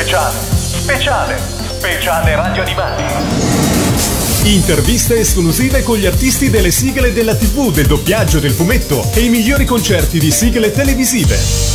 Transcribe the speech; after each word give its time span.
Speciale, 0.00 0.38
speciale, 0.56 1.38
speciale 1.68 2.34
radio 2.34 2.62
animati. 2.62 3.04
Interviste 4.44 5.18
esclusive 5.18 5.82
con 5.82 5.98
gli 5.98 6.06
artisti 6.06 6.48
delle 6.48 6.70
sigle 6.70 7.12
della 7.12 7.36
TV, 7.36 7.70
del 7.70 7.86
doppiaggio, 7.86 8.38
del 8.38 8.52
fumetto 8.52 9.10
e 9.12 9.20
i 9.20 9.28
migliori 9.28 9.66
concerti 9.66 10.18
di 10.18 10.30
sigle 10.30 10.72
televisive. 10.72 11.69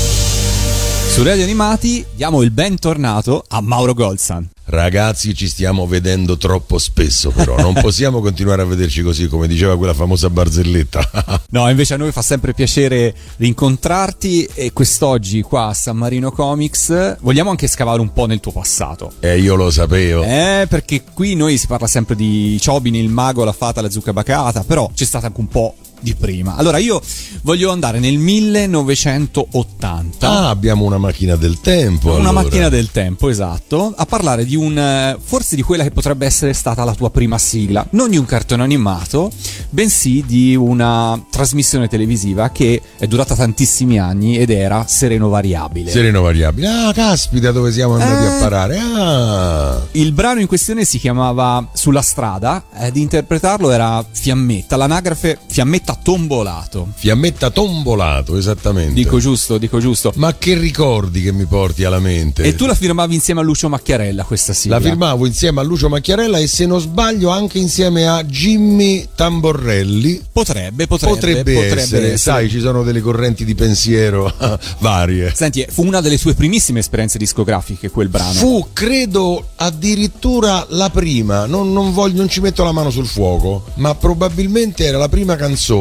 Su 1.16 1.24
Radio 1.24 1.46
Animati 1.46 2.06
diamo 2.14 2.42
il 2.42 2.52
bentornato 2.52 3.46
a 3.48 3.62
Mauro 3.62 3.94
Golzan. 3.94 4.50
Ragazzi, 4.66 5.34
ci 5.34 5.48
stiamo 5.48 5.88
vedendo 5.88 6.36
troppo 6.36 6.78
spesso, 6.78 7.32
però 7.32 7.56
non 7.56 7.72
possiamo 7.80 8.20
continuare 8.20 8.64
a 8.64 8.66
vederci 8.66 9.02
così, 9.02 9.30
come 9.30 9.48
diceva 9.48 9.78
quella 9.78 9.94
famosa 9.94 10.30
barzelletta. 10.30 11.44
no, 11.52 11.70
invece 11.70 11.94
a 11.94 11.98
noi 11.98 12.12
fa 12.12 12.22
sempre 12.22 12.54
piacere 12.54 13.16
rincontrarti 13.38 14.50
e 14.56 14.74
quest'oggi 14.74 15.42
qua 15.42 15.68
a 15.68 15.74
San 15.74 15.96
Marino 15.96 16.34
Comics 16.34 17.20
vogliamo 17.22 17.50
anche 17.50 17.68
scavare 17.68 18.02
un 18.02 18.12
po' 18.12 18.26
nel 18.26 18.42
tuo 18.42 18.52
passato. 18.52 19.14
Eh, 19.22 19.40
io 19.40 19.56
lo 19.56 19.72
sapevo. 19.72 20.22
Eh, 20.22 20.66
perché 20.68 21.02
qui 21.14 21.36
noi 21.36 21.58
si 21.58 21.68
parla 21.68 21.88
sempre 21.88 22.18
di 22.18 22.60
Chobin, 22.62 22.94
il 22.94 23.08
mago, 23.08 23.46
la 23.46 23.54
fata, 23.54 23.80
la 23.80 23.90
zucca 23.90 24.12
bacata, 24.12 24.66
però 24.66 24.92
c'è 24.94 25.06
stata 25.06 25.28
anche 25.28 25.40
un 25.40 25.48
po' 25.48 25.76
di 26.06 26.14
prima. 26.14 26.56
Allora 26.56 26.78
io 26.78 27.02
voglio 27.42 27.72
andare 27.72 27.98
nel 28.00 28.18
1980. 28.20 30.30
Ah, 30.30 30.50
abbiamo 30.50 30.86
una 30.86 31.00
macchina 31.00 31.36
del 31.36 31.60
tempo. 31.60 32.10
Una 32.10 32.30
allora. 32.30 32.44
macchina 32.44 32.70
del 32.70 32.92
tempo, 32.92 33.28
esatto, 33.30 33.92
a 33.96 34.06
parlare 34.06 34.46
di 34.46 34.56
un 34.56 35.18
forse 35.22 35.56
di 35.56 35.64
quella 35.64 35.82
che 35.84 35.90
potrebbe 35.90 36.28
essere 36.28 36.54
stata 36.54 36.84
la 36.84 36.94
tua 36.94 37.10
prima 37.10 37.40
sigla, 37.40 37.86
non 37.92 38.12
di 38.12 38.18
un 38.18 38.26
cartone 38.26 38.62
animato, 38.62 39.32
bensì 39.72 40.24
di 40.26 40.56
una 40.56 41.20
trasmissione 41.30 41.88
televisiva 41.88 42.50
che 42.50 42.80
è 42.98 43.08
durata 43.08 43.36
tantissimi 43.36 43.98
anni 43.98 44.38
ed 44.38 44.52
era 44.52 44.86
Sereno 44.88 45.28
Variabile. 45.30 45.90
Sereno 45.90 46.22
Variabile. 46.22 46.68
Ah, 46.68 46.94
caspita, 46.94 47.52
dove 47.52 47.72
siamo 47.72 47.96
andati 47.96 48.24
Eh. 48.24 48.28
a 48.28 48.40
parare? 48.40 48.78
Ah. 48.78 49.82
Il 49.94 50.12
brano 50.12 50.40
in 50.40 50.46
questione 50.48 50.86
si 50.86 51.00
chiamava 51.00 51.68
Sulla 51.74 52.02
strada, 52.04 52.66
ed 52.78 52.96
interpretarlo 52.96 53.72
era 53.72 54.06
Fiammetta, 54.10 54.76
l'anagrafe 54.76 55.40
Fiammetta 55.48 55.94
Tombolato. 56.02 56.88
Fiammetta 56.96 57.50
tombolato, 57.50 58.38
esattamente. 58.38 58.94
Dico 58.94 59.20
giusto, 59.20 59.58
dico 59.58 59.80
giusto. 59.80 60.12
Ma 60.16 60.36
che 60.38 60.58
ricordi 60.58 61.22
che 61.22 61.32
mi 61.32 61.46
porti 61.46 61.84
alla 61.84 62.00
mente? 62.00 62.44
E 62.44 62.56
tu 62.56 62.66
la 62.66 62.76
firmavi 62.76 63.16
insieme 63.16 63.42
a 63.42 63.44
Lucio 63.44 63.70
Macchiarella 63.70 64.24
questa 64.24 64.54
sigla? 64.54 64.78
La 64.78 64.84
firmavo 64.84 65.26
insieme 65.26 65.60
a 65.60 65.64
Lucio 65.64 65.90
Macchiarella 65.90 66.38
e 66.38 66.48
se 66.48 66.66
non 66.66 66.80
sbaglio 66.80 67.30
anche 67.30 67.58
insieme 67.58 68.08
a 68.08 68.24
Jimmy 68.24 69.08
Tamborelli. 69.16 70.22
Potrebbe, 70.32 70.88
potrebbe, 70.88 71.14
Potrebbe, 71.16 71.54
potrebbe 71.54 71.82
essere, 71.82 71.98
essere. 72.14 72.18
sai, 72.18 72.50
ci 72.50 72.60
sono 72.60 72.84
delle 72.84 73.02
correnti 73.02 73.46
di 73.46 73.56
pensiero 73.56 74.32
varie. 74.80 75.34
Senti, 75.36 75.66
fu 75.70 75.86
una 75.86 76.02
delle 76.02 76.18
sue 76.18 76.34
primissime 76.34 76.80
esperienze 76.80 77.18
discografiche 77.18 77.90
quel 77.90 78.10
brano. 78.10 78.34
Fu, 78.34 78.68
credo, 78.74 79.50
addirittura 79.56 80.66
la 80.70 80.90
prima, 80.90 81.46
non, 81.46 81.74
non 81.74 81.94
voglio, 81.94 82.18
non 82.18 82.30
ci 82.30 82.42
metto 82.42 82.64
la 82.64 82.72
mano 82.72 82.90
sul 82.90 83.08
fuoco, 83.08 83.66
ma 83.76 83.96
probabilmente 83.96 84.86
era 84.86 84.98
la 84.98 85.10
prima 85.10 85.36
canzone 85.36 85.74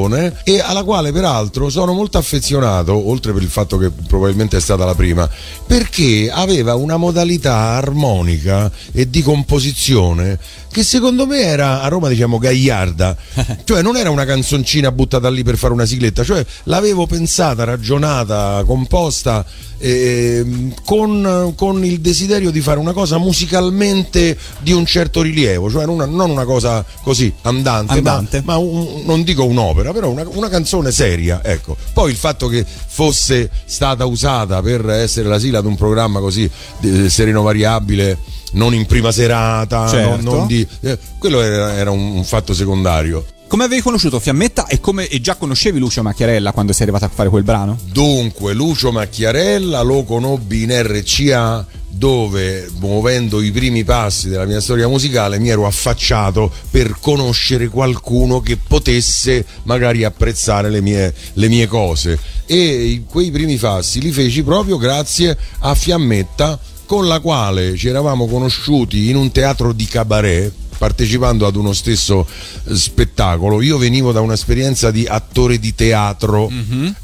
e 0.44 0.60
alla 0.60 0.82
quale 0.82 1.12
peraltro 1.12 1.70
sono 1.70 1.92
molto 1.92 2.18
affezionato, 2.18 3.08
oltre 3.08 3.32
per 3.32 3.42
il 3.42 3.48
fatto 3.48 3.76
che 3.76 3.90
probabilmente 3.90 4.56
è 4.56 4.60
stata 4.60 4.84
la 4.84 4.94
prima, 4.94 5.28
perché 5.66 6.30
aveva 6.32 6.74
una 6.74 6.96
modalità 6.96 7.54
armonica 7.54 8.70
e 8.92 9.08
di 9.08 9.22
composizione 9.22 10.38
che 10.74 10.82
secondo 10.82 11.24
me 11.24 11.40
era 11.40 11.82
a 11.82 11.88
Roma 11.88 12.08
diciamo 12.08 12.38
gagliarda, 12.38 13.16
cioè 13.62 13.80
non 13.80 13.96
era 13.96 14.10
una 14.10 14.24
canzoncina 14.24 14.90
buttata 14.90 15.30
lì 15.30 15.44
per 15.44 15.56
fare 15.56 15.72
una 15.72 15.86
sigletta, 15.86 16.24
cioè 16.24 16.44
l'avevo 16.64 17.06
pensata, 17.06 17.62
ragionata, 17.62 18.64
composta 18.66 19.46
ehm, 19.88 20.74
con, 20.84 21.52
con 21.56 21.84
il 21.84 22.00
desiderio 22.00 22.50
di 22.50 22.60
fare 22.60 22.78
una 22.78 22.92
cosa 22.92 23.18
musicalmente 23.18 24.36
di 24.60 24.72
un 24.72 24.86
certo 24.86 25.20
rilievo, 25.22 25.70
cioè 25.70 25.84
una- 25.84 26.06
non 26.06 26.30
una 26.30 26.44
cosa 26.44 26.84
così 27.02 27.32
andante, 27.42 27.92
Andante. 27.92 28.42
ma, 28.44 28.54
ma 28.54 28.58
un- 28.58 29.02
non 29.04 29.22
dico 29.22 29.44
un'opera, 29.44 29.92
però 29.92 30.08
una, 30.10 30.24
una 30.32 30.48
canzone 30.48 30.90
seria. 30.90 31.40
Ecco. 31.44 31.76
Poi 31.92 32.10
il 32.10 32.16
fatto 32.16 32.48
che 32.48 32.64
fosse 32.64 33.50
stata 33.66 34.04
usata 34.06 34.62
per 34.62 34.88
essere 34.88 35.28
la 35.28 35.38
sigla 35.38 35.60
di 35.60 35.66
un 35.66 35.76
programma 35.76 36.20
così 36.20 36.48
eh, 36.80 37.08
sereno 37.10 37.42
variabile, 37.42 38.16
non 38.52 38.72
in 38.72 38.86
prima 38.86 39.12
serata, 39.12 39.86
Certo. 39.88 40.08
non- 40.08 40.20
non 40.38 40.46
di- 40.46 40.66
eh, 40.80 40.98
quello 41.18 41.40
era, 41.42 41.74
era 41.74 41.90
un 41.90 42.22
fatto 42.24 42.54
secondario. 42.54 43.24
Come 43.46 43.64
avevi 43.64 43.82
conosciuto 43.82 44.18
Fiammetta 44.18 44.66
e 44.66 44.80
come 44.80 45.06
e 45.06 45.20
già 45.20 45.36
conoscevi 45.36 45.78
Lucio 45.78 46.02
Macchiarella 46.02 46.52
quando 46.52 46.72
sei 46.72 46.82
arrivato 46.82 47.04
a 47.04 47.08
fare 47.08 47.28
quel 47.28 47.44
brano? 47.44 47.78
Dunque, 47.92 48.52
Lucio 48.52 48.90
Macchiarella 48.90 49.80
lo 49.82 50.02
conobbi 50.02 50.62
in 50.62 50.82
RCA 50.82 51.64
dove, 51.88 52.68
muovendo 52.80 53.40
i 53.40 53.52
primi 53.52 53.84
passi 53.84 54.28
della 54.28 54.46
mia 54.46 54.60
storia 54.60 54.88
musicale, 54.88 55.38
mi 55.38 55.50
ero 55.50 55.66
affacciato 55.66 56.50
per 56.70 56.96
conoscere 56.98 57.68
qualcuno 57.68 58.40
che 58.40 58.56
potesse 58.56 59.44
magari 59.64 60.02
apprezzare 60.02 60.70
le 60.70 60.80
mie, 60.80 61.14
le 61.34 61.48
mie 61.48 61.68
cose. 61.68 62.18
E 62.46 63.04
quei 63.08 63.30
primi 63.30 63.56
passi 63.56 64.00
li 64.00 64.10
feci 64.10 64.42
proprio 64.42 64.76
grazie 64.78 65.38
a 65.60 65.74
Fiammetta, 65.74 66.58
con 66.86 67.06
la 67.06 67.20
quale 67.20 67.76
ci 67.76 67.88
eravamo 67.88 68.26
conosciuti 68.26 69.08
in 69.08 69.16
un 69.16 69.30
teatro 69.30 69.72
di 69.72 69.86
cabaret 69.86 70.52
partecipando 70.76 71.46
ad 71.46 71.56
uno 71.56 71.72
stesso 71.72 72.26
eh, 72.64 72.74
spettacolo. 72.74 73.60
Io 73.62 73.78
venivo 73.78 74.12
da 74.12 74.20
un'esperienza 74.20 74.90
di 74.90 75.06
attore 75.06 75.58
di 75.58 75.74
teatro 75.74 76.48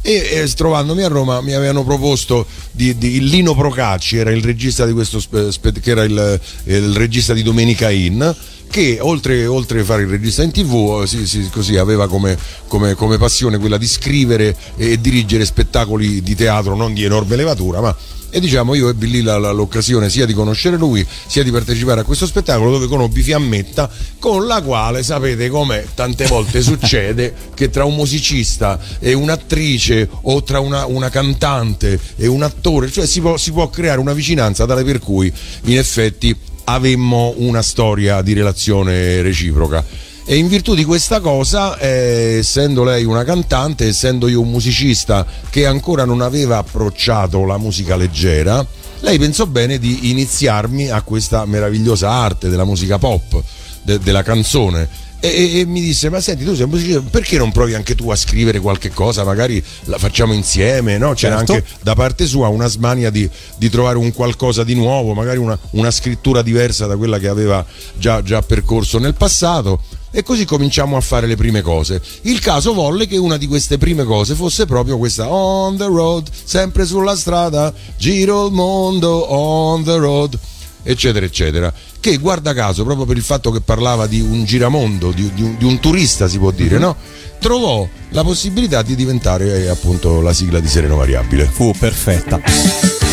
e, 0.03 0.13
e 0.13 0.53
trovandomi 0.55 1.03
a 1.03 1.09
Roma 1.09 1.41
mi 1.41 1.53
avevano 1.53 1.85
proposto 1.85 2.47
di, 2.71 2.97
di- 2.97 3.29
Lino 3.29 3.55
Procacci, 3.55 4.17
era 4.17 4.31
il 4.31 4.43
regista 4.43 4.87
di 4.87 4.93
questo 4.93 5.21
spe- 5.21 5.53
spe- 5.53 5.73
che 5.73 5.91
era 5.91 6.05
il, 6.05 6.41
il 6.65 6.95
regista 6.95 7.33
di 7.33 7.43
Domenica 7.43 7.91
In 7.91 8.35
che 8.71 8.99
oltre, 9.01 9.47
oltre 9.47 9.81
a 9.81 9.85
fare 9.85 10.03
il 10.03 10.09
regista 10.09 10.43
in 10.43 10.53
tv 10.53 11.01
eh, 11.03 11.07
si- 11.07 11.27
si- 11.27 11.49
così 11.51 11.77
aveva 11.77 12.07
come, 12.09 12.39
come- 12.69 12.95
come 12.95 13.19
passione 13.19 13.59
quella 13.59 13.77
di 13.79 13.87
scrivere 13.87 14.57
e 14.77 15.01
dirigere 15.01 15.45
spettacoli 15.45 16.23
di 16.23 16.35
teatro 16.37 16.77
non 16.77 16.95
di 16.95 17.03
enorme 17.05 17.35
levatura 17.37 17.81
ma 17.81 17.97
e 18.33 18.39
diciamo 18.39 18.75
io 18.75 18.89
ebbi 18.89 19.11
lì 19.11 19.23
la- 19.23 19.39
la- 19.39 19.51
l'occasione 19.51 20.09
sia 20.09 20.25
di 20.25 20.33
conoscere 20.35 20.77
lui 20.77 21.05
sia 21.27 21.43
di 21.43 21.51
partecipare 21.51 22.03
a 22.03 22.05
questo 22.05 22.27
spettacolo 22.27 22.71
dove 22.71 22.87
conobbi 22.87 23.23
Fiammetta 23.23 23.91
con 24.21 24.47
la 24.47 24.63
quale 24.63 25.03
sapete 25.03 25.49
come 25.49 25.85
tante 25.97 26.27
volte 26.27 26.63
succede 26.63 27.35
che 27.57 27.71
tra 27.71 27.85
un 27.85 27.97
musicista 27.97 28.79
e 29.01 29.15
un'attrice 29.15 30.09
o 30.23 30.45
tra 30.45 30.61
una, 30.61 30.87
una 30.87 31.09
cantante 31.09 31.99
e 32.15 32.29
un 32.29 32.45
attore 32.45 32.89
cioè 32.93 33.05
si 33.05 33.21
può, 33.21 33.37
si 33.37 33.51
può 33.51 33.69
creare 33.69 33.99
una 33.99 34.13
vicinanza 34.13 34.65
tale 34.65 34.85
per 34.85 35.01
cui 35.01 35.33
in 35.65 35.77
effetti 35.77 36.37
avemmo 36.73 37.35
una 37.37 37.63
storia 37.63 38.23
di 38.23 38.33
relazione 38.33 39.23
reciproca 39.23 39.85
e 40.31 40.37
in 40.37 40.47
virtù 40.47 40.77
di 40.77 40.85
questa 40.85 41.19
cosa, 41.19 41.77
eh, 41.79 42.37
essendo 42.39 42.85
lei 42.85 43.05
una 43.05 43.25
cantante, 43.25 43.89
essendo 43.89 44.29
io 44.29 44.41
un 44.41 44.49
musicista 44.49 45.27
che 45.51 45.67
ancora 45.67 46.05
non 46.05 46.21
aveva 46.21 46.59
approcciato 46.59 47.45
la 47.45 47.59
musica 47.59 47.97
leggera, 47.97 48.65
lei 49.01 49.19
pensò 49.19 49.47
bene 49.47 49.81
di 49.81 50.11
iniziarmi 50.11 50.89
a 50.89 51.03
questa 51.03 51.45
meravigliosa 51.47 52.11
arte 52.11 52.49
della 52.49 52.65
musica 52.65 52.97
pop, 52.97 53.43
de- 53.83 53.99
della 53.99 54.23
canzone. 54.23 54.89
E, 55.21 55.61
e- 55.61 55.67
mi 55.67 55.81
disse: 55.81 56.09
Ma 56.09 56.21
senti, 56.21 56.45
tu 56.45 56.55
sei 56.55 56.65
un 56.65 56.71
musicista, 56.71 57.01
perché 57.01 57.37
non 57.37 57.53
provi 57.53 57.75
anche 57.75 57.95
tu 57.95 58.11
a 58.11 58.17
scrivere 58.17 58.59
qualche 58.59 58.91
cosa? 58.91 59.23
Magari 59.23 59.63
la 59.85 59.99
facciamo 59.99 60.33
insieme, 60.33 60.97
no? 60.97 61.13
C'era 61.13 61.37
Certo. 61.37 61.53
anche 61.53 61.67
da 61.83 61.95
parte 61.95 62.27
sua 62.27 62.49
una 62.49 62.67
smania 62.69 63.11
di, 63.11 63.29
di 63.57 63.69
trovare 63.69 63.99
un 63.99 64.13
qualcosa 64.13 64.65
di 64.65 64.75
nuovo, 64.75 65.13
magari 65.13 65.39
una, 65.39 65.59
una 65.73 65.91
scrittura 65.91 66.41
diversa 66.43 66.87
da 66.87 66.97
quella 66.97 67.19
che 67.19 67.29
aveva 67.29 67.65
già, 67.99 68.23
già 68.23 68.41
percorso 68.43 68.99
nel 68.99 69.15
passato. 69.15 69.83
E 70.13 70.25
così 70.25 70.45
cominciamo 70.45 70.97
a 70.97 71.01
fare 71.01 71.29
le 71.29 71.37
prime 71.37 71.61
cose. 71.61 72.03
Il 72.23 72.41
caso 72.41 72.73
volle 72.75 73.07
che 73.07 73.17
una 73.17 73.37
di 73.37 73.47
queste 73.47 73.79
prime 73.79 74.03
cose 74.05 74.35
fosse 74.35 74.67
proprio 74.67 74.99
questa 74.99 75.29
On 75.31 75.77
the 75.77 75.85
road, 75.85 76.29
sempre 76.45 76.85
sulla 76.85 77.15
strada, 77.15 77.73
giro 77.97 78.47
il 78.47 78.53
mondo 78.53 79.33
on 79.33 79.85
the 79.85 79.97
road, 79.97 80.37
eccetera, 80.83 81.25
eccetera. 81.25 81.73
Che 82.01 82.17
guarda 82.19 82.55
caso, 82.55 82.85
proprio 82.85 83.07
per 83.07 83.17
il 83.17 83.23
fatto 83.23 83.51
che 83.51 83.61
parlava 83.61 84.07
di 84.07 84.21
un 84.21 84.45
giramondo, 84.45 85.11
di, 85.11 85.31
di 85.35 85.43
un, 85.43 85.57
di 85.59 85.65
un 85.65 85.81
turista 85.81 86.29
si 86.29 86.39
può 86.39 86.51
dire, 86.51 86.79
no? 86.79 86.97
Trovò 87.39 87.89
la 88.11 88.23
possibilità 88.23 88.83
di 88.83 88.95
diventare 88.95 89.65
eh, 89.65 89.69
appunto 89.69 90.21
la 90.21 90.33
sigla 90.33 90.61
di 90.61 90.69
Sereno 90.69 90.97
Variabile. 90.97 91.45
Fu 91.45 91.73
perfetta. 91.79 93.10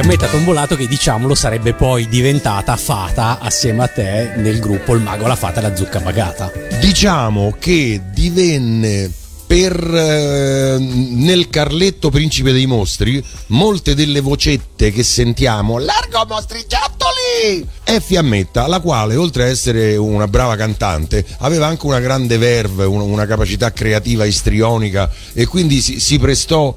Fiammetta 0.00 0.28
Tombolato 0.28 0.76
che 0.76 0.86
diciamolo 0.86 1.34
sarebbe 1.34 1.74
poi 1.74 2.06
diventata 2.06 2.76
fata 2.76 3.40
assieme 3.40 3.82
a 3.82 3.88
te 3.88 4.34
nel 4.36 4.60
gruppo 4.60 4.94
Il 4.94 5.02
Mago, 5.02 5.26
la 5.26 5.34
Fata 5.34 5.58
e 5.58 5.62
la 5.62 5.74
Zucca 5.74 5.98
Pagata. 5.98 6.52
Diciamo 6.78 7.56
che 7.58 8.00
divenne 8.12 9.10
per 9.44 9.74
eh, 9.74 10.76
nel 10.78 11.48
Carletto 11.50 12.10
Principe 12.10 12.52
dei 12.52 12.66
Mostri 12.66 13.20
molte 13.46 13.96
delle 13.96 14.20
vocette 14.20 14.92
che 14.92 15.02
sentiamo 15.02 15.78
largo 15.78 16.24
mostrigiottoli 16.28 17.66
è 17.82 17.98
Fiammetta 17.98 18.66
la 18.66 18.80
quale 18.80 19.16
oltre 19.16 19.44
a 19.44 19.46
essere 19.46 19.96
una 19.96 20.28
brava 20.28 20.54
cantante 20.54 21.24
aveva 21.38 21.66
anche 21.66 21.86
una 21.86 21.98
grande 21.98 22.36
verve 22.36 22.84
una, 22.84 23.04
una 23.04 23.24
capacità 23.24 23.72
creativa 23.72 24.26
istrionica 24.26 25.10
e 25.32 25.46
quindi 25.46 25.80
si, 25.80 25.98
si 25.98 26.18
prestò 26.18 26.76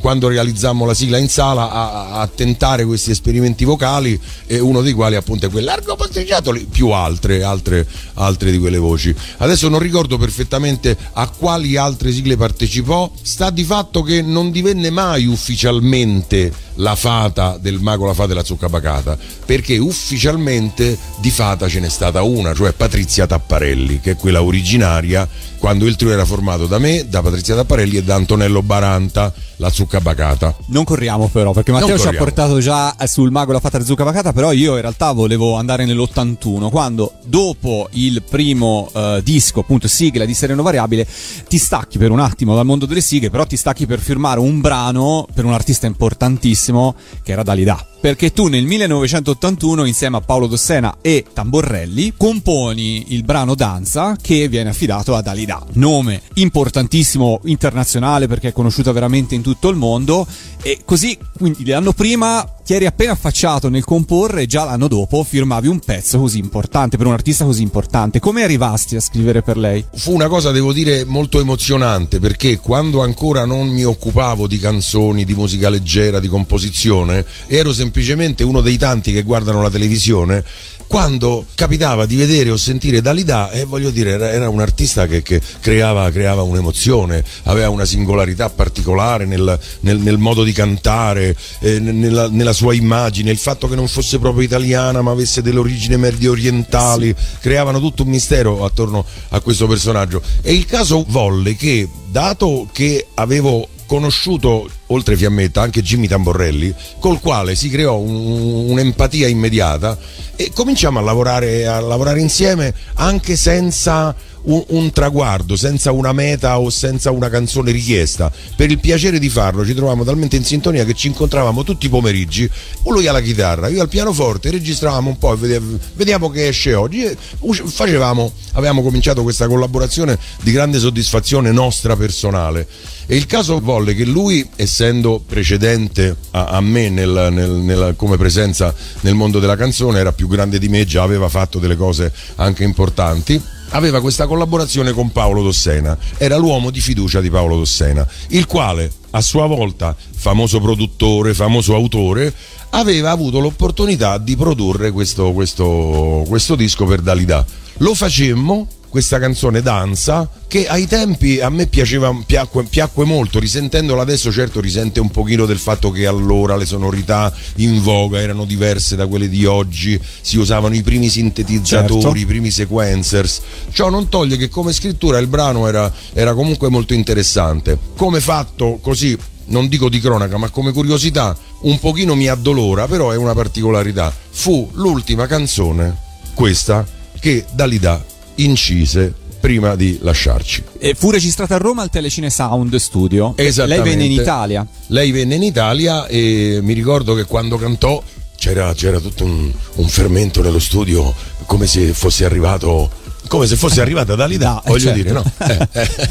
quando 0.00 0.28
realizzammo 0.28 0.84
la 0.84 0.94
sigla 0.94 1.18
in 1.18 1.28
sala 1.28 1.70
a, 1.70 2.20
a 2.20 2.26
tentare 2.26 2.84
questi 2.84 3.10
esperimenti 3.10 3.64
vocali 3.64 4.18
e 4.46 4.58
uno 4.58 4.82
dei 4.82 4.92
quali 4.92 5.14
appunto 5.14 5.46
è 5.46 5.50
quel 5.50 5.64
largo 5.64 5.96
mostrigiottoli 5.98 6.66
più 6.70 6.90
altre, 6.90 7.42
altre 7.42 7.86
altre 8.14 8.50
di 8.50 8.58
quelle 8.58 8.78
voci. 8.78 9.14
Adesso 9.38 9.68
non 9.68 9.78
ricordo 9.78 10.18
perfettamente 10.18 10.96
a 11.12 11.28
quali 11.28 11.76
altre 11.76 12.12
sigle 12.12 12.36
partecipò. 12.36 13.10
Sta 13.22 13.50
di 13.50 13.64
fatto 13.64 14.02
che 14.02 14.22
non 14.22 14.50
divenne 14.50 14.90
mai 14.90 15.26
ufficialmente 15.26 16.52
la 16.78 16.96
fata 16.96 17.56
del 17.60 17.78
mago 17.78 18.06
la 18.06 18.14
fata 18.14 18.32
e 18.32 18.34
la 18.34 18.42
zucca 18.42 18.68
bacata 18.68 19.16
perché 19.44 19.78
ufficialmente 19.78 20.98
di 21.20 21.30
fata 21.30 21.68
ce 21.68 21.78
n'è 21.78 21.88
stata 21.88 22.22
una 22.22 22.52
cioè 22.52 22.72
Patrizia 22.72 23.28
Tapparelli 23.28 24.00
che 24.00 24.12
è 24.12 24.16
quella 24.16 24.42
originaria 24.42 25.28
quando 25.64 25.86
il 25.86 25.96
trio 25.96 26.10
era 26.10 26.26
formato 26.26 26.66
da 26.66 26.78
me 26.78 27.08
da 27.08 27.22
Patrizia 27.22 27.54
Tapparelli 27.54 27.96
e 27.96 28.02
da 28.02 28.16
Antonello 28.16 28.60
Baranta 28.60 29.32
la 29.56 29.70
zucca 29.70 29.98
bacata 29.98 30.54
Non 30.66 30.84
corriamo 30.84 31.28
però, 31.28 31.52
perché 31.52 31.72
Matteo 31.72 31.98
ci 31.98 32.06
ha 32.06 32.12
portato 32.12 32.58
già 32.58 32.94
sul 33.06 33.30
mago 33.30 33.52
la 33.52 33.60
fata 33.60 33.82
zucca 33.82 34.04
pacata, 34.04 34.34
però 34.34 34.52
io 34.52 34.74
in 34.74 34.82
realtà 34.82 35.12
volevo 35.12 35.54
andare 35.54 35.86
nell'81, 35.86 36.68
quando 36.68 37.14
dopo 37.24 37.88
il 37.92 38.22
primo 38.22 38.90
eh, 38.92 39.22
disco, 39.24 39.60
appunto 39.60 39.88
sigla 39.88 40.26
di 40.26 40.34
Sereno 40.34 40.62
Variabile, 40.62 41.06
ti 41.48 41.56
stacchi 41.56 41.96
per 41.96 42.10
un 42.10 42.20
attimo 42.20 42.54
dal 42.54 42.66
mondo 42.66 42.84
delle 42.84 43.00
sighe, 43.00 43.30
però 43.30 43.46
ti 43.46 43.56
stacchi 43.56 43.86
per 43.86 44.00
firmare 44.00 44.40
un 44.40 44.60
brano 44.60 45.26
per 45.32 45.46
un 45.46 45.54
artista 45.54 45.86
importantissimo 45.86 46.94
che 47.22 47.32
era 47.32 47.42
Dalida. 47.42 47.86
Perché 48.04 48.32
tu 48.32 48.48
nel 48.48 48.66
1981, 48.66 49.86
insieme 49.86 50.18
a 50.18 50.20
Paolo 50.20 50.46
Dossena 50.46 50.96
e 51.00 51.24
Tamborrelli, 51.32 52.12
componi 52.14 53.14
il 53.14 53.24
brano 53.24 53.54
Danza 53.54 54.18
che 54.20 54.46
viene 54.48 54.68
affidato 54.68 55.14
a 55.14 55.22
Dalida. 55.22 55.53
Nome 55.74 56.22
importantissimo 56.34 57.40
internazionale 57.44 58.26
perché 58.26 58.48
è 58.48 58.52
conosciuta 58.52 58.92
veramente 58.92 59.34
in 59.34 59.42
tutto 59.42 59.68
il 59.68 59.76
mondo. 59.76 60.26
E 60.62 60.80
così, 60.84 61.18
quindi 61.36 61.64
l'anno 61.66 61.92
prima 61.92 62.48
ti 62.64 62.72
eri 62.72 62.86
appena 62.86 63.12
affacciato 63.12 63.68
nel 63.68 63.84
comporre 63.84 64.42
e 64.42 64.46
già 64.46 64.64
l'anno 64.64 64.88
dopo 64.88 65.22
firmavi 65.22 65.68
un 65.68 65.80
pezzo 65.80 66.18
così 66.18 66.38
importante 66.38 66.96
per 66.96 67.06
un 67.06 67.12
artista 67.12 67.44
così 67.44 67.62
importante. 67.62 68.20
Come 68.20 68.42
arrivasti 68.42 68.96
a 68.96 69.00
scrivere 69.00 69.42
per 69.42 69.58
lei? 69.58 69.84
fu 69.94 70.12
una 70.12 70.28
cosa 70.28 70.50
devo 70.50 70.72
dire 70.72 71.04
molto 71.04 71.40
emozionante 71.40 72.18
perché 72.18 72.58
quando 72.58 73.02
ancora 73.02 73.44
non 73.44 73.68
mi 73.68 73.84
occupavo 73.84 74.46
di 74.46 74.58
canzoni, 74.58 75.24
di 75.24 75.34
musica 75.34 75.68
leggera, 75.68 76.20
di 76.20 76.28
composizione, 76.28 77.24
ero 77.46 77.72
semplicemente 77.72 78.44
uno 78.44 78.60
dei 78.60 78.76
tanti 78.78 79.12
che 79.12 79.22
guardano 79.22 79.62
la 79.62 79.70
televisione. 79.70 80.44
Quando 80.94 81.44
capitava 81.56 82.06
di 82.06 82.14
vedere 82.14 82.52
o 82.52 82.56
sentire 82.56 83.02
Dalida, 83.02 83.50
e 83.50 83.64
voglio 83.64 83.90
dire, 83.90 84.10
era, 84.10 84.30
era 84.30 84.48
un 84.48 84.60
artista 84.60 85.08
che, 85.08 85.22
che 85.22 85.40
creava, 85.58 86.08
creava 86.12 86.42
un'emozione, 86.42 87.24
aveva 87.42 87.68
una 87.68 87.84
singolarità 87.84 88.48
particolare 88.48 89.24
nel, 89.24 89.58
nel- 89.80 89.98
nel 89.98 90.18
modo 90.18 90.44
di 90.44 90.52
cantare, 90.52 91.36
eh, 91.58 91.80
nella, 91.80 92.28
nella 92.28 92.52
sua 92.52 92.74
immagine, 92.74 93.32
il 93.32 93.38
fatto 93.38 93.66
che 93.66 93.74
non 93.74 93.88
fosse 93.88 94.20
proprio 94.20 94.44
italiana 94.44 95.02
ma 95.02 95.10
avesse 95.10 95.42
delle 95.42 95.58
origini 95.58 95.96
medio 95.96 96.30
orientali, 96.30 97.12
creavano 97.40 97.80
tutto 97.80 98.04
un 98.04 98.10
mistero 98.10 98.64
attorno 98.64 99.04
a 99.30 99.40
questo 99.40 99.66
personaggio. 99.66 100.22
E 100.42 100.54
il 100.54 100.64
caso 100.64 101.04
volle 101.08 101.56
che, 101.56 101.88
dato 102.12 102.68
che 102.70 103.08
avevo 103.14 103.66
conosciuto 103.86 104.68
oltre 104.88 105.16
Fiammetta 105.16 105.62
anche 105.62 105.82
Jimmy 105.82 106.06
Tamborelli 106.06 106.74
col 106.98 107.20
quale 107.20 107.54
si 107.54 107.68
creò 107.68 107.96
un- 107.96 108.70
un'empatia 108.70 109.28
immediata 109.28 109.96
e 110.36 110.50
cominciamo 110.54 110.98
a 110.98 111.02
lavorare, 111.02 111.66
a 111.66 111.80
lavorare 111.80 112.20
insieme 112.20 112.74
anche 112.94 113.36
senza 113.36 114.14
un, 114.44 114.64
un 114.68 114.90
traguardo, 114.90 115.56
senza 115.56 115.92
una 115.92 116.12
meta 116.12 116.58
o 116.58 116.70
senza 116.70 117.10
una 117.10 117.28
canzone 117.28 117.70
richiesta. 117.70 118.30
Per 118.56 118.70
il 118.70 118.78
piacere 118.78 119.18
di 119.18 119.28
farlo 119.28 119.64
ci 119.64 119.74
trovavamo 119.74 120.04
talmente 120.04 120.36
in 120.36 120.44
sintonia 120.44 120.84
che 120.84 120.94
ci 120.94 121.08
incontravamo 121.08 121.62
tutti 121.62 121.86
i 121.86 121.88
pomeriggi, 121.88 122.48
lui 122.86 123.06
alla 123.06 123.20
chitarra, 123.20 123.68
io 123.68 123.80
al 123.80 123.88
pianoforte, 123.88 124.50
registravamo 124.50 125.10
un 125.10 125.18
po' 125.18 125.32
e 125.32 125.36
vediamo, 125.36 125.78
vediamo 125.94 126.30
che 126.30 126.48
esce 126.48 126.74
oggi. 126.74 127.16
Facevamo, 127.64 128.32
avevamo 128.52 128.82
cominciato 128.82 129.22
questa 129.22 129.46
collaborazione 129.48 130.18
di 130.42 130.52
grande 130.52 130.78
soddisfazione 130.78 131.50
nostra 131.50 131.96
personale. 131.96 132.66
E 133.06 133.16
il 133.16 133.26
caso 133.26 133.60
volle 133.60 133.94
che 133.94 134.04
lui, 134.04 134.48
essendo 134.56 135.22
precedente 135.26 136.16
a, 136.30 136.46
a 136.46 136.60
me 136.60 136.88
nel- 136.88 137.28
nel- 137.32 137.50
nella- 137.50 137.92
come 137.94 138.16
presenza 138.16 138.74
nel 139.00 139.14
mondo 139.14 139.40
della 139.40 139.56
canzone, 139.56 139.98
era 139.98 140.12
più 140.12 140.28
grande 140.28 140.58
di 140.58 140.68
me, 140.68 140.84
già 140.84 141.02
aveva 141.02 141.28
fatto 141.28 141.58
delle 141.58 141.76
cose 141.76 142.12
anche 142.36 142.64
importanti 142.64 143.42
aveva 143.74 144.00
questa 144.00 144.26
collaborazione 144.26 144.92
con 144.92 145.10
Paolo 145.10 145.42
Dossena, 145.42 145.96
era 146.16 146.36
l'uomo 146.36 146.70
di 146.70 146.80
fiducia 146.80 147.20
di 147.20 147.28
Paolo 147.30 147.56
Dossena, 147.56 148.06
il 148.28 148.46
quale 148.46 148.90
a 149.10 149.20
sua 149.20 149.46
volta, 149.46 149.94
famoso 150.16 150.60
produttore, 150.60 151.34
famoso 151.34 151.74
autore, 151.74 152.32
aveva 152.70 153.10
avuto 153.10 153.40
l'opportunità 153.40 154.18
di 154.18 154.36
produrre 154.36 154.90
questo, 154.90 155.32
questo- 155.32 156.24
questo 156.26 156.54
disco 156.54 156.84
per 156.86 157.00
Dalida. 157.00 157.44
Lo 157.78 157.94
facemmo, 157.94 158.66
questa 158.94 159.18
canzone 159.18 159.60
Danza, 159.60 160.30
che 160.46 160.68
ai 160.68 160.86
tempi 160.86 161.40
a 161.40 161.48
me 161.48 161.66
piaceva, 161.66 162.16
piacque, 162.24 162.62
piacque 162.62 163.04
molto, 163.04 163.40
risentendola 163.40 164.02
adesso 164.02 164.30
certo 164.30 164.60
risente 164.60 165.00
un 165.00 165.10
pochino 165.10 165.46
del 165.46 165.58
fatto 165.58 165.90
che 165.90 166.06
allora 166.06 166.54
le 166.54 166.64
sonorità 166.64 167.34
in 167.56 167.82
voga 167.82 168.20
erano 168.20 168.44
diverse 168.44 168.94
da 168.94 169.08
quelle 169.08 169.28
di 169.28 169.46
oggi, 169.46 170.00
si 170.20 170.38
usavano 170.38 170.76
i 170.76 170.82
primi 170.82 171.08
sintetizzatori, 171.08 172.02
Certo. 172.02 172.16
i 172.16 172.24
primi 172.24 172.52
sequencers. 172.52 173.40
Ciò 173.72 173.90
non 173.90 174.08
toglie 174.08 174.36
che 174.36 174.48
come 174.48 174.72
scrittura 174.72 175.18
il 175.18 175.26
brano 175.26 175.66
era, 175.66 175.92
era 176.12 176.32
comunque 176.32 176.68
molto 176.68 176.94
interessante. 176.94 177.76
Come 177.96 178.20
fatto 178.20 178.78
così, 178.80 179.18
non 179.46 179.66
dico 179.66 179.88
di 179.88 179.98
cronaca, 179.98 180.36
ma 180.36 180.50
come 180.50 180.70
curiosità, 180.70 181.36
un 181.62 181.80
pochino 181.80 182.14
mi 182.14 182.28
addolora, 182.28 182.86
però 182.86 183.10
è 183.10 183.16
una 183.16 183.34
particolarità. 183.34 184.14
Fu 184.30 184.70
l'ultima 184.74 185.26
canzone, 185.26 185.96
questa, 186.32 186.86
che 187.18 187.44
Dalida 187.50 188.12
incise 188.36 189.12
prima 189.40 189.76
di 189.76 189.98
lasciarci. 190.00 190.64
E 190.78 190.94
fu 190.94 191.10
registrata 191.10 191.56
a 191.56 191.58
Roma 191.58 191.82
al 191.82 191.90
Telecine 191.90 192.30
Sound 192.30 192.74
Studio. 192.76 193.34
Lei 193.36 193.48
Esattamente. 193.48 193.90
venne 193.90 194.04
in 194.04 194.12
Italia. 194.12 194.66
Lei 194.86 195.10
venne 195.10 195.34
in 195.34 195.42
Italia 195.42 196.06
e 196.06 196.60
mi 196.62 196.72
ricordo 196.72 197.14
che 197.14 197.24
quando 197.24 197.58
cantò 197.58 198.02
c'era, 198.36 198.72
c'era 198.72 199.00
tutto 199.00 199.24
un, 199.24 199.52
un 199.74 199.88
fermento 199.88 200.42
nello 200.42 200.58
studio, 200.58 201.14
come 201.44 201.66
se 201.66 201.92
fosse 201.92 202.24
arrivato 202.24 202.90
come 203.28 203.46
se 203.46 203.56
fosse 203.56 203.80
arrivata 203.80 204.14
da 204.14 204.26
lì, 204.26 204.36
No, 204.36 204.58
eh, 204.64 204.68
voglio 204.68 204.80
certo. 204.80 205.02
dire, 205.02 205.12
no? 205.12 205.22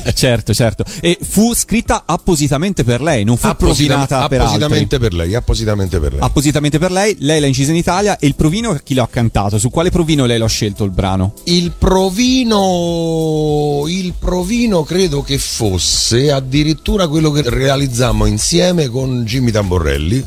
Eh, 0.06 0.14
certo, 0.14 0.54
certo. 0.54 0.84
E 1.02 1.18
fu 1.22 1.54
scritta 1.54 2.04
appositamente 2.06 2.84
per 2.84 3.02
lei, 3.02 3.24
non 3.24 3.38
fu 3.38 3.48
Apposita- 3.48 3.94
provinata 3.96 4.28
per 4.28 4.42
appositamente 4.42 5.00
per 5.00 5.14
lei, 5.14 5.36
appositamente 5.36 6.00
per 6.00 6.12
lei. 6.14 6.22
Appositamente 6.22 6.80
per 6.80 6.92
lei, 6.92 7.16
lei 7.20 7.40
l'ha 7.40 7.48
incisa 7.48 7.72
in 7.72 7.78
Italia 7.78 8.18
e 8.18 8.28
il 8.28 8.36
provino 8.36 8.78
chi 8.84 8.94
l'ha 8.94 9.08
cantato? 9.10 9.58
Su 9.58 9.70
quale 9.70 9.90
provino 9.90 10.26
lei 10.26 10.38
l'ha 10.38 10.48
scelto 10.48 10.84
il 10.84 10.92
brano? 10.92 11.34
Il 11.46 11.72
provino, 11.78 13.84
il 13.88 14.14
provino 14.18 14.84
credo 14.84 15.22
che 15.22 15.38
fosse 15.38 16.32
addirittura 16.32 17.08
quello 17.08 17.32
che 17.32 17.42
realizzammo 17.46 18.26
insieme 18.26 18.88
con 18.90 19.24
Jimmy 19.26 19.52
Tamborelli, 19.52 20.24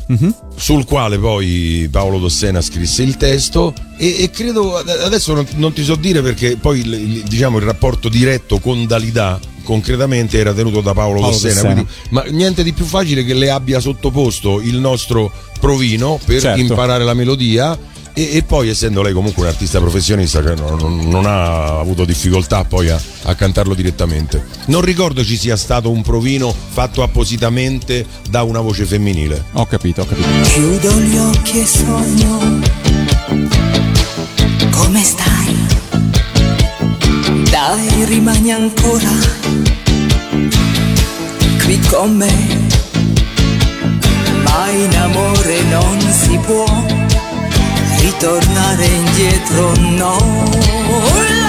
sul 0.55 0.85
quale 0.85 1.17
poi 1.19 1.87
Paolo 1.91 2.19
Dossena 2.19 2.61
scrisse 2.61 3.03
il 3.03 3.17
testo 3.17 3.73
e, 3.97 4.23
e 4.23 4.29
credo, 4.29 4.77
adesso 4.77 5.33
non, 5.33 5.45
non 5.55 5.73
ti 5.73 5.83
so 5.83 5.95
dire 5.95 6.21
perché 6.21 6.57
poi 6.59 6.76
il, 6.79 6.93
il- 6.93 7.23
diciamo, 7.23 7.57
il 7.57 7.63
rapporto 7.65 8.09
diretto 8.09 8.59
con 8.59 8.85
Dalida 8.85 9.39
concretamente 9.63 10.37
era 10.37 10.53
tenuto 10.53 10.79
da 10.81 10.93
Paolo, 10.93 11.19
Paolo 11.19 11.33
Dossena. 11.37 11.61
quindi- 11.61 11.85
ma 12.09 12.23
niente 12.29 12.63
di 12.63 12.71
più 12.73 12.85
facile 12.85 13.25
che 13.25 13.33
le 13.33 13.49
abbia 13.49 13.79
sottoposto 13.79 14.61
il 14.61 14.77
nostro 14.79 15.31
provino 15.59 16.19
per 16.23 16.39
Certo. 16.41 16.59
imparare 16.61 17.03
la 17.03 17.13
melodia 17.13 17.77
e, 18.13 18.29
e 18.37 18.43
poi 18.43 18.69
essendo 18.69 19.01
lei 19.01 19.11
comunque 19.13 19.43
un 19.43 19.49
artista 19.49 19.79
professionista 19.79 20.41
cioè 20.41 20.55
non, 20.55 20.77
non- 20.77 21.09
non 21.09 21.25
ha 21.25 21.79
avuto 21.79 22.05
difficoltà 22.05 22.63
poi 22.63 22.89
a, 22.89 22.99
a 23.23 23.35
cantarlo 23.35 23.73
direttamente 23.75 24.43
non 24.67 24.81
ricordo 24.81 25.23
ci 25.23 25.35
sia 25.37 25.55
stato 25.57 25.89
un 25.91 26.01
provino 26.01 26.51
fatto 26.69 27.03
appositamente 27.03 28.05
da 28.29 28.43
una 28.43 28.61
voce 28.61 28.85
femminile 28.85 29.43
Ho 29.53 29.65
capito, 29.65 30.01
ho 30.01 30.05
capito. 30.05 30.27
Chiudo 30.43 30.93
gli 31.01 31.17
occhi 31.17 31.59
e 31.59 31.65
sogno. 31.65 32.59
Come 34.71 35.03
stai? 35.03 35.36
Dai, 37.69 38.05
rimani 38.05 38.53
ancora 38.53 39.11
qui 41.65 41.77
con 41.89 42.15
me. 42.15 42.65
Ma 44.45 44.69
in 44.69 44.95
amore 44.95 45.63
non 45.63 45.99
si 45.99 46.37
può 46.45 46.63
ritornare 47.99 48.85
indietro, 48.85 49.73
no. 49.97 51.46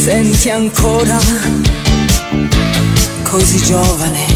Senti 0.00 0.48
ancora 0.48 1.18
così 3.22 3.58
giovane? 3.58 4.29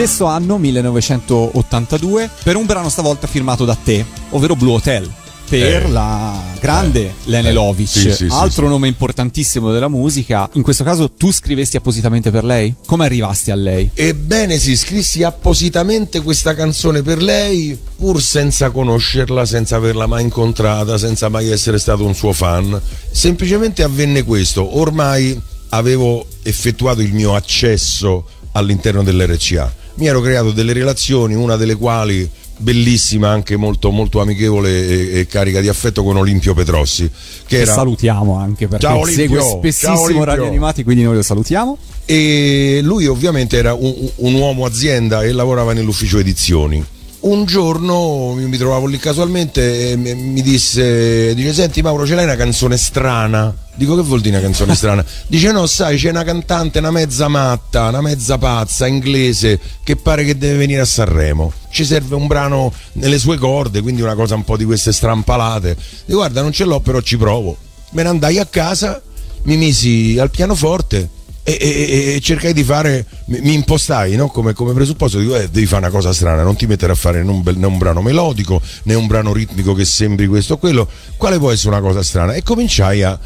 Stesso 0.00 0.24
anno, 0.24 0.56
1982, 0.56 2.30
per 2.42 2.56
un 2.56 2.64
brano 2.64 2.88
stavolta 2.88 3.26
firmato 3.26 3.66
da 3.66 3.74
te, 3.74 4.02
ovvero 4.30 4.56
Blue 4.56 4.72
Hotel. 4.72 5.06
Per 5.46 5.84
Eh. 5.84 5.90
la 5.90 6.42
grande 6.58 7.12
Lene 7.24 7.50
Eh. 7.50 7.52
Lovic, 7.52 7.86
Sì, 7.86 8.00
sì, 8.10 8.12
sì, 8.14 8.26
altro 8.30 8.64
sì. 8.64 8.70
nome 8.70 8.88
importantissimo 8.88 9.70
della 9.70 9.88
musica. 9.88 10.48
In 10.54 10.62
questo 10.62 10.84
caso 10.84 11.10
tu 11.10 11.30
scrivesti 11.30 11.76
appositamente 11.76 12.30
per 12.30 12.44
lei? 12.44 12.74
Come 12.86 13.04
arrivasti 13.04 13.50
a 13.50 13.54
lei? 13.54 13.90
Ebbene 13.92 14.58
sì, 14.58 14.74
scrissi 14.74 15.22
appositamente 15.22 16.22
questa 16.22 16.54
canzone 16.54 17.02
per 17.02 17.20
lei, 17.20 17.78
pur 17.98 18.22
senza 18.22 18.70
conoscerla, 18.70 19.44
senza 19.44 19.76
averla 19.76 20.06
mai 20.06 20.22
incontrata, 20.22 20.96
senza 20.96 21.28
mai 21.28 21.50
essere 21.50 21.78
stato 21.78 22.06
un 22.06 22.14
suo 22.14 22.32
fan. 22.32 22.80
Semplicemente 23.10 23.82
avvenne 23.82 24.22
questo, 24.22 24.78
ormai 24.78 25.38
avevo 25.68 26.24
effettuato 26.42 27.02
il 27.02 27.12
mio 27.12 27.34
accesso 27.34 28.24
all'interno 28.52 29.02
dell'RCA. 29.02 29.76
Mi 30.00 30.06
ero 30.06 30.20
creato 30.22 30.50
delle 30.52 30.72
relazioni, 30.72 31.34
una 31.34 31.56
delle 31.56 31.76
quali 31.76 32.28
bellissima, 32.56 33.28
anche 33.28 33.56
molto, 33.56 33.90
molto 33.90 34.20
amichevole 34.20 34.70
e, 35.12 35.18
e 35.20 35.26
carica 35.26 35.60
di 35.60 35.68
affetto 35.68 36.02
con 36.02 36.16
Olimpio 36.16 36.54
Petrossi, 36.54 37.02
che 37.04 37.10
Che 37.46 37.60
era 37.60 37.72
salutiamo 37.74 38.34
anche 38.34 38.66
perché 38.66 38.86
Ciao, 38.86 39.00
Olimpio. 39.00 39.24
segue 39.24 39.40
spessissimo. 39.42 40.24
Radio 40.24 40.46
Animati, 40.46 40.84
quindi 40.84 41.02
noi 41.02 41.16
lo 41.16 41.22
salutiamo. 41.22 41.76
e 42.06 42.80
lui 42.82 43.06
ovviamente 43.06 43.56
era 43.58 43.74
un, 43.74 43.94
un 44.16 44.34
uomo 44.34 44.64
azienda 44.64 45.22
e 45.22 45.32
lavorava 45.32 45.74
nell'ufficio 45.74 46.18
edizioni. 46.18 46.82
Un 47.20 47.44
giorno 47.44 48.34
io 48.38 48.48
mi 48.48 48.56
trovavo 48.56 48.86
lì 48.86 48.96
casualmente 48.96 49.90
e 49.90 49.96
mi 49.96 50.14
mi 50.14 50.40
disse, 50.40 51.34
dice 51.34 51.52
senti 51.52 51.82
Mauro 51.82 52.06
ce 52.06 52.14
l'hai 52.14 52.24
una 52.24 52.34
canzone 52.34 52.78
strana? 52.78 53.54
Dico 53.74 53.94
che 53.94 54.00
vuol 54.00 54.22
dire 54.22 54.36
una 54.36 54.44
canzone 54.44 54.74
strana? 54.74 55.04
Dice 55.28 55.52
no 55.52 55.66
sai 55.66 55.98
c'è 55.98 56.08
una 56.08 56.24
cantante, 56.24 56.78
una 56.78 56.90
mezza 56.90 57.28
matta, 57.28 57.88
una 57.88 58.00
mezza 58.00 58.38
pazza 58.38 58.86
inglese 58.86 59.60
che 59.84 59.96
pare 59.96 60.24
che 60.24 60.38
deve 60.38 60.56
venire 60.56 60.80
a 60.80 60.86
Sanremo. 60.86 61.52
Ci 61.70 61.84
serve 61.84 62.14
un 62.14 62.26
brano 62.26 62.72
nelle 62.94 63.18
sue 63.18 63.36
corde, 63.36 63.82
quindi 63.82 64.00
una 64.00 64.14
cosa 64.14 64.34
un 64.34 64.44
po' 64.44 64.56
di 64.56 64.64
queste 64.64 64.90
strampalate. 64.90 65.76
Dico 66.06 66.18
guarda 66.18 66.40
non 66.40 66.52
ce 66.52 66.64
l'ho 66.64 66.80
però 66.80 67.02
ci 67.02 67.18
provo. 67.18 67.54
Me 67.90 68.02
ne 68.02 68.08
andai 68.08 68.38
a 68.38 68.46
casa, 68.46 69.00
mi 69.42 69.58
misi 69.58 70.16
al 70.18 70.30
pianoforte 70.30 71.08
e, 71.42 71.56
e, 71.58 72.14
e, 72.14 72.20
cercai 72.20 72.52
di 72.52 72.62
fare, 72.62 73.04
mi 73.26 73.54
impostai 73.54 74.14
no? 74.14 74.28
come, 74.28 74.52
come, 74.52 74.74
presupposto, 74.74 75.18
dico 75.18 75.34
eh, 75.36 75.48
devi 75.48 75.66
fare 75.66 75.86
una 75.86 75.90
cosa 75.90 76.12
strana, 76.12 76.42
non 76.42 76.54
ti 76.54 76.66
mettere 76.66 76.92
a 76.92 76.94
fare 76.94 77.22
né 77.22 77.30
un, 77.30 77.42
né 77.56 77.66
un, 77.66 77.78
brano 77.78 78.02
melodico 78.02 78.60
né 78.84 78.94
un 78.94 79.06
brano 79.06 79.32
ritmico 79.32 79.72
che 79.72 79.86
sembri 79.86 80.26
questo 80.26 80.54
o 80.54 80.56
quello, 80.58 80.86
quale 81.16 81.38
può 81.38 81.50
essere 81.50 81.70
una 81.70 81.80
cosa 81.80 82.02
strana? 82.02 82.34
E 82.34 82.42
cominciai 82.42 83.02
a 83.02 83.18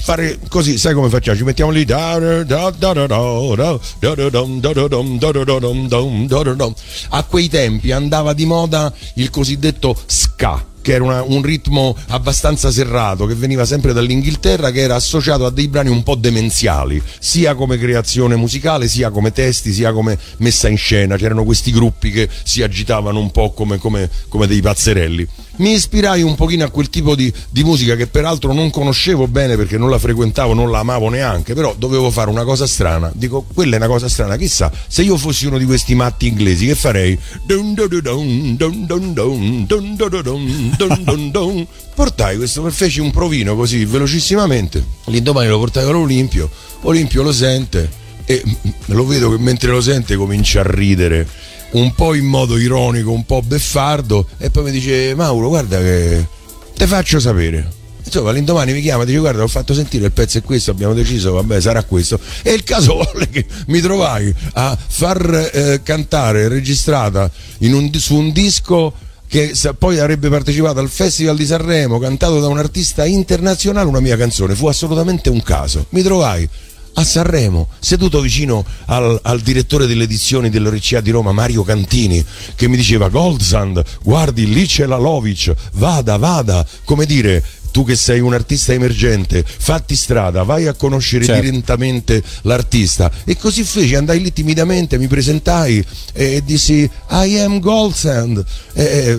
fare 0.00 0.38
così, 0.48 0.78
sai 0.78 0.94
come 0.94 1.08
facciamo? 1.08 1.36
Ci 1.36 1.44
mettiamo 1.44 1.70
lì 1.70 1.84
a 7.10 7.22
quei 7.24 7.48
tempi 7.48 7.92
andava 7.92 8.32
di 8.32 8.46
moda 8.46 8.92
il 9.14 9.30
cosiddetto 9.30 9.96
ska 10.06 10.69
che 10.82 10.92
era 10.94 11.04
una- 11.04 11.22
un 11.22 11.42
ritmo 11.42 11.96
abbastanza 12.08 12.70
serrato 12.70 13.26
che 13.26 13.34
veniva 13.34 13.64
sempre 13.64 13.92
dall'Inghilterra 13.92 14.70
che 14.70 14.80
era 14.80 14.94
associato 14.94 15.44
a 15.46 15.50
dei 15.50 15.68
brani 15.68 15.90
un 15.90 16.02
po' 16.02 16.14
demenziali 16.14 17.02
sia 17.18 17.54
come 17.54 17.78
creazione 17.78 18.36
musicale 18.36 18.88
sia 18.88 19.10
come 19.10 19.32
testi 19.32 19.72
sia 19.72 19.92
come 19.92 20.18
messa 20.38 20.68
in 20.68 20.76
scena. 20.76 21.16
C'erano 21.16 21.44
questi 21.44 21.70
gruppi 21.72 22.10
che 22.10 22.28
si 22.42 22.62
agitavano 22.62 23.18
un 23.18 23.30
po' 23.30 23.52
come, 23.52 23.78
come- 23.78 24.08
come 24.28 24.46
dei 24.46 24.60
pazzerelli 24.60 25.26
mi 25.60 25.72
ispirai 25.72 26.22
un 26.22 26.34
pochino 26.34 26.64
a 26.64 26.70
quel 26.70 26.88
tipo 26.88 27.14
di, 27.14 27.32
di 27.50 27.62
musica 27.62 27.94
che 27.94 28.06
peraltro 28.06 28.52
non 28.52 28.70
conoscevo 28.70 29.28
bene 29.28 29.56
perché 29.56 29.78
non 29.78 29.90
la 29.90 29.98
frequentavo, 29.98 30.54
non 30.54 30.70
la 30.70 30.80
amavo 30.80 31.08
neanche, 31.08 31.54
però 31.54 31.74
dovevo 31.76 32.10
fare 32.10 32.30
una 32.30 32.44
cosa 32.44 32.66
strana. 32.66 33.10
Dico, 33.14 33.44
quella 33.54 33.74
è 33.74 33.76
una 33.76 33.86
cosa 33.86 34.08
strana, 34.08 34.36
chissà, 34.36 34.70
se 34.86 35.02
io 35.02 35.16
fossi 35.16 35.46
uno 35.46 35.58
di 35.58 35.64
questi 35.64 35.94
matti 35.94 36.26
inglesi, 36.26 36.66
che 36.66 36.74
farei? 36.74 37.18
Portai 41.94 42.36
questo, 42.36 42.68
feci 42.70 43.00
un 43.00 43.10
provino 43.10 43.54
così 43.54 43.84
velocissimamente. 43.84 44.82
L'indomani 45.06 45.48
lo 45.48 45.58
portai 45.58 45.84
all'Olimpio, 45.86 46.50
Olimpio 46.82 47.22
lo 47.22 47.32
sente 47.32 47.98
e 48.24 48.42
lo 48.86 49.04
vedo 49.06 49.30
che 49.30 49.38
mentre 49.38 49.70
lo 49.70 49.80
sente 49.80 50.16
comincia 50.16 50.60
a 50.60 50.64
ridere 50.66 51.28
un 51.72 51.94
po' 51.94 52.14
in 52.14 52.24
modo 52.24 52.58
ironico, 52.58 53.10
un 53.12 53.24
po' 53.24 53.42
beffardo 53.42 54.26
e 54.38 54.50
poi 54.50 54.64
mi 54.64 54.70
dice 54.70 55.14
Mauro 55.14 55.48
guarda 55.48 55.78
che 55.78 56.26
te 56.76 56.86
faccio 56.86 57.20
sapere. 57.20 57.78
Insomma, 58.02 58.32
l'indomani 58.32 58.72
mi 58.72 58.80
chiama 58.80 59.04
e 59.04 59.06
dice 59.06 59.18
guarda 59.18 59.42
ho 59.42 59.48
fatto 59.48 59.72
sentire 59.72 60.06
il 60.06 60.12
pezzo 60.12 60.38
è 60.38 60.42
questo, 60.42 60.72
abbiamo 60.72 60.94
deciso, 60.94 61.32
vabbè 61.32 61.60
sarà 61.60 61.84
questo. 61.84 62.18
E 62.42 62.52
il 62.52 62.64
caso 62.64 62.94
volle 63.12 63.28
che 63.28 63.46
mi 63.66 63.80
trovai 63.80 64.34
a 64.54 64.76
far 64.84 65.50
eh, 65.52 65.80
cantare 65.82 66.48
registrata 66.48 67.30
un- 67.60 67.92
su 67.94 68.16
un 68.16 68.32
disco 68.32 68.92
che 69.28 69.52
poi 69.78 70.00
avrebbe 70.00 70.28
partecipato 70.28 70.80
al 70.80 70.88
Festival 70.88 71.36
di 71.36 71.46
Sanremo, 71.46 72.00
cantato 72.00 72.40
da 72.40 72.48
un 72.48 72.58
artista 72.58 73.06
internazionale, 73.06 73.86
una 73.86 74.00
mia 74.00 74.16
canzone. 74.16 74.56
Fu 74.56 74.66
assolutamente 74.66 75.30
un 75.30 75.40
caso. 75.44 75.86
Mi 75.90 76.02
trovai 76.02 76.48
a 76.94 77.04
Sanremo, 77.04 77.68
seduto 77.78 78.20
vicino 78.20 78.64
al, 78.86 79.18
al 79.22 79.40
direttore 79.40 79.86
delle 79.86 80.04
edizioni 80.04 80.50
dell'Oricea 80.50 81.00
di 81.00 81.10
Roma, 81.10 81.32
Mario 81.32 81.62
Cantini, 81.62 82.24
che 82.54 82.68
mi 82.68 82.76
diceva 82.76 83.08
Goldsand, 83.08 83.82
guardi 84.02 84.52
lì 84.52 84.66
c'è 84.66 84.86
la 84.86 84.96
Lovic, 84.96 85.54
vada, 85.74 86.16
vada, 86.16 86.66
come 86.84 87.06
dire. 87.06 87.44
Tu 87.70 87.84
che 87.84 87.94
sei 87.96 88.20
un 88.20 88.34
artista 88.34 88.72
emergente, 88.72 89.44
fatti 89.46 89.94
strada, 89.94 90.42
vai 90.42 90.66
a 90.66 90.74
conoscere 90.74 91.24
Certo. 91.24 91.42
direttamente 91.42 92.22
l'artista. 92.42 93.10
E 93.24 93.36
così 93.36 93.62
feci, 93.62 93.94
andai 93.94 94.20
lì 94.20 94.32
timidamente, 94.32 94.98
mi 94.98 95.06
presentai 95.06 95.84
e 96.12 96.42
dissi 96.44 96.88
I 97.10 97.38
am 97.38 97.60
Goldsand. 97.60 98.44
E, 98.72 99.18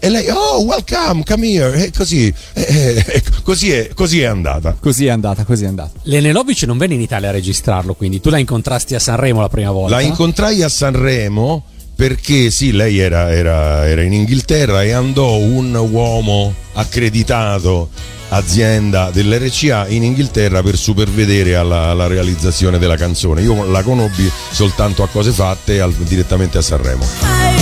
e- 0.00 0.08
lei, 0.08 0.28
oh, 0.30 0.62
welcome, 0.62 1.22
come 1.24 1.46
here. 1.48 1.84
E 1.84 1.90
così, 1.96 2.32
e- 2.52 3.04
e- 3.06 3.22
così, 3.42 3.70
è, 3.70 3.90
così 3.94 4.20
è 4.20 4.24
andata. 4.24 4.76
Così 4.80 5.06
è 5.06 5.10
andata, 5.10 5.44
così 5.44 5.64
è 5.64 5.66
andata. 5.68 5.92
L'Enelovic 6.04 6.62
non 6.64 6.78
venne 6.78 6.94
in 6.94 7.00
Italia 7.00 7.28
a 7.28 7.32
registrarlo, 7.32 7.94
quindi 7.94 8.20
tu 8.20 8.30
la 8.30 8.38
incontrasti 8.38 8.94
a 8.94 8.98
Sanremo 8.98 9.40
la 9.40 9.48
prima 9.48 9.70
volta. 9.70 9.94
La 9.96 10.00
incontrai 10.00 10.62
a 10.62 10.68
Sanremo 10.68 11.64
perché 11.94 12.50
sì, 12.50 12.72
lei 12.72 12.98
era, 12.98 13.32
era- 13.32 13.86
era 13.88 14.02
in 14.02 14.12
Inghilterra 14.12 14.82
e 14.82 14.92
andò 14.92 15.36
un 15.36 15.74
uomo 15.74 16.54
accreditato 16.74 17.88
azienda 18.30 19.10
dell'RCA 19.12 19.86
in 19.88 20.02
Inghilterra 20.02 20.62
per 20.62 20.76
supervedere 20.76 21.54
alla, 21.54 21.86
alla 21.90 22.06
realizzazione 22.06 22.78
della 22.78 22.96
canzone. 22.96 23.42
Io 23.42 23.64
la 23.70 23.82
conobbi 23.82 24.30
soltanto 24.50 25.02
a 25.02 25.08
cose 25.08 25.30
fatte 25.30 25.80
al- 25.80 25.92
direttamente 25.94 26.58
a 26.58 26.62
Sanremo. 26.62 27.53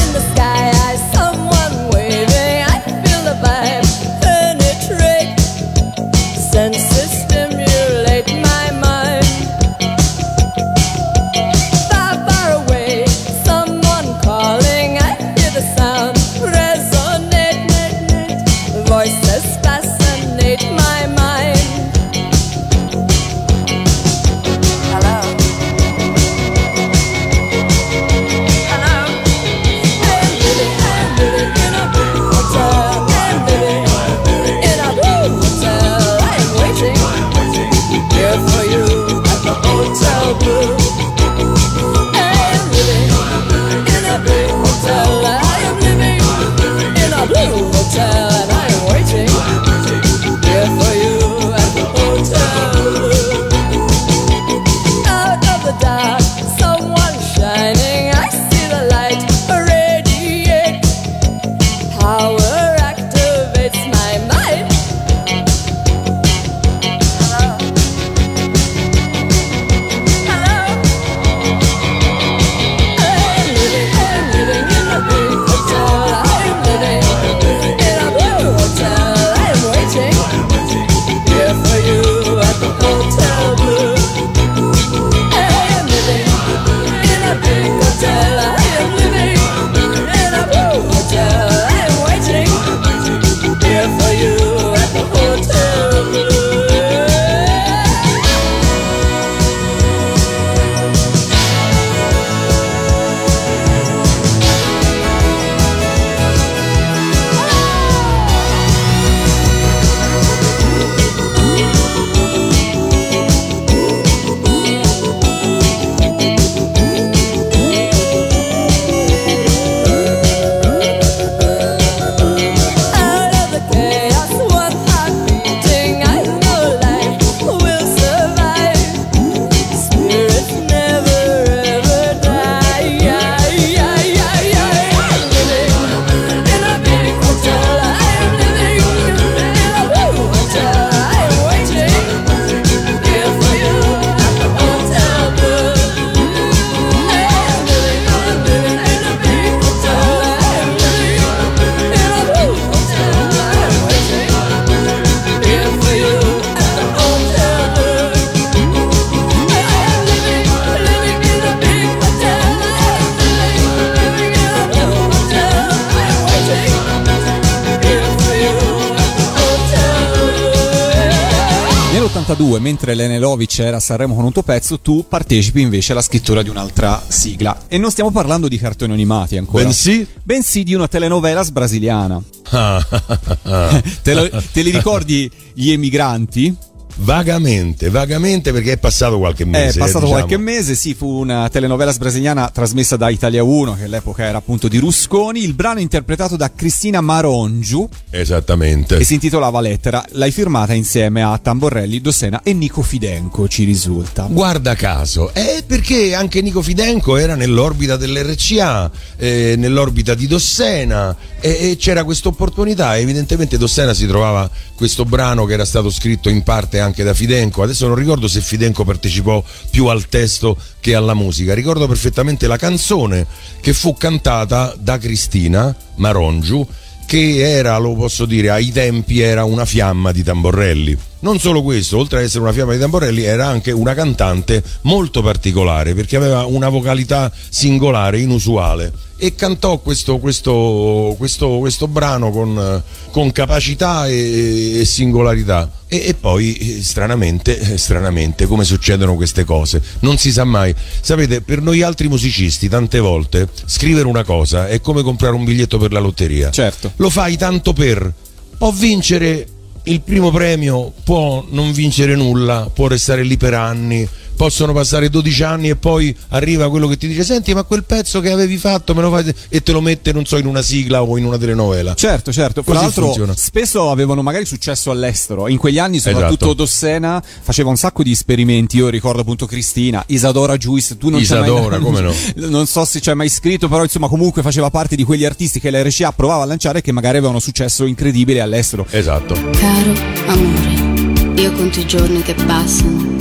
Lene 173.63 173.67
Lovic 173.67 173.67
era 173.67 173.77
a 173.77 173.81
Sanremo 173.81 174.15
con 174.15 174.25
un 174.25 174.33
tuo 174.33 174.43
pezzo, 174.43 174.81
tu 174.81 175.05
partecipi 175.09 175.61
invece 175.61 175.93
alla 175.93 176.03
scrittura 176.03 176.43
di 176.43 176.49
un'altra 176.49 177.03
sigla. 177.07 177.63
E 177.69 177.79
non 177.79 177.91
stiamo 177.91 178.11
parlando 178.11 178.49
di 178.49 178.59
cartoni 178.59 178.93
animati 178.93 179.37
ancora. 179.37 179.63
Bensì? 179.65 180.07
Bensì 180.23 180.63
di 180.65 180.75
una 180.75 180.89
telenovelas 180.89 181.51
brasiliana. 181.51 182.21
Ah, 182.51 182.85
Te, 184.03 184.15
lo- 184.15 184.29
te 184.53 184.63
li 184.63 184.71
ricordi 184.71 185.31
gli 185.55 185.71
emigranti? 185.71 186.55
Vagamente, 187.03 187.91
vagamente 187.91 188.53
perché 188.53 188.73
è 188.73 188.79
passato 188.79 189.19
qualche 189.19 189.43
È 189.43 189.47
mese. 189.47 189.79
passato 189.79 190.05
diciamo. 190.05 190.19
qualche 190.19 190.37
mese, 190.37 190.75
sì, 190.75 190.95
fu 190.95 191.07
una 191.09 191.49
telenovela 191.49 191.93
brasiliana 191.93 192.49
trasmessa 192.49 192.97
da 192.97 193.11
Italia 193.11 193.43
1, 193.43 193.75
che 193.77 193.85
all'epoca 193.85 194.25
era 194.25 194.39
appunto 194.39 194.69
di 194.69 194.79
Rusconi. 194.79 195.43
Il 195.43 195.55
brano 195.55 195.79
è 195.79 195.83
interpretato 195.83 196.37
da 196.37 196.51
Cristina 196.55 197.01
Marongiu 197.01 197.89
Esattamente. 198.11 198.99
e 198.99 199.05
si 199.05 199.15
intitolava 199.15 199.61
Lettera. 199.61 200.05
L'hai 200.13 200.31
firmata 200.31 200.75
insieme 200.75 201.23
a 201.23 201.37
Tamborelli, 201.39 202.01
Dossena 202.01 202.41
e 202.43 202.53
Nico 202.53 202.83
Fidenco, 202.83 203.49
ci 203.49 203.65
risulta. 203.65 204.27
Guarda 204.31 204.75
caso, 204.75 205.33
è 205.35 205.63
perché 205.67 206.15
anche 206.15 206.41
Nico 206.41 206.63
Fidenco 206.63 207.17
era 207.17 207.35
nell'orbita 207.35 207.97
dell'RCA, 207.97 208.91
eh, 209.17 209.55
nell'orbita 209.57 210.15
di 210.15 210.27
Dossena 210.27 211.17
e, 211.41 211.71
e 211.71 211.77
c'era 211.77 212.05
questa 212.05 212.29
opportunità. 212.29 212.97
Evidentemente 212.97 213.59
Dossena 213.59 213.93
si 213.95 214.07
trovava 214.07 214.49
questo 214.77 215.05
brano 215.05 215.45
che 215.47 215.55
era 215.55 215.65
stato 215.65 215.91
scritto 215.91 216.29
in 216.29 216.43
parte 216.43 216.79
anche 216.81 216.92
da 217.03 217.15
Fidenco. 217.15 217.63
Adesso 217.63 217.87
non 217.87 217.97
ricordo 217.97 218.29
se 218.29 218.43
Fidenco 218.43 218.85
partecipò 218.85 219.43
più 219.71 219.87
al 219.87 220.09
testo 220.09 220.59
che 220.81 220.95
alla 220.95 221.15
musica. 221.15 221.55
Ricordo 221.55 221.89
perfettamente 221.89 222.47
la 222.47 222.59
canzone 222.59 223.27
che 223.63 223.73
fu 223.73 223.97
cantata 223.97 224.75
da 224.79 224.99
Cristina 224.99 225.75
Marongiu 225.97 226.67
che 227.07 227.37
era, 227.37 227.77
lo 227.79 227.95
posso 227.95 228.27
dire, 228.27 228.51
ai 228.51 228.71
tempi 228.73 229.21
era 229.21 229.45
una 229.45 229.65
fiamma 229.65 230.13
di 230.13 230.23
tamborelli. 230.23 230.99
Non 231.23 231.39
solo 231.39 231.63
questo, 231.63 231.99
oltre 231.99 232.19
ad 232.19 232.25
essere 232.25 232.43
una 232.43 232.53
fiamma 232.53 232.73
di 232.73 232.81
tamborelli, 232.81 233.23
era 233.23 233.47
anche 233.47 233.71
una 233.71 233.95
cantante 233.95 234.61
molto 234.83 235.23
particolare 235.23 235.95
perché 235.95 236.17
aveva 236.17 236.47
una 236.47 236.69
vocalità 236.69 237.31
singolare, 237.49 238.19
inusuale. 238.19 238.93
E 239.17 239.37
cantò 239.37 239.79
questo, 239.79 240.19
questo, 240.19 241.15
questo, 241.17 241.59
questo 241.59 241.87
brano 241.87 242.33
con, 242.33 242.83
con 243.13 243.31
capacità 243.31 244.09
e, 244.09 244.81
e 244.81 244.85
singolarità. 244.85 245.71
E, 245.87 246.07
e 246.07 246.15
poi, 246.15 246.57
eh, 246.57 246.83
stranamente, 246.83 247.57
eh, 247.57 247.79
stranamente, 247.79 248.47
come 248.47 248.65
succedono 248.65 249.15
queste 249.15 249.45
cose? 249.45 249.81
Non 250.01 250.19
si 250.19 250.33
sa 250.33 250.43
mai. 250.43 250.75
Sapete, 251.01 251.41
per 251.41 251.63
noi 251.63 251.83
altri 251.83 252.09
musicisti, 252.09 252.69
tante 252.69 252.99
volte, 252.99 253.49
scrivere 253.65 254.09
una 254.09 254.25
cosa 254.25 254.67
è 254.67 254.81
come 254.81 255.03
comprare 255.03 255.37
un 255.37 255.45
biglietto 255.45 255.79
per 255.79 255.93
la 255.93 256.01
lotteria. 256.01 256.51
Certo. 256.51 256.91
Lo 256.97 257.11
fai 257.11 257.37
tanto 257.37 257.73
per. 257.73 258.13
Può 258.59 258.73
vincere 258.73 259.47
il 259.85 260.01
primo 260.01 260.31
premio, 260.31 260.93
può 261.05 261.45
non 261.51 261.73
vincere 261.73 262.15
nulla, 262.15 262.71
può 262.73 262.87
restare 262.87 263.23
lì 263.23 263.37
per 263.37 263.55
anni. 263.55 264.09
Possono 264.37 264.73
passare 264.73 265.09
12 265.09 265.43
anni 265.43 265.69
e 265.69 265.77
poi 265.77 266.15
arriva 266.29 266.69
quello 266.69 266.89
che 266.89 266.97
ti 266.97 267.07
dice: 267.07 267.25
Senti, 267.25 267.55
ma 267.55 267.63
quel 267.63 267.85
pezzo 267.85 268.21
che 268.21 268.31
avevi 268.31 268.57
fatto 268.57 268.95
me 268.95 269.03
lo 269.03 269.11
fai 269.11 269.33
e 269.49 269.63
te 269.63 269.73
lo 269.73 269.81
mette, 269.81 270.13
non 270.13 270.25
so, 270.25 270.37
in 270.37 270.47
una 270.47 270.63
sigla 270.63 271.03
o 271.03 271.17
in 271.17 271.25
una 271.25 271.39
telenovela. 271.39 271.95
Certo, 271.95 272.33
certo. 272.33 272.63
Tra 272.63 272.73
Così 272.73 272.85
l'altro, 272.85 273.05
funziona. 273.07 273.35
spesso 273.37 273.91
avevano 273.91 274.23
magari 274.23 274.45
successo 274.45 274.91
all'estero. 274.91 275.49
In 275.49 275.59
quegli 275.59 275.79
anni, 275.79 275.99
soprattutto 275.99 276.45
Esatto. 276.47 276.55
Dossena 276.55 277.23
faceva 277.43 277.69
un 277.71 277.77
sacco 277.77 278.03
di 278.03 278.11
esperimenti. 278.13 278.77
Io 278.77 278.89
ricordo 278.89 279.21
appunto 279.21 279.47
Cristina, 279.47 280.03
Isadora 280.09 280.57
Juice. 280.57 280.97
Tu 280.97 281.09
non 281.09 281.21
Isadora, 281.21 281.79
mai... 281.79 281.81
come 281.81 282.01
no? 282.01 282.13
Non 282.53 282.67
so 282.67 282.85
se 282.85 283.01
hai 283.05 283.15
mai 283.15 283.29
scritto, 283.29 283.69
però 283.69 283.83
insomma, 283.83 284.09
comunque 284.09 284.43
faceva 284.43 284.71
parte 284.71 284.97
di 284.97 285.05
quegli 285.05 285.25
artisti 285.25 285.61
che 285.61 285.71
la 285.71 285.83
RCA 285.83 286.13
provava 286.13 286.43
a 286.43 286.47
lanciare 286.47 286.79
e 286.79 286.83
che 286.83 286.93
magari 286.93 287.19
avevano 287.19 287.39
successo 287.39 287.85
incredibile 287.85 288.41
all'estero. 288.41 288.87
Esatto. 288.91 289.35
Caro 289.35 289.93
amore, 290.27 291.41
io 291.41 291.53
conto 291.53 291.81
i 291.81 291.87
giorni 291.87 292.23
che 292.23 292.35
passano 292.35 293.12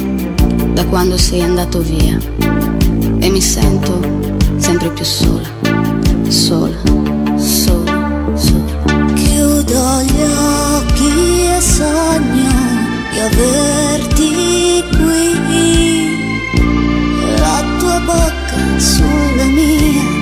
da 0.73 0.85
quando 0.85 1.17
sei 1.17 1.41
andato 1.41 1.79
via 1.79 2.17
e 3.19 3.29
mi 3.29 3.41
sento 3.41 3.99
sempre 4.57 4.89
più 4.91 5.05
sola, 5.05 5.49
sola, 6.27 6.77
sola, 7.37 8.31
sola. 8.35 9.13
Chiudo 9.13 10.01
gli 10.01 10.21
occhi 10.21 11.45
e 11.45 11.61
sogno 11.61 12.51
di 13.11 13.19
averti 13.19 14.83
qui, 14.89 15.35
la 17.37 17.63
tua 17.79 17.99
bocca 17.99 18.79
sulla 18.79 19.45
mia. 19.45 20.20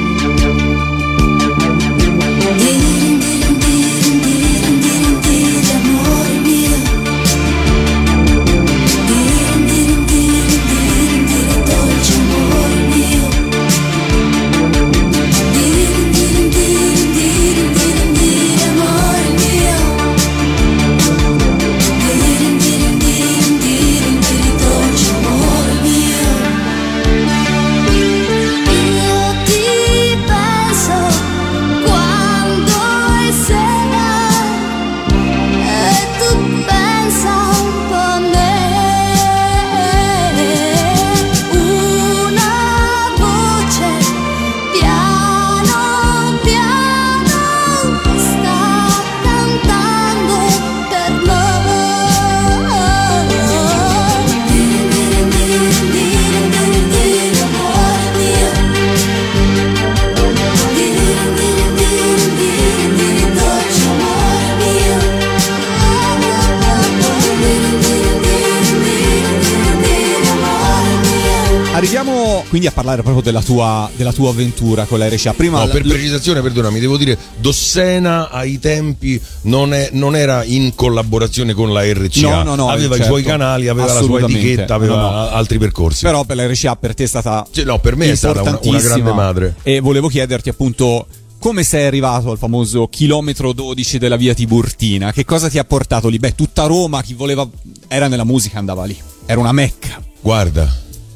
Parlare 72.89 73.01
proprio 73.03 73.21
della 73.23 73.41
tua, 73.41 73.89
della 73.95 74.11
tua 74.13 74.29
avventura 74.29 74.85
con 74.85 74.97
la 74.99 75.07
RCA. 75.07 75.33
Prima 75.33 75.59
No, 75.59 75.65
l- 75.65 75.69
per 75.69 75.85
l- 75.85 75.89
precisazione, 75.89 76.41
perdonami, 76.41 76.79
devo 76.79 76.97
dire, 76.97 77.17
Dossena 77.37 78.29
ai 78.29 78.59
tempi 78.59 79.19
non, 79.43 79.73
è- 79.73 79.89
non 79.93 80.15
era 80.15 80.43
in 80.43 80.73
collaborazione 80.75 81.53
con 81.53 81.71
la 81.71 81.83
RCA, 81.83 82.29
No, 82.29 82.43
no, 82.43 82.55
no, 82.55 82.69
aveva 82.69 82.95
certo. 82.95 83.03
i 83.03 83.05
suoi 83.05 83.23
canali, 83.23 83.67
aveva 83.67 83.93
la 83.93 84.01
sua 84.01 84.21
etichetta, 84.21 84.73
aveva 84.75 84.95
No, 84.95 85.01
no. 85.09 85.29
altri 85.29 85.57
percorsi. 85.57 86.03
Però 86.03 86.23
per 86.23 86.35
la 86.35 86.47
RCA 86.47 86.75
per 86.75 86.93
te 86.95 87.03
è 87.03 87.07
stata 87.07 87.45
Sì, 87.51 87.63
no, 87.63 87.79
per 87.79 87.95
me 87.95 88.09
è 88.11 88.15
stata 88.15 88.41
una- 88.41 88.59
una 88.63 88.79
grande 88.79 89.11
madre. 89.13 89.55
E 89.63 89.79
volevo 89.79 90.07
chiederti 90.07 90.49
appunto 90.49 91.05
come 91.39 91.63
sei 91.63 91.85
arrivato 91.85 92.31
al 92.31 92.37
famoso 92.37 92.87
chilometro 92.87 93.53
12 93.53 93.97
della 93.97 94.17
via 94.17 94.33
Tiburtina? 94.33 95.11
Che 95.13 95.23
cosa 95.25 95.47
ti 95.49 95.57
ha 95.57 95.63
portato 95.63 96.07
lì? 96.09 96.17
Beh, 96.19 96.35
tutta 96.35 96.65
Roma, 96.65 97.01
chi 97.01 97.13
voleva 97.13 97.47
era 97.87 98.07
nella 98.07 98.25
musica 98.25 98.59
andava 98.59 98.83
lì. 98.85 98.97
Era 99.25 99.39
una 99.39 99.51
mecca. 99.53 100.01
Guarda, 100.21 100.69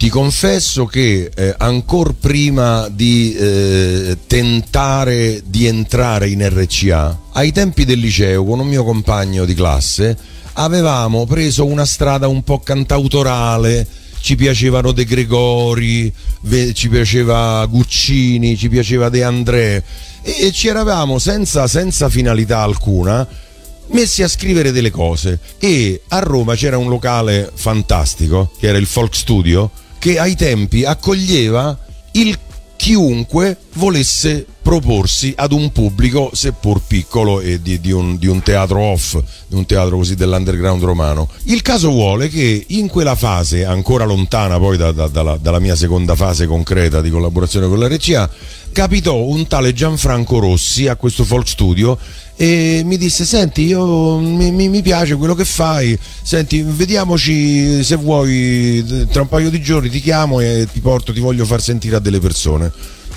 ti 0.04 0.10
confesso 0.10 0.86
che 0.86 1.32
eh, 1.34 1.56
ancora 1.60 2.14
prima 2.20 2.90
di 2.90 3.34
eh, 3.36 4.18
tentare 4.28 5.42
di 5.46 5.66
entrare 5.66 6.28
in 6.28 6.46
RCA, 6.46 7.20
ai 7.32 7.54
tempi 7.54 7.86
del 7.86 8.00
liceo 8.00 8.44
con 8.44 8.60
un 8.60 8.68
mio 8.68 8.84
compagno 8.84 9.46
di 9.46 9.54
classe, 9.54 10.18
avevamo 10.56 11.26
preso 11.26 11.64
una 11.64 11.86
strada 11.86 12.28
un 12.28 12.44
po' 12.44 12.60
cantautorale. 12.60 13.88
Ci 14.20 14.36
piacevano 14.36 14.92
De 14.92 15.06
Gregori, 15.06 16.14
ci 16.74 16.90
piaceva 16.90 17.66
Guccini, 17.66 18.58
ci 18.58 18.68
piaceva 18.68 19.08
De 19.08 19.24
André 19.24 19.82
e 20.22 20.52
ci 20.52 20.68
eravamo 20.68 21.18
senza, 21.18 21.66
senza 21.68 22.10
finalità 22.10 22.60
alcuna 22.60 23.26
messi 23.88 24.24
a 24.24 24.28
scrivere 24.28 24.72
delle 24.72 24.92
cose 24.92 25.40
e 25.60 26.02
a 26.10 26.20
Roma 26.20 26.56
c'era 26.56 26.78
un 26.78 26.90
locale 26.90 27.52
fantastico 27.54 28.52
che 28.58 28.68
era 28.68 28.78
il 28.78 28.86
Folk 28.86 29.14
Studio 29.14 29.72
che 30.04 30.20
ai 30.20 30.36
tempi 30.36 30.84
accoglieva 30.84 31.80
il 32.12 32.38
chiunque 32.76 33.56
volesse 33.76 34.46
proporsi 34.64 35.34
ad 35.36 35.52
un 35.52 35.72
pubblico 35.74 36.32
seppur 36.34 36.82
piccolo 36.88 37.42
e 37.42 37.62
di, 37.62 37.80
di 37.82 37.92
un, 37.92 38.18
di 38.18 38.28
un 38.28 38.42
teatro 38.42 38.80
off, 38.80 39.18
di 39.46 39.56
un 39.56 39.66
teatro 39.66 39.98
così 39.98 40.16
dell'underground 40.16 40.82
romano. 40.82 41.28
Il 41.44 41.62
caso 41.62 41.90
vuole 41.90 42.30
che 42.30 42.64
in 42.70 42.88
quella 42.88 43.16
fase, 43.16 43.66
ancora 43.66 44.06
lontana 44.06 44.58
poi 44.58 44.78
da- 44.78 44.94
da- 44.94 45.10
dalla, 45.10 45.38
dalla 45.40 45.60
mia 45.60 45.76
seconda 45.76 46.16
fase 46.16 46.48
concreta 46.48 47.02
di 47.02 47.10
collaborazione 47.10 47.68
con 47.68 47.78
la 47.78 47.88
RCA, 47.90 48.30
capitò 48.72 49.16
un 49.18 49.46
tale 49.48 49.74
Gianfranco 49.74 50.40
Rossi 50.40 50.88
a 50.88 50.96
questo 50.96 51.26
folk 51.26 51.48
studio 51.48 51.98
e 52.36 52.82
mi 52.84 52.98
disse 52.98 53.26
senti 53.26 53.66
io 53.66 54.18
mi, 54.18 54.50
mi- 54.52 54.68
mi 54.70 54.82
piace 54.82 55.16
quello 55.16 55.36
che 55.36 55.46
fai 55.46 55.96
senti 56.24 56.64
vediamoci 56.64 57.84
se 57.84 57.96
vuoi 57.96 58.84
tra 59.12 59.22
un 59.22 59.28
paio 59.28 59.52
di 59.52 59.62
giorni 59.62 59.90
ti 59.90 60.02
chiamo 60.02 60.40
e 60.40 60.68
ti 60.72 60.80
porto 60.80 61.14
ti 61.14 61.20
voglio 61.20 61.46
far 61.46 61.62
sentire 61.62 61.98
a 61.98 62.00
delle 62.00 62.20
persone 62.20 62.72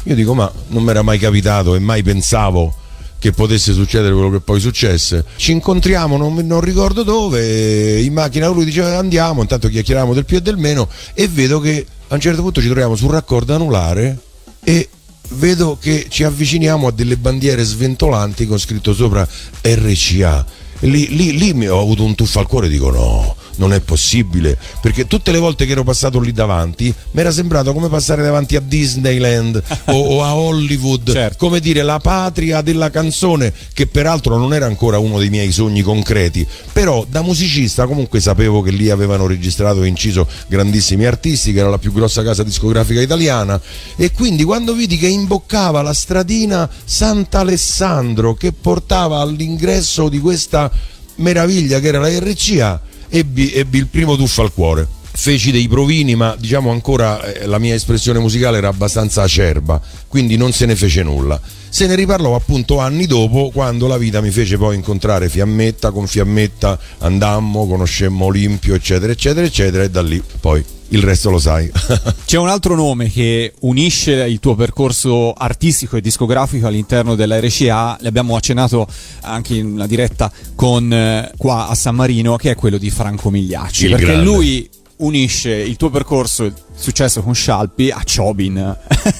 io 0.07 0.14
dico 0.14 0.35
ma 0.35 0.51
non 0.69 0.83
mi 0.83 0.90
era 0.90 1.03
mai 1.03 1.19
capitato 1.19 1.75
e 1.75 1.79
mai 1.79 2.03
pensavo 2.03 2.75
che 3.19 3.33
potesse 3.33 3.73
succedere 3.73 4.12
quello 4.12 4.31
che 4.31 4.40
poi 4.40 4.61
successe 4.61 5.25
ci 5.37 5.53
incontriamo 5.53 6.16
non, 6.16 6.35
non 6.35 6.61
ricordo 6.61 7.03
dove 7.03 8.01
in 8.01 8.12
macchina 8.12 8.49
lui 8.49 8.64
diceva 8.64 8.99
andiamo 8.99 9.42
intanto 9.42 9.69
chiacchieriamo 9.69 10.14
del 10.14 10.25
più 10.25 10.37
e 10.37 10.42
del 10.42 10.57
meno 10.57 10.88
e 11.14 11.29
vedo 11.29 11.61
che 11.61 11.87
a 12.09 12.14
un 12.14 12.21
certo 12.21 12.42
punto 12.42 12.61
ci 12.61 12.66
troviamo 12.66 12.95
sul 12.95 13.11
raccordo 13.11 13.55
anulare 13.55 14.19
e 14.62 14.88
vedo 15.31 15.77
che 15.81 16.07
ci 16.09 16.25
avviciniamo 16.25 16.87
a 16.87 16.92
delle 16.92 17.16
bandiere 17.16 17.64
sventolanti 17.64 18.47
con 18.47 18.59
scritto 18.59 18.95
sopra 18.95 19.27
RCA. 19.62 20.47
Lì, 20.81 21.16
lì, 21.16 21.37
lì 21.38 21.66
ho 21.66 21.81
avuto 21.81 22.05
un 22.05 22.14
tuffo 22.14 22.38
al 22.38 22.47
cuore 22.47 22.69
dico 22.69 22.90
no, 22.90 23.35
non 23.57 23.73
è 23.73 23.81
possibile, 23.81 24.57
perché 24.81 25.07
tutte 25.07 25.33
le 25.33 25.38
volte 25.38 25.66
che 25.66 25.73
ero 25.73 25.85
passato 25.85 26.21
lì 26.21 26.33
davanti 26.33 26.95
mi 27.12 27.21
era 27.21 27.31
sembrato 27.31 27.73
come 27.73 27.88
passare 27.88 28.23
davanti 28.23 28.57
a 28.57 28.61
Disneyland 28.61 29.62
o, 29.87 29.92
o 29.92 30.23
a 30.23 30.35
Hollywood, 30.35 31.12
Certo. 31.12 31.37
come 31.38 31.61
dire 31.61 31.83
la 31.83 31.99
patria 31.99 32.61
della 32.61 32.90
canzone, 32.90 33.53
che 33.73 33.87
peraltro 33.87 34.37
non 34.37 34.55
era 34.55 34.66
ancora 34.66 34.99
uno 34.99 35.19
dei 35.19 35.31
miei 35.31 35.53
sogni 35.53 35.83
concreti, 35.83 36.47
però 36.73 37.05
da 37.09 37.23
musicista 37.23 37.87
comunque 37.87 38.21
sapevo 38.21 38.62
che 38.62 38.71
lì 38.71 38.90
avevano 38.90 39.27
registrato 39.27 39.83
e 39.83 39.88
inciso 39.88 40.27
grandissimi 40.49 41.05
artisti, 41.05 41.53
che 41.53 41.61
era 41.61 41.69
la 41.71 41.79
più 41.79 41.92
grossa 41.92 42.23
casa 42.23 42.42
discografica 42.42 43.01
italiana. 43.01 43.61
E 43.97 44.12
quindi 44.12 44.45
quando 44.45 44.75
vidi 44.75 44.97
che 44.97 45.09
imboccava 45.09 45.83
la 45.83 45.95
stradina 45.95 46.69
Sant'Alessandro 46.85 48.35
che 48.35 48.53
portava 48.53 49.21
all'ingresso 49.21 50.09
di 50.09 50.19
questa 50.21 50.71
meraviglia 51.16 51.81
che 51.81 51.88
era 51.88 51.99
la 51.99 52.09
RCA, 52.09 52.81
ebbi, 53.09 53.53
ebbi 53.53 53.79
il 53.79 53.87
primo 53.87 54.16
tuffo 54.16 54.42
al 54.42 54.53
cuore. 54.53 54.87
Feci 55.19 55.51
dei 55.51 55.66
provini, 55.66 56.14
ma 56.14 56.37
diciamo 56.38 56.71
ancora 56.71 57.23
eh, 57.23 57.47
la 57.47 57.59
mia 57.59 57.75
espressione 57.75 58.19
musicale 58.19 58.59
era 58.59 58.69
abbastanza 58.69 59.23
acerba, 59.23 59.81
quindi 60.09 60.37
non 60.37 60.53
se 60.53 60.66
ne 60.66 60.77
fece 60.77 61.03
nulla. 61.03 61.40
Se 61.69 61.87
ne 61.87 61.95
riparlò 61.95 62.35
appunto 62.35 62.79
anni 62.79 63.07
dopo, 63.07 63.51
quando 63.51 63.87
la 63.87 63.97
vita 63.97 64.21
mi 64.21 64.31
fece 64.31 64.59
poi 64.59 64.77
incontrare 64.77 65.31
Fiammetta, 65.31 65.90
con 65.90 66.07
Fiammetta 66.07 66.79
andammo, 66.99 67.66
conoscemmo 67.66 68.27
Olimpio, 68.27 68.75
eccetera, 68.75 69.12
eccetera, 69.12 69.47
eccetera, 69.47 69.83
e 69.85 69.90
da 69.90 70.03
lì 70.03 70.23
poi 70.40 70.64
il 70.88 71.03
resto 71.03 71.31
lo 71.31 71.38
sai. 71.38 71.70
C'è 72.25 72.38
un 72.38 72.49
altro 72.49 72.75
nome 72.75 73.11
che 73.11 73.53
unisce 73.61 74.12
il 74.27 74.38
tuo 74.40 74.55
percorso 74.55 75.33
artistico 75.33 75.96
e 75.96 76.01
discografico 76.01 76.66
all'interno 76.66 77.14
della 77.14 77.40
RCA, 77.40 77.99
l'abbiamo 78.01 78.37
accennato 78.37 78.87
anche 79.22 79.55
in 79.55 79.66
una 79.66 79.87
diretta 79.87 80.31
con 80.55 80.92
eh, 80.92 81.33
qua 81.37 81.68
a 81.68 81.75
San 81.75 81.94
Marino, 81.94 82.37
che 82.37 82.53
è 82.53 82.55
quello 82.55 82.79
di 82.79 82.90
Franco 82.90 83.31
Migliacci, 83.31 83.85
Il 83.85 83.90
perché 83.90 84.07
grande. 84.07 84.25
lui 84.25 84.68
unisce 84.99 85.51
il 85.53 85.77
tuo 85.77 85.90
percorso 85.90 86.51
successo 86.76 87.22
con 87.22 87.34
Scialpi 87.34 87.90
a 87.90 88.02
Chobin. 88.04 88.76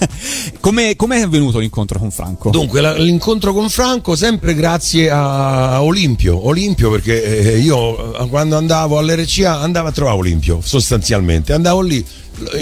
come 0.61 0.95
com'è 0.97 1.21
avvenuto 1.21 1.59
l'incontro 1.59 1.99
con 1.99 2.11
Franco? 2.11 2.51
Dunque, 2.51 2.81
la- 2.81 2.95
l'incontro 2.97 3.53
con 3.53 3.69
Franco 3.71 4.15
sempre 4.15 4.55
grazie 4.55 5.11
a 5.11 5.83
Olimpio. 5.83 6.47
Olimpio 6.47 6.91
perché 6.91 7.55
eh, 7.55 7.59
io 7.59 8.15
eh, 8.15 8.29
quando 8.29 8.57
andavo 8.57 8.99
all'RCA 8.99 9.61
andavo 9.61 9.89
a 9.89 9.93
trovare 9.93 10.19
Olimpio, 10.19 10.61
sostanzialmente. 10.63 11.53
Andavo 11.53 11.81
lì 11.81 12.05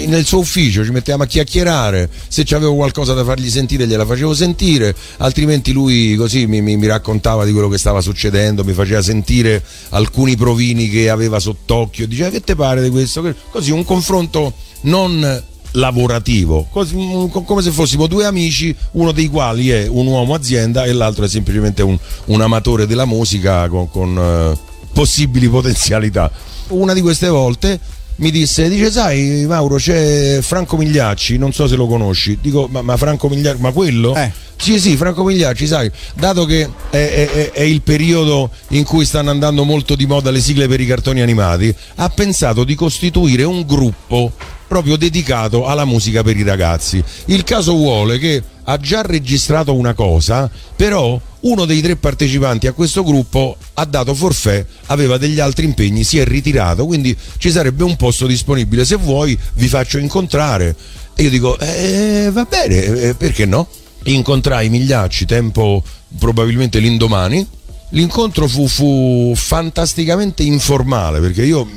nel 0.07 0.25
suo 0.25 0.39
ufficio, 0.39 0.85
ci 0.85 0.91
mettevamo 0.91 1.23
a 1.23 1.25
chiacchierare, 1.25 2.09
se 2.29 2.43
c'avevo 2.45 2.75
qualcosa 2.75 3.13
da 3.13 3.25
fargli 3.25 3.49
sentire 3.49 3.85
gliela 3.85 4.05
facevo 4.05 4.33
sentire, 4.33 4.95
altrimenti 5.17 5.73
lui 5.73 6.15
così 6.15 6.47
mi, 6.47 6.61
mi- 6.61 6.77
mi 6.77 6.87
raccontava 6.87 7.43
di 7.43 7.51
quello 7.51 7.67
che 7.67 7.77
stava 7.77 7.99
succedendo, 7.99 8.63
mi 8.63 8.71
faceva 8.71 9.01
sentire 9.01 9.61
alcuni 9.89 10.37
provini 10.37 10.87
che 10.87 11.09
aveva 11.09 11.39
sott'occhio, 11.39 12.07
diceva 12.07 12.29
che 12.29 12.39
te 12.39 12.55
pare 12.55 12.81
di 12.81 12.89
questo? 12.89 13.21
Così 13.49 13.71
un 13.71 13.83
confronto 13.83 14.53
non 14.85 15.43
lavorativo, 15.71 16.67
mm, 16.73 17.27
co- 17.27 17.41
come 17.41 17.61
se 17.61 17.71
fossimo 17.71 18.07
due 18.07 18.25
amici, 18.25 18.75
uno 18.91 19.11
dei 19.11 19.27
quali 19.27 19.69
è 19.69 19.87
un 19.87 20.07
uomo 20.07 20.33
azienda 20.33 20.85
e 20.85 20.93
l'altro 20.93 21.25
è 21.25 21.27
semplicemente 21.27 21.83
un, 21.83 21.97
un 22.25 22.41
amatore 22.41 22.87
della 22.87 23.05
musica 23.05 23.67
con, 23.67 23.89
con, 23.89 24.17
eh, 24.17 24.57
possibili 24.93 25.49
potenzialità. 25.49 26.31
Una 26.69 26.93
di 26.93 27.01
queste 27.01 27.27
volte 27.27 27.79
mi 28.17 28.31
disse, 28.31 28.69
dice 28.69 28.89
sai 28.89 29.45
Mauro 29.45 29.75
c'è 29.75 30.39
Franco 30.41 30.77
Migliacci, 30.77 31.37
non 31.37 31.51
so 31.51 31.67
se 31.67 31.75
lo 31.75 31.85
conosci, 31.87 32.37
dico 32.41 32.67
ma, 32.71 32.81
ma 32.81 32.95
Franco 32.95 33.27
Migliacci, 33.27 33.59
ma 33.61 33.71
quello? 33.71 34.15
Eh. 34.15 34.31
Sì, 34.57 34.79
sì, 34.79 34.95
Franco 34.95 35.25
Migliacci, 35.25 35.67
sai, 35.67 35.91
dato 36.13 36.45
che 36.45 36.61
è- 36.89 37.27
è- 37.29 37.51
è 37.51 37.61
il 37.63 37.81
periodo 37.81 38.49
in 38.69 38.85
cui 38.85 39.03
stanno 39.03 39.29
andando 39.29 39.65
molto 39.65 39.95
di 39.95 40.05
moda 40.05 40.31
le 40.31 40.39
sigle 40.39 40.69
per 40.69 40.79
i 40.79 40.85
cartoni 40.85 41.19
animati, 41.19 41.75
ha 41.95 42.07
pensato 42.07 42.63
di 42.63 42.73
costituire 42.73 43.43
un 43.43 43.65
gruppo 43.65 44.31
proprio 44.67 44.95
dedicato 44.95 45.65
alla 45.65 45.85
musica 45.85 46.23
per 46.23 46.37
i 46.37 46.43
ragazzi. 46.43 47.03
Il 47.25 47.43
caso 47.43 47.73
vuole 47.73 48.17
che 48.17 48.41
ha 48.63 48.77
già 48.77 49.01
registrato 49.01 49.73
una 49.73 49.93
cosa, 49.93 50.49
però 50.75 51.19
uno 51.41 51.65
dei 51.65 51.81
tre 51.81 51.95
partecipanti 51.95 52.67
a 52.67 52.73
questo 52.73 53.03
gruppo 53.03 53.55
ha 53.75 53.85
dato 53.85 54.15
forfè, 54.15 54.65
aveva 54.87 55.17
degli 55.17 55.39
altri 55.39 55.65
impegni, 55.65 56.03
si 56.03 56.17
è 56.17 56.25
ritirato, 56.25 56.85
quindi 56.85 57.15
ci 57.37 57.51
sarebbe 57.51 57.83
un 57.83 57.95
posto 57.95 58.25
disponibile. 58.25 58.85
Se 58.85 58.95
vuoi 58.95 59.37
vi 59.53 59.67
faccio 59.67 59.97
incontrare. 59.97 60.75
E 61.15 61.23
io 61.23 61.29
dico, 61.29 61.57
eh, 61.59 62.29
va 62.31 62.45
bene, 62.49 62.83
eh, 62.83 63.13
perché 63.15 63.45
no? 63.45 63.67
Incontrai 64.03 64.69
Migliacci, 64.69 65.25
tempo 65.25 65.83
probabilmente 66.17 66.79
l'indomani. 66.79 67.47
L'incontro 67.89 68.47
fu, 68.47 68.67
fu 68.67 69.33
fantasticamente 69.35 70.43
informale 70.43 71.19
perché 71.19 71.43
io 71.43 71.67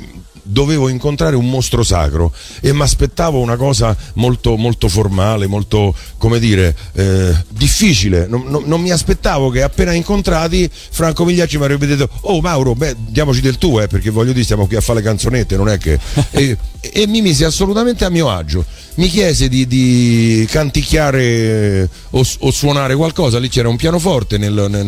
dovevo 0.49 0.89
incontrare 0.89 1.35
un 1.35 1.49
mostro 1.49 1.83
sacro 1.83 2.33
e 2.61 2.73
mi 2.73 2.81
aspettavo 2.81 3.39
una 3.39 3.55
cosa 3.55 3.95
molto, 4.15 4.55
molto 4.57 4.87
formale, 4.87 5.47
molto, 5.47 5.93
come 6.17 6.39
dire, 6.39 6.75
eh, 6.93 7.33
difficile. 7.49 8.27
Non, 8.27 8.43
non- 8.47 8.63
non 8.65 8.81
mi 8.81 8.91
aspettavo 8.91 9.49
che 9.49 9.61
appena 9.61 9.93
incontrati 9.93 10.69
Franco 10.71 11.23
Migliacci 11.25 11.57
mi 11.57 11.63
avrebbe 11.63 11.85
detto 11.85 12.09
oh 12.21 12.41
Mauro, 12.41 12.75
beh, 12.75 12.95
diamoci 12.97 13.41
del 13.41 13.57
tuo, 13.57 13.81
eh, 13.81 13.87
perché 13.87 14.09
voglio 14.09 14.31
dire, 14.31 14.43
stiamo 14.43 14.67
qui 14.67 14.75
a 14.75 14.81
fare 14.81 14.99
le 14.99 15.05
canzonette, 15.05 15.55
non 15.55 15.69
è 15.69 15.77
che... 15.77 15.99
e, 16.31 16.57
e 16.81 17.07
mi 17.07 17.21
mise 17.21 17.45
assolutamente 17.45 18.05
a 18.05 18.09
mio 18.09 18.29
agio. 18.29 18.65
Mi 18.95 19.07
chiese 19.07 19.47
di, 19.47 19.65
di 19.67 20.45
canticchiare 20.49 21.21
eh, 21.23 21.89
o, 22.11 22.25
o 22.39 22.51
suonare 22.51 22.95
qualcosa, 22.95 23.39
lì 23.39 23.47
c'era 23.49 23.69
un 23.69 23.77
pianoforte 23.77 24.37
nel- 24.37 24.67
nel- 24.69 24.85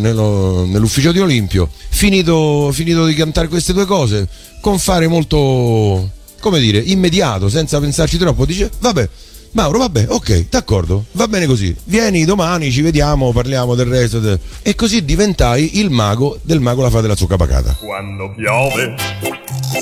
nell'ufficio 0.68 1.12
di 1.12 1.20
Olimpio. 1.20 1.70
Finito, 1.90 2.72
finito 2.74 3.06
di 3.06 3.14
cantare 3.14 3.48
queste 3.48 3.74
due 3.74 3.86
cose, 3.86 4.28
con 4.62 4.80
fare 4.80 5.08
molto, 5.08 6.10
come 6.40 6.60
dire, 6.60 6.78
immediato, 6.80 7.50
senza 7.50 7.80
pensarci 7.80 8.18
troppo, 8.18 8.46
dice, 8.46 8.70
vabbè, 8.80 9.10
Mauro, 9.54 9.80
vabbè, 9.80 10.06
ok, 10.08 10.46
d'accordo, 10.50 11.06
va 11.12 11.28
bene 11.28 11.46
così. 11.46 11.76
Vieni 11.84 12.24
domani, 12.24 12.72
ci 12.72 12.82
vediamo, 12.82 13.34
parliamo 13.34 13.76
del 13.76 13.88
resto. 13.88 14.20
de-". 14.22 14.40
E 14.62 14.76
così 14.76 15.04
diventai 15.04 15.80
il 15.80 15.90
mago 15.90 16.40
del 16.42 16.62
mago 16.62 16.84
la 16.84 16.90
fa 16.90 17.02
della 17.02 17.18
zucca 17.18 17.36
pacata. 17.36 17.76
Quando 17.82 18.32
piove 18.34 18.96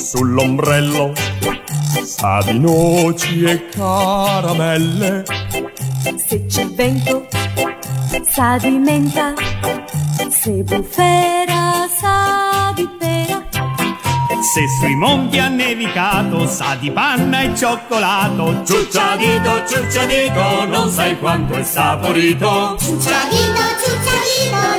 sull'ombrello 0.04 1.14
sa 2.04 2.42
di 2.44 2.58
noci 2.58 3.44
e 3.44 3.70
caramelle. 3.70 5.24
Se 6.28 6.46
c'è 6.48 6.66
vento, 6.70 7.28
sa 8.28 8.58
di 8.58 8.72
menta. 8.72 9.36
Se 10.32 10.52
bufera, 10.64 11.88
sa 12.00 12.74
di 12.76 12.90
pera. 12.98 13.19
Se 14.42 14.68
sui 14.70 14.96
monti 14.96 15.38
ha 15.38 15.50
nevicato 15.50 16.48
sa 16.48 16.76
di 16.80 16.90
panna 16.92 17.42
e 17.42 17.56
cioccolato. 17.56 18.64
Ciucciadito, 18.66 19.66
ciucciadito, 19.68 20.66
non 20.66 20.90
sai 20.90 21.20
quanto 21.20 21.56
è 21.56 21.64
saporito. 21.64 22.78
Ciucciadito, 22.80 23.60
ciucciadito, 23.84 24.79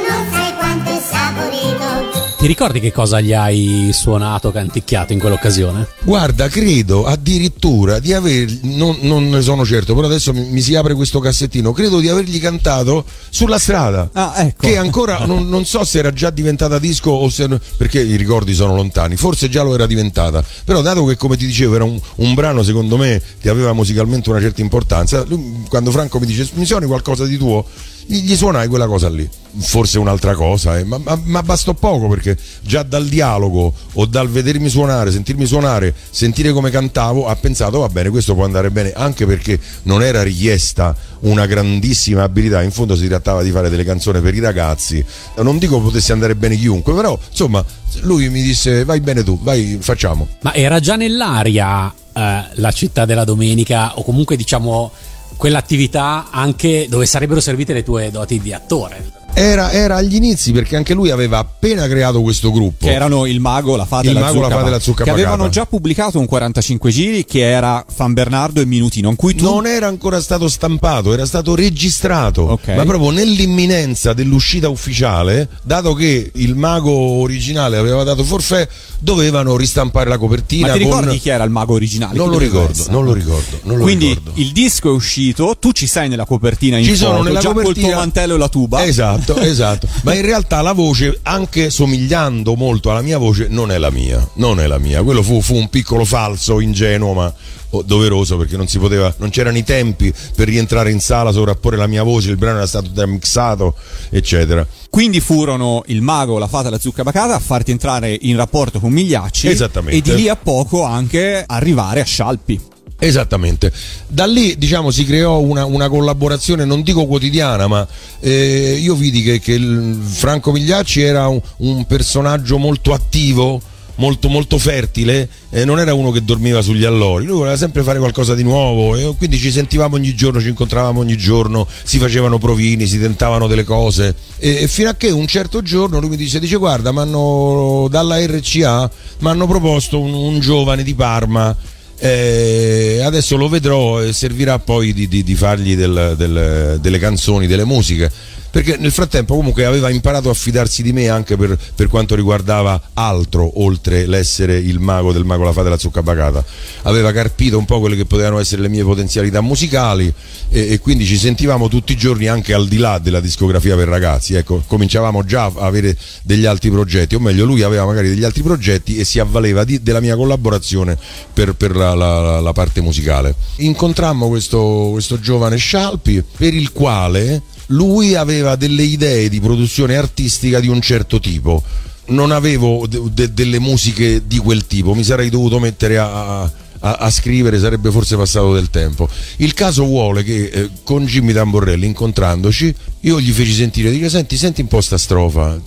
Ti 2.40 2.46
ricordi 2.46 2.80
che 2.80 2.90
cosa 2.90 3.20
gli 3.20 3.34
hai 3.34 3.90
suonato, 3.92 4.50
canticchiato 4.50 5.12
in 5.12 5.18
quell'occasione? 5.18 5.86
Guarda, 6.04 6.48
credo 6.48 7.04
addirittura 7.04 7.98
di 7.98 8.14
aver, 8.14 8.60
non, 8.62 8.96
non 9.02 9.28
ne 9.28 9.42
sono 9.42 9.62
certo, 9.62 9.94
però 9.94 10.06
adesso 10.06 10.32
mi, 10.32 10.48
mi 10.48 10.62
si 10.62 10.74
apre 10.74 10.94
questo 10.94 11.20
cassettino, 11.20 11.72
credo 11.72 12.00
di 12.00 12.08
avergli 12.08 12.40
cantato 12.40 13.04
sulla 13.28 13.58
strada. 13.58 14.08
Ah, 14.14 14.32
ecco. 14.38 14.66
Che 14.66 14.78
ancora 14.78 15.18
non, 15.28 15.50
non 15.50 15.66
so 15.66 15.84
se 15.84 15.98
era 15.98 16.14
già 16.14 16.30
diventata 16.30 16.78
disco 16.78 17.10
o 17.10 17.28
se. 17.28 17.46
perché 17.76 18.00
i 18.00 18.16
ricordi 18.16 18.54
sono 18.54 18.74
lontani, 18.74 19.16
forse 19.16 19.50
già 19.50 19.62
lo 19.62 19.74
era 19.74 19.84
diventata. 19.84 20.42
Però, 20.64 20.80
dato 20.80 21.04
che 21.04 21.18
come 21.18 21.36
ti 21.36 21.44
dicevo 21.44 21.74
era 21.74 21.84
un, 21.84 22.00
un 22.14 22.32
brano 22.32 22.62
secondo 22.62 22.96
me 22.96 23.20
che 23.38 23.50
aveva 23.50 23.74
musicalmente 23.74 24.30
una 24.30 24.40
certa 24.40 24.62
importanza, 24.62 25.24
lui, 25.28 25.66
quando 25.68 25.90
Franco 25.90 26.18
mi 26.18 26.24
dice 26.24 26.48
mi 26.54 26.64
suoni 26.64 26.86
qualcosa 26.86 27.26
di 27.26 27.36
tuo, 27.36 27.66
gli, 28.06 28.34
suonai 28.34 28.68
quella 28.68 28.86
cosa 28.86 29.08
lì. 29.08 29.28
Forse 29.58 29.98
un'altra 29.98 30.34
cosa, 30.34 30.78
eh, 30.78 30.84
ma, 30.84 30.98
ma, 30.98 31.20
ma 31.24 31.42
bastò 31.42 31.74
poco 31.74 32.06
perché 32.06 32.36
già 32.60 32.84
dal 32.84 33.06
dialogo 33.06 33.74
o 33.94 34.06
dal 34.06 34.28
vedermi 34.28 34.68
suonare, 34.68 35.10
sentirmi 35.10 35.44
suonare, 35.44 35.92
sentire 36.10 36.52
come 36.52 36.70
cantavo, 36.70 37.26
ha 37.26 37.34
pensato 37.34 37.80
va 37.80 37.88
bene, 37.88 38.10
questo 38.10 38.34
può 38.34 38.44
andare 38.44 38.70
bene, 38.70 38.92
anche 38.92 39.26
perché 39.26 39.58
non 39.84 40.04
era 40.04 40.22
richiesta 40.22 40.94
una 41.20 41.46
grandissima 41.46 42.22
abilità, 42.22 42.62
in 42.62 42.70
fondo 42.70 42.94
si 42.94 43.08
trattava 43.08 43.42
di 43.42 43.50
fare 43.50 43.68
delle 43.68 43.82
canzoni 43.82 44.20
per 44.20 44.34
i 44.34 44.40
ragazzi, 44.40 45.04
non 45.38 45.58
dico 45.58 45.80
potesse 45.80 46.12
andare 46.12 46.36
bene 46.36 46.56
chiunque, 46.56 46.94
però 46.94 47.18
insomma 47.28 47.64
lui 48.02 48.28
mi 48.28 48.42
disse 48.42 48.84
vai 48.84 49.00
bene 49.00 49.24
tu, 49.24 49.36
vai 49.42 49.78
facciamo. 49.80 50.28
Ma 50.42 50.54
era 50.54 50.78
già 50.78 50.94
nell'aria 50.94 51.92
eh, 52.12 52.44
la 52.54 52.72
città 52.72 53.04
della 53.04 53.24
domenica 53.24 53.98
o 53.98 54.04
comunque 54.04 54.36
diciamo 54.36 54.92
quell'attività 55.40 56.26
anche 56.30 56.86
dove 56.86 57.06
sarebbero 57.06 57.40
servite 57.40 57.72
le 57.72 57.82
tue 57.82 58.10
doti 58.10 58.38
di 58.40 58.52
attore? 58.52 59.19
Era, 59.32 59.70
era 59.72 59.96
agli 59.96 60.16
inizi 60.16 60.52
perché 60.52 60.76
anche 60.76 60.92
lui 60.92 61.10
aveva 61.10 61.38
appena 61.38 61.86
creato 61.88 62.20
questo 62.20 62.50
gruppo. 62.52 62.86
Che 62.86 62.92
erano 62.92 63.24
il 63.26 63.40
mago, 63.40 63.74
la 63.76 63.86
fata 63.86 64.02
Il 64.04 64.10
e 64.10 64.20
la 64.20 64.20
mago, 64.20 64.40
la 64.40 64.42
zucca 64.44 64.56
fata 64.56 64.66
e 64.66 64.70
la 64.70 64.80
zucca 64.80 65.04
Che 65.04 65.10
avevano 65.10 65.36
pagata. 65.36 65.50
già 65.54 65.66
pubblicato 65.66 66.18
un 66.18 66.26
45 66.26 66.90
giri 66.90 67.24
che 67.24 67.40
era 67.48 67.82
Fan 67.88 68.12
Bernardo 68.12 68.60
e 68.60 68.66
Minutino, 68.66 69.08
in 69.08 69.16
cui 69.16 69.34
tu 69.34 69.44
Non 69.44 69.66
era 69.66 69.86
ancora 69.86 70.20
stato 70.20 70.46
stampato, 70.48 71.12
era 71.14 71.24
stato 71.24 71.54
registrato, 71.54 72.42
Ok. 72.42 72.68
ma 72.76 72.84
proprio 72.84 73.10
nell'imminenza 73.10 74.12
dell'uscita 74.12 74.68
ufficiale, 74.68 75.48
dato 75.62 75.94
che 75.94 76.32
il 76.34 76.54
mago 76.54 76.90
originale 76.90 77.78
aveva 77.78 78.02
dato 78.04 78.24
forfè, 78.24 78.68
dovevano 78.98 79.56
ristampare 79.56 80.10
la 80.10 80.18
copertina. 80.18 80.66
Ma 80.68 80.72
ti 80.74 80.82
con- 80.82 80.90
ricordi 80.98 81.18
chi 81.18 81.28
era 81.30 81.44
il 81.44 81.50
mago 81.50 81.74
originale? 81.74 82.14
Non 82.16 82.28
lo 82.30 82.36
ricordo, 82.36 82.84
non 82.90 83.04
lo 83.04 83.12
ricordo, 83.14 83.58
non 83.62 83.78
lo 83.78 83.82
Quindi 83.84 84.08
ricordo. 84.08 84.32
il 84.34 84.52
disco 84.52 84.90
è 84.90 84.92
uscito, 84.92 85.56
tu 85.58 85.72
ci 85.72 85.86
sei 85.86 86.08
nella 86.10 86.26
copertina 86.26 86.76
in 86.76 86.84
Ci 86.84 86.96
sono 86.96 87.12
foto, 87.12 87.22
nella 87.22 87.40
già 87.40 87.48
col 87.52 87.62
copertina 87.62 87.88
tuo 87.88 87.96
mantello 87.98 88.34
e 88.34 88.38
la 88.38 88.48
tuba. 88.48 88.84
Esatto, 88.84 89.19
esatto. 89.42 89.88
Ma 90.02 90.14
in 90.14 90.22
realtà 90.22 90.60
la 90.62 90.72
voce, 90.72 91.18
anche 91.22 91.70
somigliando 91.70 92.54
molto 92.54 92.90
alla 92.90 93.02
mia 93.02 93.18
voce, 93.18 93.46
non 93.48 93.70
è 93.70 93.78
la 93.78 93.90
mia. 93.90 94.26
Non 94.34 94.60
è 94.60 94.66
la 94.66 94.78
mia. 94.78 95.02
Quello 95.02 95.22
fu, 95.22 95.40
fu 95.40 95.54
un 95.54 95.68
piccolo 95.68 96.04
falso, 96.04 96.60
ingenuo, 96.60 97.12
ma 97.12 97.32
oh, 97.70 97.82
doveroso 97.82 98.36
perché 98.36 98.56
non 98.56 98.66
si 98.66 98.78
poteva, 98.78 99.12
non 99.18 99.30
c'erano 99.30 99.58
i 99.58 99.64
tempi 99.64 100.12
per 100.34 100.48
rientrare 100.48 100.90
in 100.90 101.00
sala, 101.00 101.32
sovrapporre 101.32 101.76
la 101.76 101.86
mia 101.86 102.02
voce, 102.02 102.30
il 102.30 102.36
brano 102.36 102.58
era 102.58 102.66
stato 102.66 102.92
già 102.92 103.06
mixato, 103.06 103.74
eccetera. 104.10 104.66
Quindi 104.88 105.20
furono 105.20 105.82
il 105.86 106.02
mago, 106.02 106.38
la 106.38 106.48
fata 106.48 106.68
e 106.68 106.70
la 106.70 106.78
zucca 106.78 107.02
bacata 107.02 107.34
a 107.34 107.38
farti 107.38 107.70
entrare 107.70 108.16
in 108.22 108.36
rapporto 108.36 108.80
con 108.80 108.92
Migliacci 108.92 109.48
e 109.48 110.00
di 110.00 110.14
lì 110.14 110.28
a 110.28 110.36
poco 110.36 110.82
anche 110.82 111.44
arrivare 111.46 112.00
a 112.00 112.04
Scialpi. 112.04 112.69
Esattamente. 113.02 113.72
Da 114.06 114.26
lì 114.26 114.58
diciamo 114.58 114.90
si 114.90 115.06
creò 115.06 115.38
una, 115.38 115.64
una 115.64 115.88
collaborazione, 115.88 116.66
non 116.66 116.82
dico 116.82 117.06
quotidiana, 117.06 117.66
ma 117.66 117.86
eh, 118.20 118.78
io 118.78 118.94
vidi 118.94 119.22
che, 119.22 119.40
che 119.40 119.58
Franco 120.02 120.52
Migliacci 120.52 121.00
era 121.00 121.26
un, 121.26 121.40
un 121.58 121.86
personaggio 121.86 122.58
molto 122.58 122.92
attivo. 122.92 123.60
Molto, 123.96 124.30
molto 124.30 124.56
fertile, 124.56 125.28
eh, 125.50 125.66
non 125.66 125.78
era 125.78 125.92
uno 125.92 126.10
che 126.10 126.24
dormiva 126.24 126.62
sugli 126.62 126.86
allori, 126.86 127.26
lui 127.26 127.36
voleva 127.36 127.56
sempre 127.58 127.82
fare 127.82 127.98
qualcosa 127.98 128.34
di 128.34 128.42
nuovo 128.42 128.96
e 128.96 129.14
quindi 129.18 129.36
ci 129.36 129.50
sentivamo 129.50 129.96
ogni 129.96 130.14
giorno, 130.14 130.40
ci 130.40 130.48
incontravamo 130.48 131.00
ogni 131.00 131.18
giorno, 131.18 131.66
si 131.82 131.98
facevano 131.98 132.38
provini, 132.38 132.86
si 132.86 132.98
tentavano 132.98 133.46
delle 133.46 133.64
cose 133.64 134.14
e, 134.38 134.62
e 134.62 134.68
fino 134.68 134.88
a 134.88 134.94
che 134.94 135.10
un 135.10 135.26
certo 135.26 135.60
giorno 135.60 136.00
lui 136.00 136.08
mi 136.08 136.16
dice, 136.16 136.40
dice 136.40 136.56
guarda, 136.56 136.92
dalla 136.92 138.24
RCA 138.24 138.90
mi 139.18 139.28
hanno 139.28 139.46
proposto 139.46 140.00
un, 140.00 140.14
un 140.14 140.40
giovane 140.40 140.82
di 140.82 140.94
Parma 140.94 141.54
eh, 142.00 143.00
adesso 143.04 143.36
lo 143.36 143.48
vedrò 143.48 144.02
e 144.02 144.12
servirà 144.12 144.58
poi 144.58 144.92
di, 144.92 145.06
di- 145.06 145.22
di 145.22 145.34
fargli 145.34 145.76
del- 145.76 146.14
del- 146.16 146.78
delle 146.80 146.98
canzoni, 146.98 147.46
delle 147.46 147.64
musiche. 147.64 148.10
Perché 148.50 148.76
nel 148.78 148.90
frattempo 148.90 149.36
comunque 149.36 149.64
aveva 149.64 149.90
imparato 149.90 150.28
a 150.28 150.34
fidarsi 150.34 150.82
di 150.82 150.92
me 150.92 151.08
anche 151.08 151.36
per, 151.36 151.56
per 151.74 151.88
quanto 151.88 152.14
riguardava 152.14 152.90
altro 152.94 153.62
oltre 153.62 154.06
l'essere 154.06 154.56
il 154.58 154.80
mago 154.80 155.12
del 155.12 155.24
mago 155.24 155.44
la 155.44 155.52
fata 155.52 155.68
e 155.68 155.70
la 155.70 155.78
zucca 155.78 156.02
bacata. 156.02 156.44
Aveva 156.82 157.12
carpito 157.12 157.58
un 157.58 157.64
po' 157.64 157.78
quelle 157.78 157.94
che 157.96 158.06
potevano 158.06 158.38
essere 158.40 158.62
le 158.62 158.68
mie 158.68 158.82
potenzialità 158.82 159.40
musicali 159.40 160.12
e, 160.48 160.72
e 160.72 160.78
quindi 160.80 161.04
ci 161.06 161.16
sentivamo 161.16 161.68
tutti 161.68 161.92
i 161.92 161.96
giorni 161.96 162.26
anche 162.26 162.52
al 162.52 162.66
di 162.66 162.78
là 162.78 162.98
della 162.98 163.20
discografia 163.20 163.76
per 163.76 163.86
ragazzi. 163.86 164.34
Ecco, 164.34 164.62
cominciavamo 164.66 165.24
già 165.24 165.44
a 165.44 165.52
avere 165.66 165.96
degli 166.22 166.44
altri 166.44 166.70
progetti, 166.70 167.14
o 167.14 167.20
meglio 167.20 167.44
lui 167.44 167.62
aveva 167.62 167.84
magari 167.86 168.08
degli 168.08 168.24
altri 168.24 168.42
progetti 168.42 168.96
e 168.96 169.04
si 169.04 169.20
avvaleva 169.20 169.62
di- 169.64 169.80
della 169.82 170.00
mia 170.00 170.16
collaborazione 170.16 170.98
per, 171.32 171.54
per 171.54 171.76
la, 171.76 171.94
la- 171.94 172.40
la 172.40 172.52
parte 172.52 172.80
musicale. 172.80 173.34
Incontrammo 173.56 174.28
questo, 174.28 174.88
questo 174.90 175.20
giovane 175.20 175.56
Scialpi 175.56 176.22
per 176.36 176.52
il 176.54 176.72
quale 176.72 177.42
lui 177.70 178.14
aveva 178.14 178.56
delle 178.56 178.82
idee 178.82 179.28
di 179.28 179.40
produzione 179.40 179.96
artistica 179.96 180.60
di 180.60 180.68
un 180.68 180.80
certo 180.80 181.18
tipo. 181.20 181.62
Non 182.06 182.30
avevo 182.32 182.86
de- 182.88 183.00
de- 183.12 183.32
delle 183.32 183.58
musiche 183.58 184.22
di 184.26 184.38
quel 184.38 184.66
tipo, 184.66 184.94
mi 184.94 185.04
sarei 185.04 185.30
dovuto 185.30 185.58
mettere 185.60 185.98
a, 185.98 186.40
a- 186.42 186.52
a 186.80 187.10
scrivere, 187.10 187.58
sarebbe 187.58 187.90
forse 187.90 188.16
passato 188.16 188.54
del 188.54 188.70
tempo. 188.70 189.08
Il 189.36 189.54
caso 189.54 189.84
vuole 189.84 190.24
che 190.24 190.44
eh, 190.46 190.70
con 190.82 191.04
Jimmy 191.04 191.32
Tamborelli, 191.32 191.86
incontrandoci, 191.86 192.74
io 193.00 193.20
gli 193.20 193.30
feci 193.30 193.52
sentire, 193.52 193.90
dico, 193.90 194.08
senti, 194.08 194.36
senti 194.36 194.62
un 194.62 194.68
po' 194.68 194.80
sta 194.80 194.98
strofa. 194.98 195.60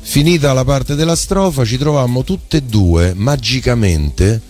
Finita 0.00 0.52
la 0.52 0.64
parte 0.64 0.94
della 0.94 1.16
strofa, 1.16 1.64
ci 1.64 1.76
trovammo 1.76 2.22
tutte 2.22 2.58
e 2.58 2.62
due 2.62 3.12
magicamente, 3.14 4.40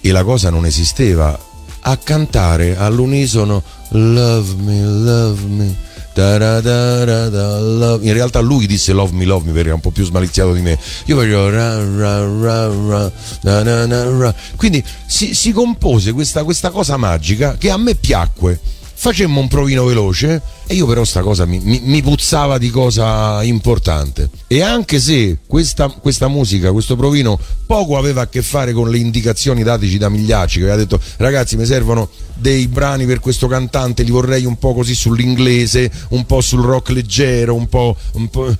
e 0.00 0.10
la 0.12 0.24
cosa 0.24 0.50
non 0.50 0.66
esisteva, 0.66 1.38
a 1.82 1.96
cantare 1.96 2.76
all'unisono 2.76 3.62
Love 3.92 4.54
me, 4.62 4.80
love 4.82 5.42
me. 5.46 5.76
love- 6.14 8.06
In 8.06 8.12
realtà 8.12 8.40
lui 8.40 8.66
disse 8.66 8.92
love 8.92 9.12
me, 9.16 9.24
love 9.24 9.46
me 9.46 9.52
perché 9.52 9.66
era 9.68 9.74
un 9.74 9.80
po' 9.80 9.90
più 9.90 10.04
smaliziato 10.04 10.52
di 10.52 10.60
me. 10.60 10.78
Io 11.06 11.16
facevo 11.16 11.50
ra, 11.50 11.84
ra, 11.84 12.18
ra, 12.20 12.66
ra, 12.66 13.12
na, 13.42 13.62
na, 13.62 13.86
na, 13.86 14.18
ra. 14.18 14.34
Quindi 14.56 14.84
si, 15.06 15.34
si 15.34 15.52
compose 15.52 16.12
questa, 16.12 16.44
questa 16.44 16.70
cosa 16.70 16.96
magica 16.96 17.56
che 17.56 17.70
a 17.70 17.76
me 17.76 17.94
piacque. 17.94 18.60
Facemmo 19.02 19.40
un 19.40 19.48
provino 19.48 19.86
veloce 19.86 20.42
e 20.66 20.74
io 20.74 20.84
però 20.84 21.04
sta 21.04 21.22
cosa 21.22 21.46
mi, 21.46 21.58
mi- 21.58 21.80
mi 21.82 22.02
puzzava 22.02 22.58
di 22.58 22.68
cosa 22.68 23.42
importante. 23.42 24.28
E 24.46 24.60
anche 24.60 25.00
se 25.00 25.38
questa, 25.46 25.88
questa 25.88 26.28
musica, 26.28 26.70
questo 26.70 26.96
provino 26.96 27.40
poco 27.64 27.96
aveva 27.96 28.20
a 28.20 28.28
che 28.28 28.42
fare 28.42 28.74
con 28.74 28.90
le 28.90 28.98
indicazioni 28.98 29.62
dateci 29.62 29.96
da 29.96 30.10
Migliacci, 30.10 30.58
che 30.58 30.64
aveva 30.64 30.76
detto 30.76 31.00
ragazzi 31.16 31.56
mi 31.56 31.64
servono 31.64 32.10
dei 32.34 32.68
brani 32.68 33.06
per 33.06 33.20
questo 33.20 33.46
cantante, 33.46 34.02
li 34.02 34.10
vorrei 34.10 34.44
un 34.44 34.58
po' 34.58 34.74
così 34.74 34.94
sull'inglese, 34.94 35.90
un 36.10 36.26
po' 36.26 36.42
sul 36.42 36.60
rock 36.62 36.90
leggero, 36.90 37.54
un 37.54 37.70
po'... 37.70 37.96
Un 38.12 38.28
po'... 38.28 38.54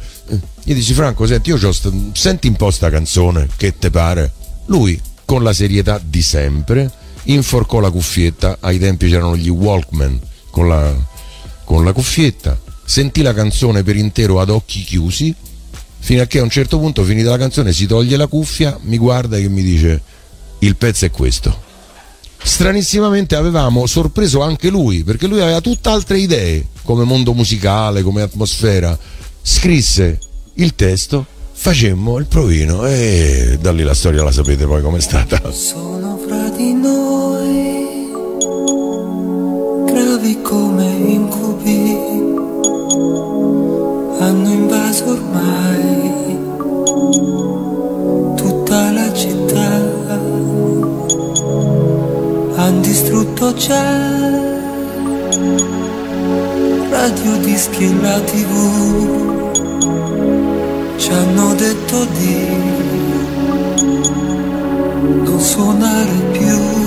Io 0.64 0.74
dici 0.74 0.94
Franco, 0.94 1.26
senti, 1.26 1.52
sta- 1.70 1.92
senti 2.12 2.48
un 2.48 2.56
po' 2.56 2.70
sta 2.70 2.88
canzone, 2.88 3.46
che 3.58 3.76
te 3.76 3.90
pare? 3.90 4.32
Lui, 4.68 4.98
con 5.26 5.42
la 5.42 5.52
serietà 5.52 6.00
di 6.02 6.22
sempre, 6.22 6.90
inforcò 7.24 7.78
la 7.78 7.90
cuffietta, 7.90 8.56
ai 8.60 8.78
tempi 8.78 9.06
c'erano 9.06 9.36
gli 9.36 9.50
Walkman 9.50 10.28
con 10.50 10.68
la, 10.68 10.94
con 11.64 11.84
la 11.84 11.92
cuffietta, 11.92 12.58
sentì 12.84 13.22
la 13.22 13.32
canzone 13.34 13.82
per 13.82 13.96
intero 13.96 14.40
ad 14.40 14.50
occhi 14.50 14.82
chiusi, 14.82 15.34
fino 15.98 16.22
a 16.22 16.26
che 16.26 16.38
a 16.38 16.42
un 16.42 16.50
certo 16.50 16.78
punto, 16.78 17.04
finita 17.04 17.30
la 17.30 17.38
canzone, 17.38 17.72
si 17.72 17.86
toglie 17.86 18.16
la 18.16 18.26
cuffia, 18.26 18.78
mi 18.82 18.98
guarda 18.98 19.36
e 19.36 19.48
mi 19.48 19.62
dice 19.62 20.02
il 20.60 20.76
pezzo 20.76 21.04
è 21.04 21.10
questo. 21.10 21.68
Stranissimamente 22.42 23.36
avevamo 23.36 23.86
sorpreso 23.86 24.42
anche 24.42 24.70
lui, 24.70 25.04
perché 25.04 25.26
lui 25.26 25.40
aveva 25.40 25.60
tutt'altre 25.60 26.18
idee, 26.18 26.66
come 26.82 27.04
mondo 27.04 27.34
musicale, 27.34 28.02
come 28.02 28.22
atmosfera. 28.22 28.98
Scrisse 29.42 30.18
il 30.54 30.74
testo, 30.74 31.26
facemmo 31.52 32.18
il 32.18 32.26
provino 32.26 32.86
e 32.86 33.58
da 33.60 33.72
lì 33.72 33.82
la 33.82 33.94
storia 33.94 34.22
la 34.22 34.32
sapete 34.32 34.66
poi 34.66 34.80
com'è 34.82 35.00
stata. 35.00 35.52
Sono 35.52 36.18
fra 36.26 36.48
di 36.50 36.72
noi, 36.72 36.99
gravi 40.30 40.42
come 40.42 40.84
incubi, 40.84 41.98
hanno 44.18 44.48
invaso 44.48 45.04
ormai 45.10 46.38
tutta 48.36 48.90
la 48.92 49.12
città, 49.12 49.68
hanno 52.56 52.80
distrutto 52.80 53.52
già 53.54 53.98
radio, 56.90 57.36
dischi 57.38 57.84
e 57.84 57.94
la 58.00 58.20
tv, 58.20 59.58
ci 60.96 61.10
hanno 61.10 61.54
detto 61.54 62.04
di 62.18 62.46
non 65.24 65.40
suonare 65.40 66.12
più. 66.32 66.79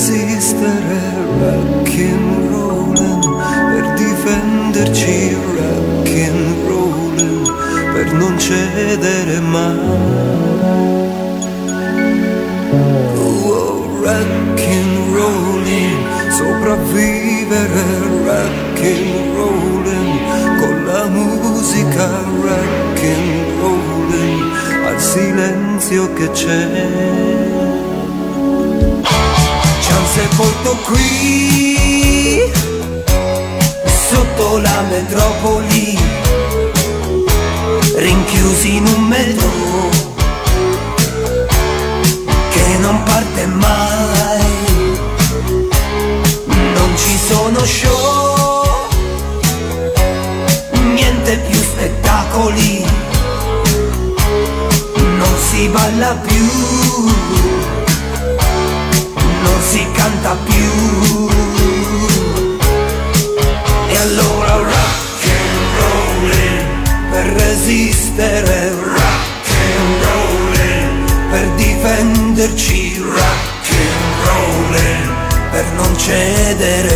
Resistere, 0.00 1.00
rock 1.40 1.92
rollin' 2.50 3.20
per 3.70 3.84
difenderci, 3.98 5.36
rock 5.56 6.10
rollin' 6.66 7.42
per 7.92 8.12
non 8.14 8.38
cedere 8.38 9.40
mai. 9.40 9.78
Oh, 13.14 14.00
rock 14.02 14.62
rollin', 15.12 16.00
sopravvivere, 16.30 17.84
rock 18.24 18.80
rollin', 19.34 20.18
con 20.60 20.84
la 20.86 21.04
musica 21.08 22.08
rock 22.40 23.00
rollin', 23.60 24.50
al 24.86 24.98
silenzio 24.98 26.10
che 26.14 26.30
c'è 26.30 27.69
sepolto 30.20 30.76
qui, 30.84 32.42
sotto 34.10 34.58
la 34.58 34.82
metropoli, 34.90 35.98
rinchiusi 37.96 38.76
in 38.76 38.86
un 38.86 39.02
metro 39.04 39.48
che 42.50 42.76
non 42.80 43.02
parte 43.04 43.46
mai. 43.46 44.44
Non 46.74 46.90
ci 46.96 47.18
sono 47.26 47.64
show, 47.64 48.64
niente 50.94 51.38
più 51.48 51.58
spettacoli, 51.58 52.84
non 55.16 55.34
si 55.50 55.68
balla 55.68 56.14
più 56.26 57.29
canta 60.00 60.34
più. 60.44 61.28
E 63.88 63.96
allora 63.98 64.52
rock 64.56 65.22
and 65.40 65.60
rollin' 65.78 67.10
per 67.10 67.26
resistere, 67.42 68.70
rock 68.70 69.48
and 69.74 69.92
rollin' 70.08 71.04
per 71.30 71.46
difenderci, 71.56 72.98
rock 72.98 73.68
and 73.68 74.08
rollin' 74.24 75.08
per 75.50 75.66
non 75.74 75.98
cedere 75.98 76.89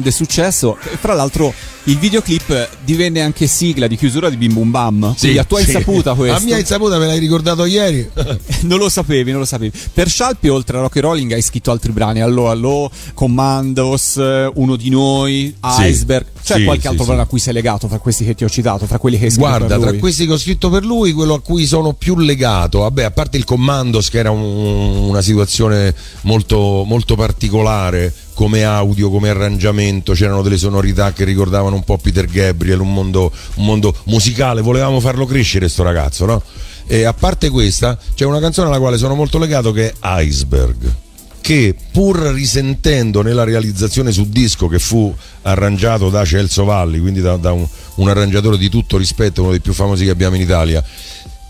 grande 0.00 0.10
successo. 0.10 0.76
E 0.82 0.96
fra 0.96 1.14
l'altro 1.14 1.52
il 1.84 1.98
videoclip 1.98 2.68
divenne 2.84 3.20
anche 3.20 3.46
sigla 3.46 3.86
di 3.86 3.96
chiusura 3.96 4.28
di 4.28 4.36
Bim 4.36 4.52
Bum 4.52 4.70
Bam. 4.70 5.14
Quindi 5.18 5.38
a 5.38 5.44
tua 5.44 5.60
sì. 5.60 5.66
insaputa 5.66 6.14
questo. 6.14 6.36
A 6.36 6.40
mia 6.40 6.58
insaputa 6.58 6.98
me 6.98 7.06
l'hai 7.06 7.18
ricordato 7.18 7.64
ieri. 7.64 8.08
non 8.62 8.78
lo 8.78 8.88
sapevi, 8.88 9.30
non 9.30 9.40
lo 9.40 9.46
sapevi. 9.46 9.76
Per 9.92 10.08
Scialpi, 10.08 10.48
oltre 10.48 10.78
a 10.78 10.80
Rock 10.80 10.96
and 10.96 11.04
Rolling, 11.04 11.32
hai 11.32 11.42
scritto 11.42 11.70
altri 11.70 11.92
brani. 11.92 12.20
Allora, 12.20 12.50
Allo, 12.50 12.90
Commandos, 13.24 14.16
eh, 14.16 14.50
Uno 14.54 14.76
di 14.76 14.88
noi. 14.88 15.54
Iceberg. 15.62 16.24
C'è 16.42 16.54
Sì, 16.56 16.64
qualche 16.64 16.80
sì, 16.82 16.86
altro 16.88 17.02
sì. 17.02 17.08
brano 17.08 17.22
a 17.22 17.26
cui 17.26 17.38
sei 17.38 17.52
legato 17.52 17.86
tra 17.86 17.98
questi 17.98 18.24
che 18.24 18.34
ti 18.34 18.44
ho 18.44 18.48
citato, 18.48 18.86
tra 18.86 18.96
quelli 18.98 19.18
che 19.18 19.24
hai 19.26 19.30
scritto 19.30 19.46
Guarda, 19.46 19.78
tra 19.78 19.92
questi 19.98 20.24
che 20.26 20.32
ho 20.32 20.38
scritto 20.38 20.70
per 20.70 20.86
lui, 20.86 21.12
quello 21.12 21.34
a 21.34 21.40
cui 21.42 21.66
sono 21.66 21.92
più 21.92 22.16
legato, 22.16 22.78
vabbè, 22.78 23.02
a 23.04 23.10
parte 23.10 23.36
il 23.36 23.44
Commandos, 23.44 24.08
che 24.08 24.16
era 24.20 24.30
un- 24.30 24.40
una 25.08 25.20
situazione 25.20 25.94
molto, 26.22 26.82
molto 26.86 27.14
particolare 27.14 28.10
come 28.32 28.64
audio, 28.64 29.10
come 29.10 29.28
arrangiamento, 29.28 30.14
c'erano 30.14 30.40
delle 30.40 30.56
sonorità 30.56 31.12
che 31.12 31.24
ricordavano 31.24 31.76
un 31.76 31.84
po' 31.84 31.98
Peter 31.98 32.24
Gabriel, 32.24 32.80
un 32.80 32.90
mondo, 32.94 33.30
un 33.56 33.64
mondo 33.66 33.94
musicale, 34.04 34.62
volevamo 34.62 34.98
farlo 34.98 35.26
crescere 35.26 35.68
sto 35.68 35.82
ragazzo, 35.82 36.24
no? 36.24 36.42
E 36.86 37.04
a 37.04 37.12
parte 37.12 37.50
questa, 37.50 37.98
c'è 38.14 38.24
una 38.24 38.40
canzone 38.40 38.68
alla 38.68 38.78
quale 38.78 38.96
sono 38.96 39.14
molto 39.14 39.38
legato 39.38 39.72
che 39.72 39.90
è 39.90 39.94
Iceberg 40.22 40.90
che 41.40 41.74
pur 41.90 42.18
risentendo 42.18 43.22
nella 43.22 43.44
realizzazione 43.44 44.12
su 44.12 44.28
disco 44.28 44.68
che 44.68 44.78
fu 44.78 45.14
arrangiato 45.42 46.10
da 46.10 46.24
Celso 46.24 46.64
Valli, 46.64 47.00
quindi 47.00 47.20
da, 47.20 47.36
da 47.36 47.52
un, 47.52 47.66
un 47.96 48.08
arrangiatore 48.08 48.58
di 48.58 48.68
tutto 48.68 48.96
rispetto, 48.96 49.42
uno 49.42 49.50
dei 49.50 49.60
più 49.60 49.72
famosi 49.72 50.04
che 50.04 50.10
abbiamo 50.10 50.36
in 50.36 50.42
Italia, 50.42 50.84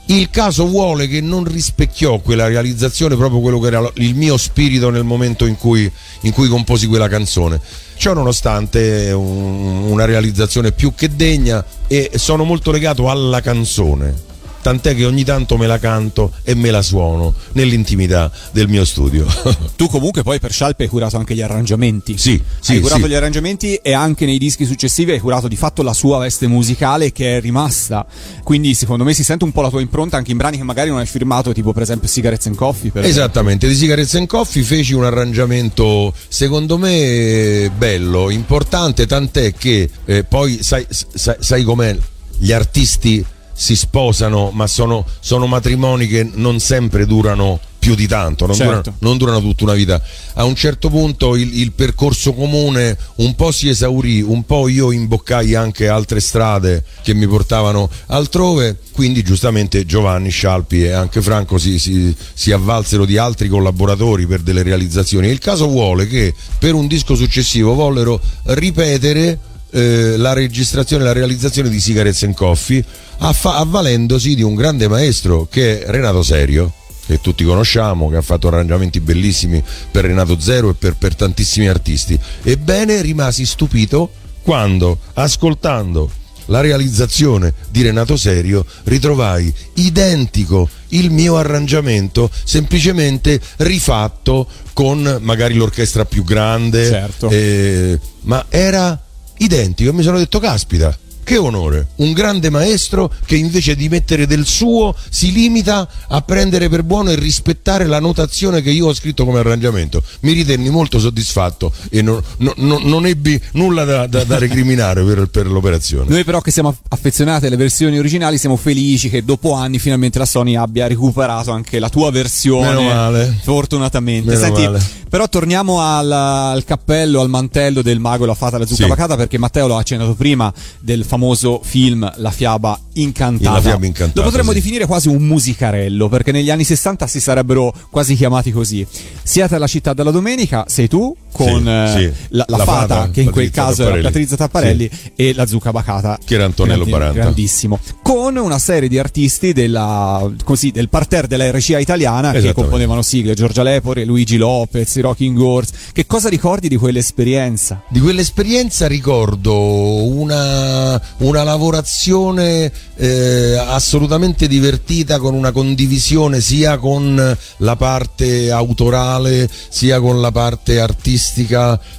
il 0.07 0.29
caso 0.31 0.67
vuole 0.67 1.07
che 1.07 1.21
non 1.21 1.45
rispecchiò 1.45 2.19
quella 2.19 2.49
realizzazione 2.49 3.17
proprio 3.17 3.41
quello 3.41 3.61
che 3.61 3.67
era 3.69 3.91
il 3.95 4.15
mio 4.17 4.37
spirito 4.37 4.91
nel 4.91 5.05
momento 5.05 5.47
in 5.47 5.57
cui, 5.57 5.91
in 6.23 6.33
cui 6.33 6.49
composi 6.49 6.87
quella 6.89 7.09
canzone. 7.09 7.61
Ciò 7.97 8.13
nonostante 8.13 9.13
un- 9.13 9.85
una 9.89 10.05
realizzazione 10.07 10.73
più 10.73 10.95
che 10.95 11.15
degna 11.15 11.65
e 11.87 12.11
sono 12.15 12.43
molto 12.45 12.73
legato 12.73 13.09
alla 13.09 13.41
canzone. 13.41 14.29
Tant'è 14.63 14.95
che 14.95 15.05
ogni 15.05 15.25
tanto 15.25 15.57
me 15.57 15.67
la 15.67 15.79
canto 15.79 16.33
e 16.43 16.55
me 16.55 16.71
la 16.71 16.83
suono 16.83 17.35
nell'intimità 17.53 18.31
del 18.53 18.69
mio 18.69 18.85
studio. 18.85 19.27
Tu 19.77 19.89
comunque 19.89 20.23
poi 20.23 20.39
per 20.39 20.53
Scialpi 20.53 20.83
hai 20.83 20.89
curato 20.89 21.17
anche 21.17 21.35
gli 21.35 21.41
arrangiamenti. 21.41 22.19
Sì, 22.19 22.41
sì, 22.61 22.73
hai 22.73 22.81
curato 22.81 23.03
sì. 23.03 23.09
gli 23.09 23.15
arrangiamenti 23.15 23.75
e 23.77 23.93
anche 23.93 24.27
nei 24.27 24.39
dischi 24.39 24.67
successivi 24.67 25.13
hai 25.13 25.19
curato 25.19 25.49
di 25.49 25.57
fatto 25.57 25.83
la 25.83 25.95
sua 25.95 26.19
veste 26.19 26.47
musicale 26.47 27.13
che 27.13 27.39
è 27.39 27.41
rimasta. 27.41 28.07
Quindi 28.43 28.75
secondo 28.75 29.05
me 29.05 29.15
si 29.15 29.25
sente 29.25 29.45
un 29.45 29.53
po' 29.53 29.63
la 29.63 29.71
tua 29.71 29.81
impronta 29.81 30.17
anche 30.17 30.31
in 30.31 30.37
brani 30.37 30.59
che 30.59 30.65
magari 30.65 30.91
non 30.91 30.99
hai 30.99 31.07
firmato, 31.07 31.53
tipo 31.53 31.73
per 31.73 31.83
esempio 31.83 32.09
Cigarettes 32.09 32.47
and 32.47 32.57
Coffee. 32.57 32.91
Esattamente, 32.95 33.67
di 33.67 33.75
Cigarettes 33.75 34.15
and 34.17 34.27
Coffee 34.27 34.63
feci 34.63 34.93
un 34.93 35.05
arrangiamento 35.05 36.13
secondo 36.29 36.77
me 36.77 37.71
bello, 37.77 38.31
importante, 38.31 39.07
tant'è 39.07 39.55
che 39.55 39.89
eh, 40.05 40.25
poi 40.25 40.63
sai, 40.63 40.87
sai, 40.89 41.37
sai 41.39 41.63
com'è, 41.63 41.97
gli 42.39 42.53
artisti 42.53 43.25
si 43.61 43.77
sposano 43.77 44.49
ma 44.55 44.67
sono, 44.67 45.05
sono 45.21 45.47
matrimoni 45.47 46.07
che 46.07 46.27
non 46.33 46.61
sempre 46.61 47.05
durano 47.05 47.61
più 47.79 47.95
di 47.95 48.07
tanto, 48.07 48.47
non, 48.47 48.55
Certo. 48.55 48.73
durano, 48.73 48.97
non 49.01 49.17
durano 49.19 49.41
tutta 49.41 49.65
una 49.65 49.75
vita. 49.75 50.01
A 50.35 50.45
un 50.45 50.55
certo 50.55 50.89
punto 50.89 51.37
il, 51.37 51.59
il 51.59 51.73
percorso 51.73 52.33
comune 52.33 52.97
un 53.17 53.35
po' 53.35 53.53
si 53.53 53.69
esaurì, 53.69 54.23
un 54.23 54.45
po' 54.45 54.67
io 54.69 54.93
imboccai 54.93 55.55
anche 55.55 55.89
altre 55.89 56.21
strade 56.21 56.85
che 57.03 57.13
mi 57.13 57.27
portavano 57.27 57.91
altrove, 58.07 58.79
quindi 58.93 59.23
giustamente 59.23 59.85
Giovanni 59.85 60.31
Scialpi 60.31 60.85
e 60.85 60.93
anche 60.93 61.21
Franco 61.21 61.59
si, 61.59 61.79
si- 61.79 62.15
si 62.33 62.53
avvalsero 62.53 63.05
di 63.05 63.19
altri 63.19 63.49
collaboratori 63.49 64.27
per 64.27 64.41
delle 64.41 64.63
realizzazioni. 64.63 65.29
Il 65.29 65.39
caso 65.39 65.67
vuole 65.69 66.07
che 66.07 66.33
per 66.59 66.73
un 66.73 66.87
disco 66.87 67.15
successivo 67.15 67.75
vollero 67.75 68.19
ripetere 68.45 69.39
eh, 69.73 70.17
la 70.17 70.33
registrazione 70.33 71.03
e 71.03 71.07
la 71.07 71.13
realizzazione 71.13 71.69
di 71.69 71.81
Cigarettes 71.81 72.23
and 72.25 72.35
Coffee 72.35 72.85
affa- 73.19 73.57
avvalendosi 73.57 74.35
di 74.35 74.43
un 74.43 74.55
grande 74.55 74.89
maestro 74.89 75.47
che 75.51 75.83
è 75.83 75.91
Renato 75.91 76.23
Serio 76.23 76.73
che 77.07 77.21
tutti 77.21 77.43
conosciamo, 77.43 78.09
che 78.09 78.17
ha 78.17 78.23
fatto 78.23 78.47
arrangiamenti 78.47 79.01
bellissimi 79.01 79.61
per 79.91 80.05
Renato 80.05 80.39
Zero 80.39 80.71
e 80.71 80.75
per, 80.75 80.95
per 80.95 81.17
tantissimi 81.17 81.67
artisti. 81.67 82.17
Ebbene, 82.43 83.03
rimasi 83.03 83.45
stupito 83.45 84.11
quando, 84.43 84.99
ascoltando 85.15 86.09
la 86.47 86.61
realizzazione 86.61 87.53
di 87.69 87.83
Renato 87.83 88.17
Serio, 88.17 88.65
ritrovai 88.85 89.53
identico 89.75 90.69
il 90.89 91.11
mio 91.11 91.37
arrangiamento, 91.37 92.31
semplicemente 92.45 93.41
rifatto 93.59 94.47
con 94.73 95.19
magari 95.21 95.55
l'orchestra 95.55 96.05
più 96.05 96.23
grande, 96.23 96.87
Certo. 96.87 97.29
eh, 97.29 97.99
ma 98.23 98.47
era 98.49 99.01
identico 99.41 99.91
e 99.91 99.93
mi 99.93 100.03
sono 100.03 100.19
detto, 100.19 100.39
caspita. 100.39 100.97
Che 101.23 101.37
onore, 101.37 101.89
un 101.97 102.13
grande 102.13 102.51
maestro 102.51 103.13
che 103.25 103.37
invece 103.37 103.77
di 103.77 103.89
mettere 103.89 104.27
del 104.27 104.45
suo 104.47 104.95
si 105.11 105.31
limita 105.33 105.89
a 106.09 106.21
prendere 106.23 106.69
per 106.69 106.83
buono 106.83 107.11
e 107.11 107.15
rispettare 107.15 107.87
la 107.87 108.01
notazione 108.01 108.63
che 108.63 108.71
io 108.71 108.87
ho 108.89 108.95
scritto 108.95 109.25
come 109.25 109.39
arrangiamento. 109.39 110.03
Mi 110.21 110.33
ritenni 110.33 110.71
molto 110.71 110.99
soddisfatto 110.99 111.73
e 111.89 112.03
non, 112.03 112.21
non- 112.39 112.55
non- 112.57 112.83
non 112.83 113.07
ebbi 113.07 113.41
nulla 113.53 113.85
da, 113.85 114.07
da- 114.09 114.25
da 114.25 114.39
recriminare 114.39 115.05
per, 115.05 115.27
per 115.29 115.47
l'operazione. 115.47 116.07
Noi 116.09 116.25
però 116.25 116.41
che 116.41 116.51
siamo 116.51 116.77
affezionati 116.89 117.47
alle 117.47 117.57
versioni 117.57 117.97
originali 117.99 118.37
siamo 118.39 118.57
felici 118.57 119.09
che 119.09 119.25
dopo 119.25 119.53
anni 119.53 119.79
finalmente 119.79 120.19
la 120.19 120.27
Sony 120.27 120.57
abbia 120.57 120.89
recuperato 120.89 121.53
anche 121.53 121.79
la 121.79 121.89
tua 121.89 122.11
versione. 122.11 122.67
Meno 122.75 122.83
male. 122.83 123.39
Fortunatamente. 123.43 124.31
Meno 124.31 124.41
Senti, 124.41 124.63
male. 124.63 124.83
però 125.09 125.29
torniamo 125.29 125.81
al, 125.81 126.11
al 126.11 126.65
cappello, 126.65 127.21
al 127.21 127.29
mantello 127.29 127.83
del 127.83 128.01
mago 128.01 128.25
e 128.25 128.27
la 128.27 128.35
fata 128.35 128.59
la 128.59 128.67
zucca 128.67 128.95
Sì. 129.09 129.17
perché 129.17 129.39
Matteo 129.39 129.67
lo 129.69 129.77
ha 129.77 129.81
accennato 129.81 130.15
prima 130.15 130.53
del 130.81 131.05
famoso 131.11 131.61
film 131.65 132.09
La 132.19 132.31
fiaba 132.31 132.79
incantata. 132.93 133.51
La 133.51 133.61
fiaba 133.61 133.85
incantata, 133.85 134.21
Lo 134.21 134.27
potremmo 134.27 134.53
sì. 134.53 134.59
definire 134.59 134.87
quasi 134.87 135.09
un 135.09 135.23
musicarello 135.27 136.09
perché 136.09 136.31
negli 136.31 136.51
anni 136.51 136.63
60 136.63 137.09
si 137.09 137.19
sarebbero 137.19 137.75
quasi 137.91 138.15
chiamati 138.15 138.53
così. 138.53 138.87
Siete 139.21 139.57
alla 139.57 139.67
città 139.67 139.93
della 139.93 140.13
domenica, 140.13 140.65
sei 140.69 140.87
tu 140.87 141.13
con 141.33 141.63
Sì, 141.95 142.05
eh, 142.05 142.13
sì. 142.13 142.27
La, 142.31 142.45
la 142.49 142.57
La 142.59 142.65
fata, 142.65 142.95
fata, 142.97 143.11
che 143.11 143.21
in 143.23 143.31
quel 143.31 143.51
caso 143.51 143.89
era. 143.89 144.01
Patrizia 144.01 144.37
Tapparelli 144.37 144.91
e 145.15 145.33
la 145.35 145.47
zucca 145.47 145.71
bacata 145.71 146.19
Che 146.25 146.35
era 146.35 146.45
Antonello 146.45 146.85
grandi- 146.85 146.91
Baranta. 146.93 147.21
grandissimo 147.21 147.79
con 148.03 148.37
una 148.37 148.59
serie 148.59 148.89
di 148.89 148.99
artisti 148.99 149.53
della, 149.53 150.29
così, 150.45 150.71
del 150.71 150.89
parterre 150.89 151.27
della 151.29 151.51
RCA 151.51 151.79
italiana 151.79 152.33
che 152.33 152.53
componevano 152.53 153.03
sigle 153.03 153.35
Giorgia 153.35 153.63
Lepore, 153.63 154.05
Luigi 154.05 154.37
Lopez, 154.37 154.95
i 154.97 155.01
Rocking 155.01 155.39
Horse 155.39 155.73
che 155.93 156.07
cosa 156.07 156.29
ricordi 156.29 156.69
di 156.69 156.77
quell'esperienza? 156.77 157.83
Di 157.89 158.01
quell'esperienza 158.01 158.87
ricordo 158.87 160.05
una, 160.05 161.01
una 161.19 161.43
lavorazione 161.43 162.71
eh, 162.97 163.57
assolutamente 163.57 164.49
divertita 164.49 165.19
con 165.19 165.35
una 165.35 165.53
condivisione 165.53 166.41
sia 166.41 166.79
con 166.79 167.37
la 167.59 167.77
parte 167.77 168.51
autorale 168.51 169.49
sia 169.69 170.01
con 170.01 170.21
la 170.21 170.33
parte 170.33 170.81
artistica 170.81 171.20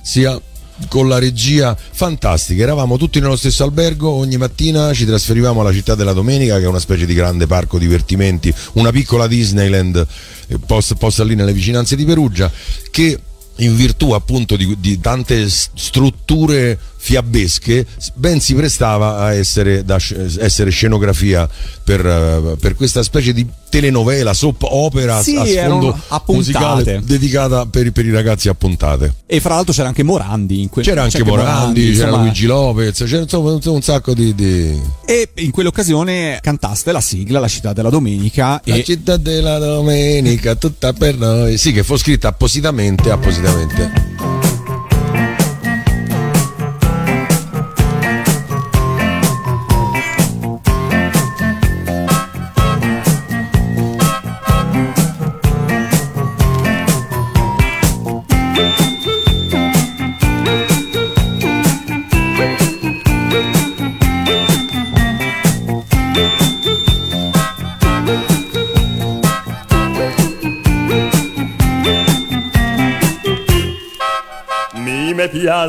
sia 0.02 0.42
con 0.88 1.08
la 1.08 1.20
regia 1.20 1.78
fantastica 1.78 2.64
eravamo 2.64 2.98
tutti 2.98 3.20
nello 3.20 3.36
stesso 3.36 3.64
albergo 3.64 4.10
ogni 4.10 4.38
mattina 4.38 4.94
ci 4.94 5.06
trasferivamo 5.06 5.62
alla 5.62 5.72
città 5.72 5.94
della 5.94 6.14
domenica 6.14 6.58
che 6.58 6.64
è 6.64 6.68
una 6.68 6.80
specie 6.80 7.06
di 7.06 7.14
grande 7.14 7.46
parco 7.46 7.78
divertimenti 7.78 8.52
una 8.74 8.92
piccola 8.92 9.28
Disneyland 9.28 10.08
eh, 10.48 10.58
posta, 10.58 10.96
posta 10.96 11.24
lì 11.24 11.36
nelle 11.36 11.54
vicinanze 11.54 11.96
di 11.96 12.04
Perugia 12.04 12.52
che 12.90 13.20
in 13.58 13.76
virtù 13.76 14.12
appunto 14.12 14.56
di, 14.56 14.76
di 14.80 15.00
tante 15.00 15.48
strutture 15.50 16.80
fiabesche 17.04 17.88
ben 18.14 18.40
si 18.40 18.54
prestava 18.54 19.18
a 19.18 19.34
essere, 19.34 19.84
da 19.84 19.98
essere 20.38 20.70
scenografia 20.70 21.50
per, 21.84 22.06
eh, 22.06 22.58
per 22.60 22.76
questa 22.76 23.02
specie 23.02 23.34
di 23.34 23.44
telenovela, 23.70 24.34
soap 24.34 24.64
opera 24.70 25.20
Sì, 25.24 25.36
a 25.36 25.46
sfondo 25.46 25.98
musicale 26.28 27.02
dedicata 27.04 27.66
per, 27.66 27.92
per 27.92 28.06
i 28.06 28.12
ragazzi 28.12 28.50
a 28.50 28.54
puntate. 28.54 29.16
E 29.26 29.40
fra 29.40 29.56
l'altro 29.56 29.74
c'era 29.74 29.88
anche 29.88 30.04
Morandi 30.04 30.62
in 30.62 30.70
quel 30.70 30.86
C'era 30.86 31.02
anche 31.02 31.24
Morandi, 31.24 31.92
c'era 31.92 32.06
insomma. 32.06 32.22
Luigi 32.22 32.46
Lopez, 32.46 33.04
c'era 33.06 33.22
insomma 33.24 33.52
un, 33.52 33.60
un 33.64 33.82
sacco 33.82 34.14
di... 34.14 34.36
di... 34.36 34.80
E 35.06 35.30
in 35.38 35.50
quell'occasione 35.50 36.38
cantaste 36.42 36.92
la 36.92 37.02
sigla 37.02 37.40
La 37.40 37.48
città 37.48 37.74
della 37.74 37.90
domenica 37.90 38.62
La 38.64 38.76
e 38.76 38.84
città 38.84 39.18
della 39.18 39.58
domenica, 39.58 40.54
tutta 40.54 40.94
per 40.94 41.18
noi. 41.18 41.58
Sì, 41.58 41.72
che 41.72 41.84
fu 41.84 41.98
scritta 41.98 42.28
appositamente, 42.28 43.10
appositamente. 43.10 44.31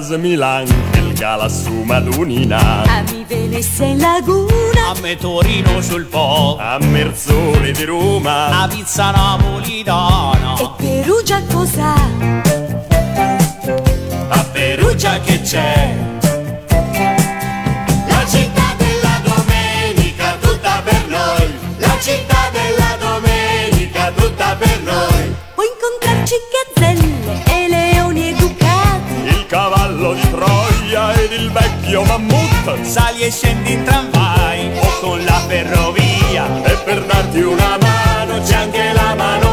Piace 0.03 0.19
Milan, 0.19 0.67
il 0.95 1.13
gala 1.15 1.49
su 1.49 1.71
Madunina. 1.83 2.83
A 2.83 3.03
mi 3.11 3.25
Venezia 3.27 3.87
in 3.87 3.99
laguna 3.99 4.91
A 4.95 5.01
me 5.01 5.17
Torino 5.17 5.81
sul 5.81 6.07
Po, 6.07 6.57
A 6.59 6.79
Merzole 6.81 7.71
di 7.73 7.85
Roma. 7.85 8.63
a 8.63 8.69
pizza 8.69 9.11
napolitana. 9.13 10.57
e 10.59 10.71
Perugia 10.77 11.41
cos'ha? 11.53 11.95
A 14.29 14.45
Perugia 14.53 15.21
che 15.21 15.41
c'è? 15.41 15.95
Cavallo 30.13 30.15
di 30.15 30.31
Troia 30.31 31.13
ed 31.15 31.33
il 31.33 31.51
vecchio 31.51 32.03
mammut. 32.05 32.83
Sali 32.83 33.23
e 33.23 33.31
scendi 33.31 33.73
in 33.73 33.83
tramvai 33.85 34.71
o 34.79 34.99
con 35.01 35.25
la 35.25 35.41
ferrovia. 35.47 36.63
E 36.65 36.77
per 36.85 37.03
darti 37.05 37.41
una 37.41 37.79
mano 37.81 38.41
c'è 38.41 38.55
anche 38.55 38.93
la 38.93 39.15
mano 39.15 39.52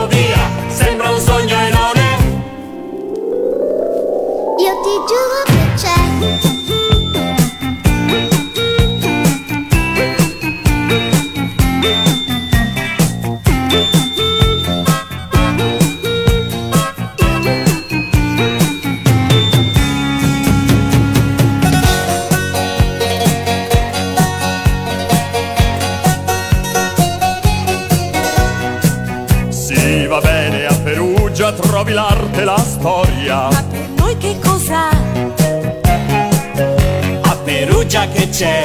che 38.14 38.30
c'è? 38.30 38.64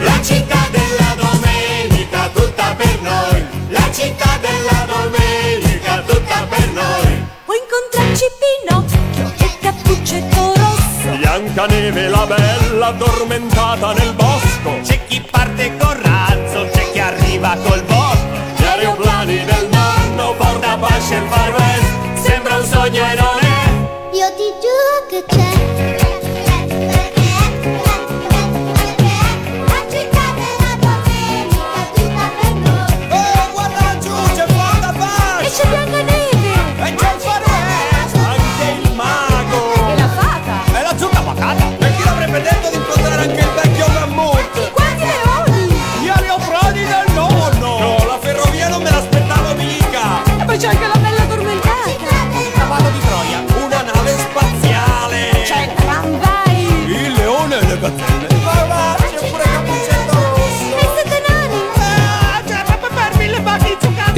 La 0.00 0.22
città 0.22 0.68
della 0.70 1.14
domenica 1.16 2.28
tutta 2.32 2.74
per 2.76 3.00
noi. 3.00 3.46
La 3.68 3.88
città 3.92 4.38
della 4.40 4.86
domenica 4.86 6.02
tutta 6.06 6.46
per 6.48 6.68
noi. 6.72 7.24
Puoi 7.44 7.58
incontrarci 7.58 8.24
Pinocchio 8.40 9.32
e 9.38 9.50
Cappuccetto 9.60 10.54
Rosso 10.54 11.16
Biancaneve 11.16 12.08
la 12.08 12.26
bella 12.26 12.86
addormentata 12.86 13.92
nel 13.92 14.14
bosco. 14.14 14.80
C'è 14.82 15.06
chi 15.06 15.20
parte 15.20 15.76
col 15.76 15.96
razzo, 15.96 16.68
c'è 16.72 16.90
chi 16.92 16.98
arriva 17.00 17.56
col 17.62 17.82
botto. 17.82 18.38
Gli 18.56 18.64
aeroplani 18.64 19.44
del 19.44 19.68
nonno 19.70 20.34
porta 20.34 20.76
pace 20.76 21.14
il 21.16 21.26
far 21.28 21.50
west. 21.50 22.22
Sembra 22.22 22.56
un 22.56 22.64
sogno 22.64 23.10
e 23.10 23.14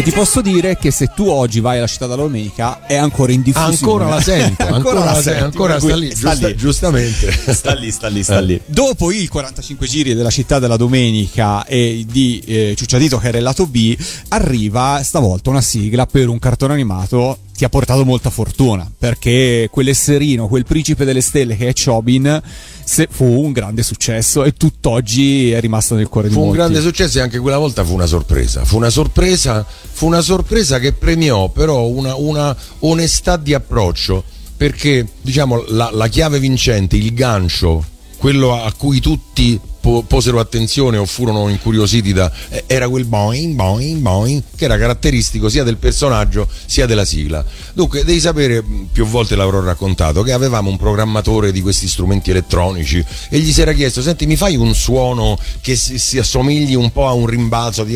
E 0.02 0.06
ti 0.06 0.10
posso 0.10 0.40
dire 0.40 0.76
che 0.76 0.90
se 0.90 1.12
tu 1.14 1.28
oggi 1.28 1.60
vai 1.60 1.78
alla 1.78 1.86
città 1.86 2.06
della 2.06 2.22
domenica 2.22 2.84
è 2.86 2.96
ancora 2.96 3.30
in 3.30 3.40
diffusione. 3.40 3.76
Ancora 3.76 4.08
la 4.08 4.20
sento, 4.20 4.66
ancora, 4.74 5.04
la 5.04 5.22
sento, 5.22 5.44
ancora 5.44 5.78
sta 5.78 5.94
lì, 5.94 6.10
sta 6.10 6.30
giusta- 6.30 6.48
lì. 6.48 6.56
giustamente. 6.56 7.30
Sta 7.54 7.74
lì, 7.74 7.90
sta 7.92 8.08
lì, 8.08 8.22
sta 8.24 8.40
lì. 8.40 8.60
Dopo 8.66 9.12
il 9.12 9.28
45 9.28 9.86
giri 9.86 10.14
della 10.14 10.28
città 10.30 10.58
della 10.58 10.76
domenica 10.76 11.64
e 11.66 12.04
di 12.10 12.42
eh, 12.44 12.74
Ciucciadito 12.76 13.18
che 13.18 13.28
era 13.28 13.38
il 13.38 13.44
lato 13.44 13.64
B, 13.66 13.96
arriva 14.30 15.00
stavolta 15.04 15.50
una 15.50 15.60
sigla 15.60 16.04
per 16.06 16.26
un 16.26 16.40
cartone 16.40 16.72
animato 16.72 17.38
ti 17.54 17.64
ha 17.64 17.68
portato 17.68 18.04
molta 18.04 18.30
fortuna 18.30 18.90
perché 18.98 19.68
quell'esserino, 19.70 20.48
quel 20.48 20.64
principe 20.64 21.04
delle 21.04 21.20
stelle 21.20 21.56
che 21.56 21.68
è 21.68 21.72
Chobin 21.72 22.40
se- 22.84 23.08
fu 23.10 23.24
un 23.24 23.52
grande 23.52 23.82
successo 23.82 24.42
e 24.44 24.52
tutt'oggi 24.54 25.50
è 25.52 25.60
rimasto 25.60 25.94
nel 25.94 26.08
cuore 26.08 26.28
di 26.28 26.34
Fu 26.34 26.40
un 26.40 26.46
molti. 26.46 26.60
grande 26.60 26.80
successo 26.80 27.18
e 27.18 27.20
anche 27.20 27.38
quella 27.38 27.58
volta 27.58 27.84
fu 27.84 27.92
una 27.94 28.06
sorpresa. 28.06 28.64
Fu 28.64 28.76
una 28.76 28.90
sorpresa, 28.90 29.64
fu 29.66 30.06
una 30.06 30.22
sorpresa 30.22 30.78
che 30.78 30.92
premiò 30.92 31.48
però 31.50 31.86
una, 31.86 32.14
una 32.16 32.56
onestà 32.80 33.36
di 33.36 33.54
approccio. 33.54 34.24
Perché 34.56 35.06
diciamo 35.20 35.64
la, 35.68 35.90
la 35.92 36.06
chiave 36.06 36.38
vincente, 36.38 36.96
il 36.96 37.12
gancio, 37.14 37.84
quello 38.16 38.54
a 38.62 38.72
cui 38.72 39.00
tutti 39.00 39.58
po- 39.82 40.04
posero 40.06 40.38
attenzione 40.38 40.96
o 40.96 41.04
furono 41.04 41.48
incuriositi 41.48 42.12
da 42.12 42.30
eh, 42.48 42.64
era 42.66 42.88
quel 42.88 43.04
boing 43.04 43.54
boing 43.54 44.00
boing 44.00 44.42
che 44.56 44.64
era 44.64 44.78
caratteristico 44.78 45.48
sia 45.48 45.64
del 45.64 45.76
personaggio 45.76 46.48
sia 46.64 46.86
della 46.86 47.04
sigla. 47.04 47.44
Dunque, 47.74 48.04
devi 48.04 48.20
sapere, 48.20 48.62
mh, 48.62 48.88
più 48.92 49.04
volte 49.04 49.34
l'avrò 49.34 49.60
raccontato, 49.60 50.22
che 50.22 50.32
avevamo 50.32 50.70
un 50.70 50.76
programmatore 50.76 51.52
di 51.52 51.60
questi 51.60 51.88
strumenti 51.88 52.30
elettronici 52.30 53.04
e 53.28 53.38
gli 53.40 53.52
si 53.52 53.60
era 53.60 53.72
chiesto: 53.72 54.00
Senti, 54.00 54.24
mi 54.26 54.36
fai 54.36 54.56
un 54.56 54.74
suono 54.74 55.36
che 55.60 55.74
si, 55.74 55.98
si 55.98 56.18
assomigli 56.18 56.74
un 56.74 56.92
po' 56.92 57.08
a 57.08 57.12
un 57.12 57.26
rimbalzo 57.26 57.82
di. 57.84 57.94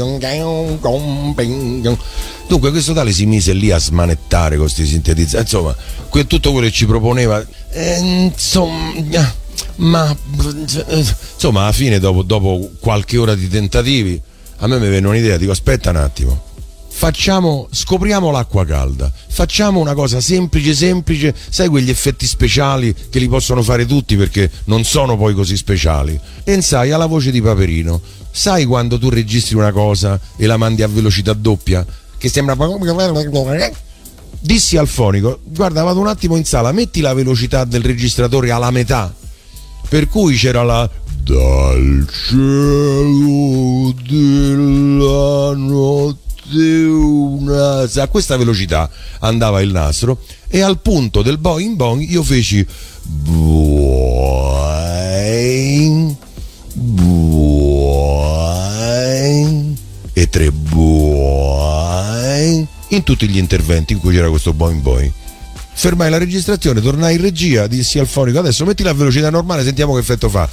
Dunque, 2.49 2.70
questo 2.70 2.93
tale 2.93 3.12
si 3.12 3.26
mise 3.26 3.53
lì 3.53 3.70
a 3.70 3.78
smanettare 3.78 4.57
con 4.57 4.64
questi 4.64 4.87
sintetizzatori. 4.87 5.43
Insomma, 5.43 5.76
tutto 6.26 6.51
quello 6.51 6.66
che 6.66 6.72
ci 6.72 6.87
proponeva. 6.87 7.45
eh, 7.70 7.99
insomma, 7.99 8.93
ma 9.77 10.17
insomma, 11.35 11.63
alla 11.63 11.73
fine, 11.73 11.99
dopo, 11.99 12.23
dopo 12.23 12.71
qualche 12.81 13.19
ora 13.19 13.35
di 13.35 13.49
tentativi, 13.49 14.21
a 14.59 14.67
me 14.67 14.79
mi 14.79 14.89
venne 14.89 15.07
un'idea. 15.07 15.37
Dico, 15.37 15.53
aspetta 15.53 15.91
un 15.91 15.97
attimo 15.97 16.47
facciamo, 16.97 17.69
scopriamo 17.71 18.31
l'acqua 18.31 18.65
calda, 18.65 19.13
facciamo 19.29 19.81
una 19.81 19.93
cosa 19.93 20.19
semplice, 20.23 20.73
semplice, 20.75 21.35
sai 21.51 21.69
quegli 21.69 21.91
effetti 21.91 22.27
speciali 22.27 22.95
che 23.11 23.19
li 23.19 23.29
possono 23.29 23.63
fare 23.63 23.85
tutti 23.85 24.17
perché 24.17 24.51
non 24.65 24.83
sono 24.83 25.19
poi 25.19 25.35
così 25.35 25.59
speciali. 25.59 26.19
Pensai 26.43 26.93
alla 26.93 27.05
voce 27.05 27.31
di 27.31 27.43
Paperino, 27.43 28.01
sai 28.31 28.65
quando 28.65 28.99
tu 28.99 29.11
registri 29.11 29.57
una 29.57 29.73
cosa 29.73 30.19
e 30.39 30.47
la 30.47 30.57
mandi 30.57 30.83
a 30.83 30.89
velocità 30.89 31.35
doppia? 31.35 31.85
Che 32.17 32.29
sembra... 32.31 32.57
Dissi 34.41 34.79
al 34.79 34.89
fonico, 34.89 35.41
guarda 35.45 35.83
vado 35.83 36.01
un 36.01 36.07
attimo 36.07 36.37
in 36.37 36.47
sala, 36.47 36.73
metti 36.73 37.03
la 37.03 37.13
velocità 37.13 37.65
del 37.65 37.83
registratore 37.83 38.51
alla 38.51 38.71
metà. 38.71 39.13
Per 39.89 40.09
cui 40.09 40.37
c'era 40.37 40.62
la 40.62 40.91
dal 41.26 42.07
cielo 42.28 43.93
della 44.07 45.55
notte 45.57 46.24
una 46.55 47.82
a 47.82 48.07
questa 48.07 48.37
velocità 48.37 48.89
andava 49.18 49.61
il 49.61 49.72
nastro 49.72 50.20
e 50.47 50.61
al 50.61 50.78
punto 50.78 51.22
del 51.22 51.39
boing 51.39 51.74
boing 51.74 52.09
io 52.09 52.22
feci 52.22 52.64
boing 53.03 54.57
boing 56.74 57.37
e 60.12 60.28
tre 60.28 60.53
boing 60.53 61.97
in 62.91 63.03
tutti 63.03 63.28
gli 63.28 63.39
interventi 63.39 63.95
in 63.95 63.99
cui 63.99 64.14
c'era 64.14 64.28
questo 64.28 64.53
boing 64.53 64.80
boing 64.80 65.12
fermai 65.79 66.09
la 66.09 66.16
registrazione 66.16 66.81
tornai 66.81 67.16
in 67.16 67.20
regia 67.20 67.66
dissi 67.66 67.99
al 67.99 68.07
fonico 68.07 68.39
adesso 68.39 68.64
metti 68.64 68.83
la 68.83 68.95
velocità 68.95 69.29
normale 69.29 69.62
sentiamo 69.62 69.93
che 69.93 70.01
effetto 70.01 70.29
fa 70.31 70.49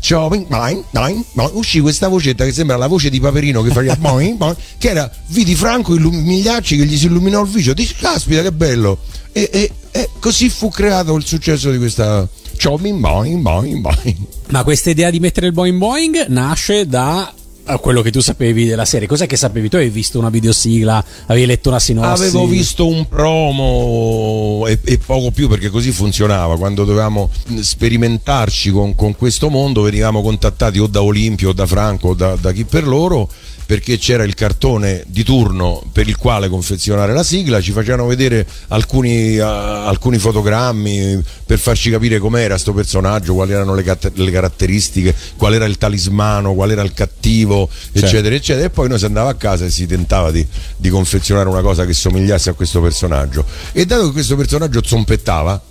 Ciao, 0.00 0.28
boing, 0.28 0.46
boing, 0.46 0.82
boing, 0.92 1.24
boing. 1.32 1.50
uscì 1.56 1.78
questa 1.80 2.08
vocetta 2.08 2.44
che 2.46 2.52
sembra 2.52 2.76
la 2.76 2.86
voce 2.86 3.10
di 3.10 3.20
Paperino 3.20 3.60
che 3.60 3.70
faceva 3.70 3.96
boing, 4.00 4.36
boing, 4.38 4.56
che 4.78 4.88
era 4.88 5.10
vidi 5.26 5.54
Franco 5.54 5.94
illum- 5.94 6.22
Migliacci 6.22 6.76
che 6.76 6.86
gli 6.86 6.96
si 6.96 7.04
illuminò 7.06 7.42
il 7.42 7.48
viso 7.48 7.74
dici 7.74 7.94
caspita 7.96 8.40
che 8.42 8.50
bello 8.52 8.98
e, 9.32 9.48
e- 9.52 9.72
e 9.90 10.08
così 10.18 10.48
fu 10.48 10.70
creato 10.70 11.14
il 11.16 11.24
successo 11.26 11.70
di 11.70 11.76
questa 11.78 12.26
ciao 12.56 12.78
boing, 12.78 13.40
boing, 13.40 13.80
boing. 13.80 14.16
Ma 14.48 14.64
questa 14.64 14.90
idea 14.90 15.10
di 15.10 15.20
mettere 15.20 15.46
il 15.46 15.52
Boing 15.52 15.78
Boing 15.78 16.26
nasce 16.28 16.86
da 16.86 17.32
eh, 17.72 17.78
quello 17.80 18.02
che 18.02 18.10
tu 18.10 18.20
sapevi 18.20 18.66
della 18.66 18.84
serie. 18.84 19.06
Cos'è 19.06 19.26
che 19.26 19.36
sapevi? 19.36 19.68
Tu 19.68 19.76
avevi 19.76 19.90
visto 19.90 20.18
una 20.18 20.30
videosigla, 20.30 21.04
avevi 21.26 21.46
letto 21.46 21.68
una 21.68 21.78
sinossi. 21.78 22.22
Avevo 22.22 22.46
visto 22.46 22.86
un 22.86 23.06
promo 23.08 24.66
e, 24.66 24.78
e 24.84 24.98
poco 24.98 25.30
più 25.30 25.48
perché 25.48 25.70
così 25.70 25.90
funzionava. 25.92 26.56
Quando 26.56 26.84
dovevamo 26.84 27.30
sperimentarci 27.60 28.70
con, 28.70 28.94
con 28.94 29.16
questo 29.16 29.48
mondo 29.48 29.82
venivamo 29.82 30.22
contattati 30.22 30.78
o 30.78 30.86
da 30.86 31.02
Olimpio 31.02 31.50
o 31.50 31.52
da 31.52 31.66
Franco 31.66 32.08
o 32.08 32.14
da, 32.14 32.36
da 32.36 32.52
chi 32.52 32.64
per 32.64 32.86
loro 32.86 33.28
perché 33.70 33.98
c'era 33.98 34.24
il 34.24 34.34
cartone 34.34 35.04
di 35.06 35.22
turno 35.22 35.80
per 35.92 36.08
il 36.08 36.16
quale 36.16 36.48
confezionare 36.48 37.12
la 37.12 37.22
sigla, 37.22 37.60
ci 37.60 37.70
facevano 37.70 38.04
vedere 38.08 38.44
alcuni, 38.66 39.38
ah, 39.38 39.86
alcuni 39.86 40.18
fotogrammi 40.18 41.22
per 41.46 41.60
farci 41.60 41.88
capire 41.88 42.18
com'era 42.18 42.58
sto 42.58 42.72
personaggio, 42.72 43.32
quali 43.32 43.52
erano 43.52 43.76
le, 43.76 43.84
cat- 43.84 44.10
le 44.12 44.30
caratteristiche, 44.32 45.14
qual 45.36 45.54
era 45.54 45.66
il 45.66 45.78
talismano, 45.78 46.52
qual 46.52 46.72
era 46.72 46.82
il 46.82 46.92
cattivo, 46.92 47.68
Certo. 47.70 48.06
eccetera, 48.06 48.34
eccetera. 48.34 48.66
E 48.66 48.70
poi 48.70 48.88
noi 48.88 48.98
si 48.98 49.04
andava 49.04 49.30
a 49.30 49.34
casa 49.34 49.66
e 49.66 49.70
si 49.70 49.86
tentava 49.86 50.32
di, 50.32 50.44
di 50.76 50.88
confezionare 50.88 51.48
una 51.48 51.62
cosa 51.62 51.86
che 51.86 51.92
somigliasse 51.92 52.50
a 52.50 52.54
questo 52.54 52.80
personaggio. 52.80 53.44
E 53.70 53.86
dato 53.86 54.06
che 54.06 54.12
questo 54.14 54.34
personaggio 54.34 54.82
zompettava, 54.82 55.62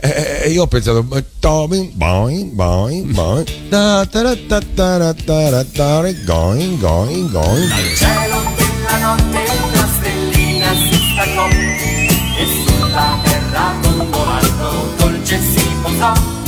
eh, 0.00 0.08
eh, 0.08 0.42
eh, 0.44 0.50
io 0.50 0.62
ho 0.62 0.66
pensato 0.66 1.04
Tommy, 1.40 1.90
boing, 1.94 2.52
boing, 2.52 3.12
boing, 3.12 3.68
da, 3.68 4.06
ta, 4.10 4.22
ra, 4.22 4.36
ta, 4.36 4.96
ra, 4.96 5.12
ta, 5.12 5.50
ra, 5.50 6.12
going, 6.24 6.78
going, 6.78 7.30
going. 7.30 7.68
cielo 7.96 8.42
della 8.56 8.98
notte 8.98 9.38
una 9.62 9.88
stellina 9.98 10.72
si 10.74 10.98
staccò 11.12 11.48
e 11.48 12.46
sulla 12.64 13.18
terra 13.22 13.74
dondolando 13.82 14.94
dolce 14.96 15.40
si 15.40 15.66
posò 15.82 16.41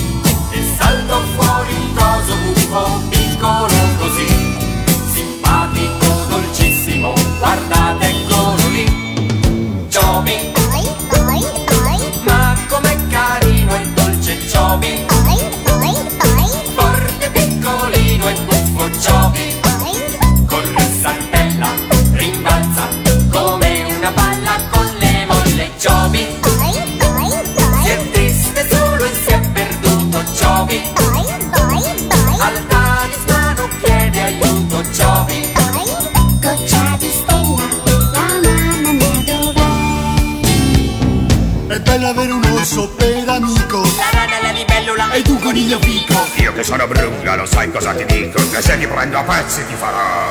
che 46.55 46.63
sono 46.63 46.87
brunga, 46.87 47.35
lo 47.35 47.47
sai 47.47 47.71
cosa 47.71 47.93
ti 47.93 48.05
dico? 48.05 48.39
Che 48.49 48.63
se 48.63 48.79
ti 48.79 48.87
prendo 48.87 49.19
a 49.19 49.23
pezzi 49.23 49.67
ti 49.67 49.75
farò. 49.75 50.31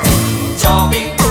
Giovi. 0.56 1.23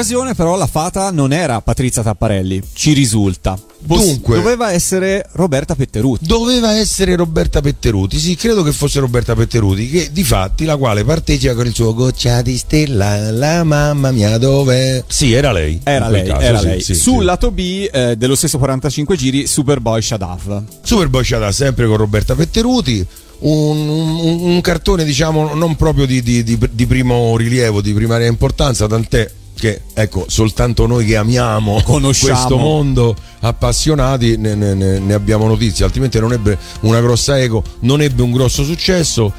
Quell'occasione 0.00 0.34
però 0.34 0.56
la 0.56 0.66
fata 0.66 1.10
non 1.10 1.32
era 1.32 1.60
Patrizia 1.60 2.02
Tapparelli, 2.02 2.62
ci 2.72 2.92
risulta. 2.92 3.58
Dunque- 3.82 4.36
doveva 4.36 4.72
essere 4.72 5.26
Roberta 5.32 5.74
Petteruti. 5.74 6.26
Doveva 6.26 6.72
essere 6.74 7.16
Roberta 7.16 7.60
Petteruti, 7.60 8.18
sì, 8.18 8.34
credo 8.34 8.62
che 8.62 8.72
fosse 8.72 9.00
Roberta 9.00 9.34
Petteruti, 9.34 9.88
che 9.88 10.08
di 10.12 10.24
fatti 10.24 10.64
la 10.64 10.76
quale 10.76 11.04
partecipa 11.04 11.54
con 11.54 11.66
il 11.66 11.74
suo 11.74 11.94
goccia 11.94 12.40
di 12.42 12.56
stella, 12.56 13.30
la 13.30 13.62
mamma 13.64 14.10
mia 14.10 14.36
dove... 14.38 15.04
Sì, 15.06 15.32
era 15.32 15.52
lei. 15.52 15.80
Era 15.82 16.08
lei, 16.08 16.26
caso, 16.26 16.40
era 16.40 16.58
sì, 16.60 16.66
lei. 16.66 16.80
sì, 16.82 16.94
Sul 16.94 17.18
sì. 17.20 17.24
lato 17.24 17.50
B 17.50 17.88
eh, 17.92 18.16
dello 18.16 18.34
stesso 18.34 18.58
45 18.58 19.16
giri 19.16 19.46
Superboy 19.46 20.00
Shadav. 20.02 20.62
Superboy 20.82 21.24
Shada 21.24 21.52
sempre 21.52 21.86
con 21.86 21.96
Roberta 21.96 22.34
Petteruti. 22.34 23.06
Un, 23.42 23.88
un- 23.88 24.40
un 24.42 24.60
cartone, 24.60 25.02
diciamo, 25.04 25.54
non 25.54 25.74
proprio 25.76 26.04
di, 26.04 26.22
di- 26.22 26.42
di- 26.42 26.58
di 26.70 26.86
primo 26.86 27.34
rilievo, 27.38 27.80
di 27.80 27.94
primaria 27.94 28.26
importanza, 28.26 28.86
tant'è 28.86 29.30
che, 29.60 29.82
ecco, 29.94 30.24
soltanto 30.26 30.86
noi 30.86 31.04
che 31.04 31.16
amiamo 31.16 31.80
Conosciamo. 31.84 32.32
questo 32.32 32.56
mondo 32.56 33.14
appassionati 33.40 34.36
ne, 34.36 34.54
ne- 34.54 34.74
ne- 34.74 34.98
ne 34.98 35.14
abbiamo 35.14 35.46
notizie, 35.46 35.84
altrimenti 35.84 36.18
non 36.18 36.32
ebbe 36.32 36.58
una 36.80 37.00
grossa 37.00 37.38
eco, 37.38 37.62
non 37.80 38.00
ebbe 38.00 38.22
un 38.22 38.32
grosso 38.32 38.64
successo. 38.64 39.32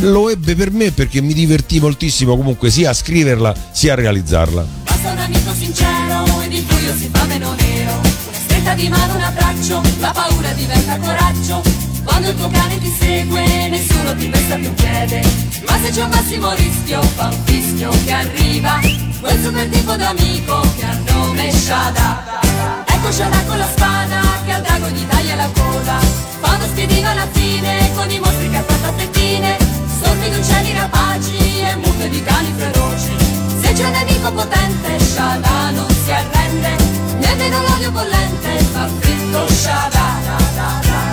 Lo 0.00 0.28
ebbe 0.30 0.54
per 0.54 0.70
me 0.70 0.90
perché 0.92 1.20
mi 1.20 1.32
divertì 1.34 1.80
moltissimo 1.80 2.36
comunque 2.36 2.70
sia 2.70 2.90
a 2.90 2.94
scriverla 2.94 3.54
sia 3.72 3.92
a 3.94 3.96
realizzarla. 3.96 4.66
Basta 4.84 5.10
un 5.10 5.18
amico 5.18 5.52
sincero 5.58 6.24
ed 6.44 6.52
il 6.52 6.62
buio 6.62 6.94
si 6.96 7.08
fa 7.12 7.24
meno 7.24 7.52
nero. 7.58 7.92
Una 7.92 8.38
stretta 8.44 8.74
di 8.74 8.88
mano, 8.88 9.14
un 9.16 9.20
abbraccio, 9.22 9.82
la 10.00 10.12
paura 10.12 10.52
diventa 10.52 10.98
coraggio. 10.98 11.62
Quando 12.04 12.28
il 12.28 12.36
tuo 12.36 12.48
cane 12.48 12.78
ti 12.78 12.94
segue, 12.98 13.68
nessuno 13.68 14.14
ti 14.14 14.28
pesta 14.28 14.56
più 14.56 14.72
piede. 14.74 15.22
Ma 15.66 15.78
se 15.82 15.90
c'è 15.90 16.02
un 16.02 16.10
massimo 16.10 16.52
rischio, 16.52 17.00
fa 17.02 17.28
un 17.28 17.38
fischio 17.44 17.90
che 18.04 18.12
arriva. 18.12 18.80
Quel 19.20 19.42
super 19.42 19.66
tipo 19.68 19.96
d'amico 19.96 20.60
che 20.76 20.84
ha 20.84 20.98
nome 21.12 21.50
Shada. 21.50 22.22
Ecco 22.86 23.10
Shada 23.10 23.42
con 23.46 23.58
la 23.58 23.66
spada 23.66 24.20
che 24.44 24.52
al 24.52 24.62
drago 24.62 24.88
gli 24.88 25.06
taglia 25.06 25.34
la 25.34 25.48
coda. 25.52 25.98
Fa 26.40 26.54
uno 26.56 26.66
spiedino 26.66 27.08
alla 27.08 27.26
fine 27.32 27.90
con 27.94 28.10
i 28.10 28.18
mostri 28.18 28.50
che 28.50 28.56
ha 28.56 28.62
fatto 28.62 28.88
a 28.88 28.92
fettine. 28.92 29.56
Stormi 29.96 30.30
di 30.30 30.36
uccelli 30.36 30.72
rapaci 30.74 31.60
e 31.60 31.76
mute 31.76 32.08
di 32.08 32.22
cani 32.22 32.52
feroci. 32.56 33.16
Se 33.62 33.72
c'è 33.72 33.84
un 33.84 33.92
nemico 33.92 34.32
potente, 34.32 34.98
Shada 35.00 35.70
non 35.70 35.88
si 35.88 36.10
arrende. 36.12 36.76
Nemmeno 37.18 37.62
l'olio 37.62 37.90
bollente 37.90 38.58
fa 38.72 38.88
fritto 39.00 39.48
Shada. 39.48 41.03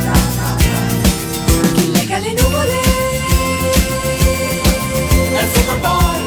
Da, 2.21 2.27
da, 2.27 2.29
da, 2.29 2.29
da, 2.29 2.29
da. 2.29 2.29
Chi 2.29 2.29
lega 2.29 2.29
le 2.29 2.33
nuvole? 2.33 2.79
È 5.31 5.41
il 5.41 5.49
Superboy 5.53 6.19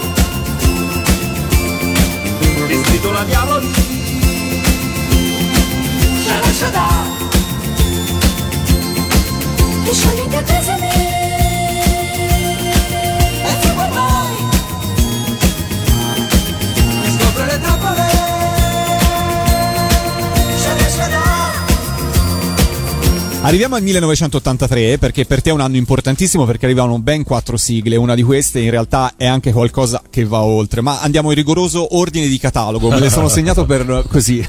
Vestito 2.66 3.10
da 3.10 3.22
diavoli 3.24 3.72
Shada 6.24 6.52
Shada. 6.52 6.86
Che 9.84 9.92
scioglie 9.92 10.22
incantesimi. 10.22 10.88
È 10.88 11.13
Arriviamo 23.44 23.76
al 23.76 23.82
1983 23.82 24.96
perché 24.96 25.26
per 25.26 25.42
te 25.42 25.50
è 25.50 25.52
un 25.52 25.60
anno 25.60 25.76
importantissimo 25.76 26.46
perché 26.46 26.64
arrivano 26.64 26.98
ben 26.98 27.24
quattro 27.24 27.58
sigle, 27.58 27.96
una 27.96 28.14
di 28.14 28.22
queste 28.22 28.60
in 28.60 28.70
realtà 28.70 29.12
è 29.18 29.26
anche 29.26 29.52
qualcosa 29.52 30.00
che 30.08 30.24
va 30.24 30.40
oltre, 30.40 30.80
ma 30.80 31.00
andiamo 31.02 31.28
in 31.28 31.36
rigoroso 31.36 31.94
ordine 31.98 32.26
di 32.26 32.38
catalogo, 32.38 32.88
me 32.88 33.00
le 33.00 33.10
sono 33.10 33.28
segnato 33.34 33.66
per 33.66 34.06
così. 34.08 34.42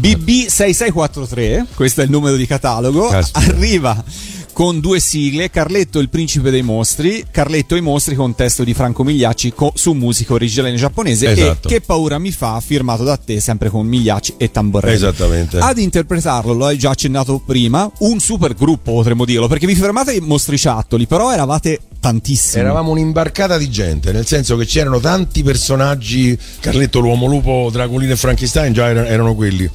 BB6643, 0.00 1.66
questo 1.74 2.00
è 2.00 2.04
il 2.04 2.10
numero 2.10 2.36
di 2.36 2.46
catalogo, 2.46 3.08
Caspita. 3.08 3.38
arriva 3.38 4.02
con 4.60 4.78
due 4.78 5.00
sigle, 5.00 5.48
Carletto 5.48 6.00
il 6.00 6.10
principe 6.10 6.50
dei 6.50 6.60
mostri, 6.60 7.24
Carletto 7.30 7.76
e 7.76 7.78
i 7.78 7.80
mostri 7.80 8.14
con 8.14 8.34
testo 8.34 8.62
di 8.62 8.74
Franco 8.74 9.02
Migliacci 9.04 9.54
co- 9.54 9.72
su 9.74 9.92
musica 9.92 10.34
originale 10.34 10.74
giapponese 10.74 11.30
Esatto. 11.30 11.66
e 11.66 11.70
Che 11.70 11.80
paura 11.80 12.18
mi 12.18 12.30
fa, 12.30 12.60
firmato 12.60 13.02
da 13.02 13.16
te 13.16 13.40
sempre 13.40 13.70
con 13.70 13.86
Migliacci 13.86 14.34
e 14.36 14.50
Tamborelli. 14.50 14.92
Esattamente. 14.92 15.56
Ad 15.56 15.78
interpretarlo, 15.78 16.52
lo 16.52 16.66
hai 16.66 16.76
già 16.76 16.90
accennato 16.90 17.38
prima, 17.38 17.90
un 18.00 18.20
super 18.20 18.52
gruppo 18.52 18.92
potremmo 18.92 19.24
dirlo, 19.24 19.48
perché 19.48 19.66
vi 19.66 19.74
fermate 19.74 20.10
ai 20.10 20.20
mostriciattoli, 20.20 21.06
però 21.06 21.32
eravate 21.32 21.80
tantissimi. 21.98 22.62
Eravamo 22.62 22.90
un'imbarcata 22.90 23.56
di 23.56 23.70
gente, 23.70 24.12
nel 24.12 24.26
senso 24.26 24.58
che 24.58 24.66
c'erano 24.66 25.00
tanti 25.00 25.42
personaggi, 25.42 26.36
Carletto, 26.60 26.98
l'uomo 26.98 27.24
lupo, 27.24 27.70
Dracolino 27.72 28.12
e 28.12 28.16
Frankenstein 28.16 28.74
già 28.74 28.90
erano, 28.90 29.06
erano 29.06 29.34
quelli. 29.34 29.70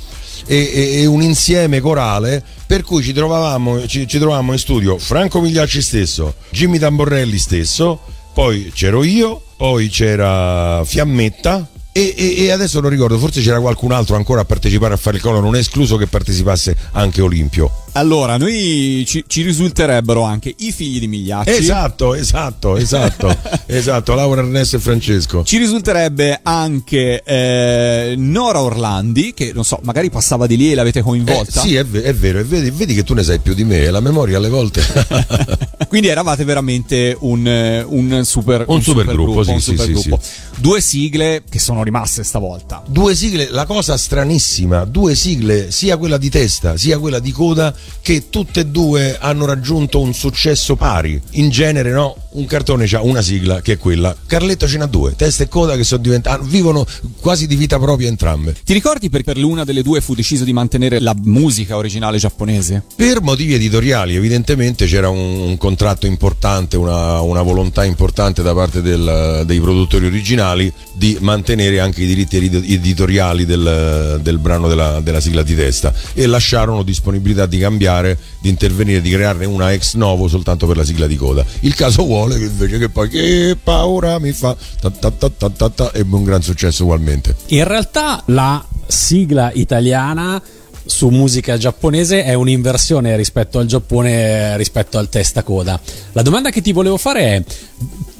E, 0.48 1.02
e- 1.02 1.06
un 1.06 1.22
insieme 1.22 1.80
corale 1.80 2.44
per 2.68 2.84
cui 2.84 3.02
ci 3.04 3.14
trovavamo, 3.14 3.88
ci, 3.88 4.08
ci 4.08 4.18
trovavamo 4.20 4.52
in 4.52 4.60
studio 4.60 4.98
Franco 4.98 5.42
Migliacci 5.42 5.82
stesso, 5.82 6.36
Jimmy 6.52 6.78
Tamborelli 6.78 7.38
stesso, 7.38 8.00
poi 8.34 8.72
c'ero 8.74 9.04
io, 9.04 9.42
poi 9.58 9.88
c'era 9.90 10.84
Fiammetta 10.86 11.68
e, 11.92 12.14
e- 12.18 12.44
e 12.44 12.52
adesso 12.52 12.80
non 12.80 12.90
ricordo, 12.90 13.18
forse 13.18 13.42
c'era 13.42 13.60
qualcun 13.60 13.92
altro 13.92 14.16
ancora 14.16 14.42
a 14.42 14.46
partecipare 14.46 14.94
a 14.94 14.98
fare 14.98 15.18
il 15.18 15.22
collo, 15.24 15.40
non 15.40 15.56
è 15.56 15.60
escluso 15.60 15.96
che 15.98 16.08
partecipasse 16.08 16.76
anche 16.92 17.22
Olimpio. 17.22 17.72
Allora, 17.98 18.36
noi 18.36 19.06
ci, 19.08 19.24
ci 19.26 19.42
risulterebbero 19.42 20.22
anche 20.24 20.54
i 20.58 20.74
figli 20.74 21.00
di 21.00 21.08
Migliacci. 21.08 21.50
Esatto, 21.52 22.14
esatto, 22.14 22.76
esatto, 22.76 23.34
esatto, 23.68 24.14
Laura 24.14 24.42
Ernesto 24.42 24.76
e 24.76 24.80
Francesco. 24.80 25.46
Ci 25.46 25.58
risulterebbe 25.58 26.42
anche 26.44 27.24
eh, 27.24 28.16
Nora 28.18 28.60
Orlandi, 28.62 29.34
che 29.34 29.52
non 29.54 29.64
so, 29.64 29.80
magari 29.84 30.10
passava 30.10 30.46
di 30.46 30.58
lì 30.58 30.72
e 30.74 30.76
l'avete 30.76 31.00
Eh, 31.00 31.04
coinvolta. 31.04 31.62
sì, 31.62 31.76
è, 31.76 31.90
è 31.90 32.14
vero, 32.14 32.40
e 32.40 32.44
vedi, 32.44 32.70
vedi 32.70 32.94
che 32.96 33.04
tu 33.06 33.14
ne 33.14 33.24
sai 33.24 33.40
più 33.40 33.54
di 33.54 33.64
me, 33.64 33.90
la 33.90 34.02
memoria 34.02 34.38
alle 34.40 34.50
volte. 34.50 34.84
Quindi 35.88 36.10
eravate 36.10 36.44
veramente 36.44 37.16
un, 37.22 37.48
eh, 37.48 37.82
un 37.82 38.24
super, 38.26 38.66
Un 38.68 38.82
super 38.82 39.06
gruppo, 39.06 39.44
sì, 39.44 39.52
un 39.52 39.62
sì, 39.62 39.72
super 39.72 39.86
sì, 39.86 39.92
gruppo. 39.94 40.20
Due 40.58 40.82
sigle 40.82 41.44
che 41.50 41.60
sono 41.60 41.82
rimaste 41.82 42.26
stavolta. 42.26 42.84
due 42.86 43.16
sigle, 43.16 43.48
la 43.52 43.66
cosa 43.66 43.96
stranissima, 43.96 44.84
due 44.84 45.16
sigle, 45.16 45.72
sia 45.72 45.96
quella 45.96 46.18
di 46.18 46.30
testa 46.30 46.76
sia 46.76 47.00
quella 47.00 47.20
di 47.20 47.32
coda, 47.32 47.74
che 48.02 48.30
tutte 48.30 48.62
e 48.62 48.66
due 48.68 49.18
hanno 49.20 49.46
raggiunto 49.46 50.00
un 50.00 50.14
successo 50.14 50.76
pari. 50.76 51.20
In 51.32 51.50
genere, 51.50 51.92
no, 51.92 52.16
un 52.36 52.46
cartone 52.46 52.86
ha 52.92 53.02
una 53.02 53.22
sigla 53.22 53.62
che 53.62 53.74
è 53.74 53.78
quella. 53.78 54.16
Carletto 54.26 54.68
ce 54.68 54.78
n'ha 54.78 54.86
due, 54.86 55.16
testa 55.16 55.44
e 55.44 55.48
coda 55.48 55.76
che 55.76 55.84
sono 55.84 56.02
diventate, 56.02 56.46
vivono 56.46 56.86
quasi 57.20 57.48
di 57.48 57.56
vita 57.56 57.80
propria 57.80 58.08
entrambe. 58.08 58.56
Ti 58.64 58.74
ricordi 58.74 59.10
per, 59.10 59.24
per 59.24 59.38
l'una 59.38 59.64
delle 59.64 59.82
due 59.82 60.02
fu 60.02 60.14
deciso 60.14 60.44
di 60.44 60.54
mantenere 60.54 61.00
la 61.00 61.16
musica 61.24 61.78
originale 61.78 62.18
giapponese? 62.18 62.84
Per 62.96 63.22
motivi 63.22 63.54
editoriali, 63.54 64.16
evidentemente 64.16 64.86
c'era 64.86 65.10
un, 65.10 65.40
un 65.40 65.58
contratto 65.58 66.06
importante, 66.06 66.78
una, 66.78 67.22
una 67.22 67.42
volontà 67.42 67.84
importante 67.86 68.42
da 68.42 68.54
parte 68.54 68.82
del- 68.82 69.44
dei 69.46 69.60
produttori 69.60 70.06
originali 70.06 70.72
di 70.94 71.18
mantenere 71.22 71.80
anche 71.80 72.04
i 72.04 72.08
diritti 72.08 72.38
edi- 72.38 72.74
editoriali 72.74 73.46
del, 73.46 74.20
del 74.22 74.38
brano 74.38 74.68
della, 74.68 75.00
della 75.00 75.20
sigla 75.20 75.44
di 75.44 75.56
testa 75.56 75.94
e 76.14 76.26
lasciarono 76.26 76.84
disponibilità 76.84 77.46
di 77.46 77.58
cambiare, 77.58 78.18
di 78.40 78.50
intervenire, 78.50 79.02
di 79.02 79.10
crearne 79.10 79.46
una 79.46 79.72
ex 79.72 79.96
novo 79.96 80.28
soltanto 80.28 80.68
per 80.68 80.78
la 80.78 80.84
sigla 80.84 81.08
di 81.08 81.16
coda. 81.16 81.46
Il 81.62 81.76
caso 81.76 82.04
vuole 82.04 82.25
che 82.34 82.44
invece 82.46 82.78
che 82.80 82.90
poi 82.90 83.08
che 83.10 83.56
paura 83.62 84.18
mi 84.20 84.32
fa 84.32 84.56
ta 84.82 84.90
ta 84.90 85.12
ta 85.12 85.30
ta 85.30 85.50
ta 85.50 85.70
ta, 85.70 85.92
ebbe 85.94 86.16
un 86.16 86.24
gran 86.24 86.42
successo 86.42 86.84
ugualmente. 86.84 87.36
In 87.48 87.64
realtà 87.64 88.22
la 88.28 88.66
sigla 88.88 89.52
italiana 89.54 90.42
su 90.88 91.08
musica 91.10 91.58
giapponese 91.58 92.24
è 92.24 92.34
un'inversione 92.36 93.16
rispetto 93.16 93.58
al 93.60 93.66
Giappone 93.66 94.56
rispetto 94.58 94.98
al 95.00 95.10
testa 95.10 95.42
coda. 95.42 95.80
La 96.12 96.22
domanda 96.22 96.52
che 96.52 96.62
ti 96.62 96.72
volevo 96.74 96.98
fare 96.98 97.22
è 97.22 97.44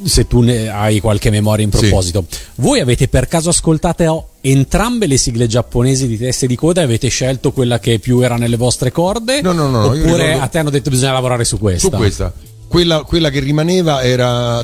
se 0.04 0.28
tu 0.28 0.42
ne 0.42 0.68
hai 0.70 1.00
qualche 1.00 1.30
memoria 1.30 1.64
in 1.66 1.72
Sì. 1.72 1.80
proposito. 1.82 2.26
Voi 2.56 2.80
avete 2.80 3.08
per 3.08 3.28
caso 3.28 3.50
ascoltato 3.50 4.30
entrambe 4.42 5.06
le 5.08 5.18
sigle 5.18 5.46
giapponesi 5.48 6.08
di 6.08 6.18
testa 6.18 6.46
e 6.46 6.48
di 6.48 6.56
coda 6.56 6.82
e 6.82 6.84
avete 6.86 7.08
scelto 7.08 7.52
quella 7.52 7.80
che 7.80 8.00
più 8.00 8.20
era 8.22 8.36
nelle 8.36 8.58
vostre 8.58 8.92
corde? 8.92 9.42
No, 9.42 9.52
no, 9.52 9.70
no, 9.70 9.86
Oppure 9.86 10.02
ricordo- 10.26 10.42
a 10.42 10.48
te 10.48 10.58
hanno 10.60 10.70
detto 10.72 10.90
bisogna 10.90 11.14
lavorare 11.14 11.44
su 11.44 11.58
questa? 11.60 11.90
Su 11.90 11.96
questa. 11.96 12.34
Quella, 12.76 13.04
quella 13.04 13.30
che 13.30 13.40
rimaneva 13.40 14.04
era 14.04 14.62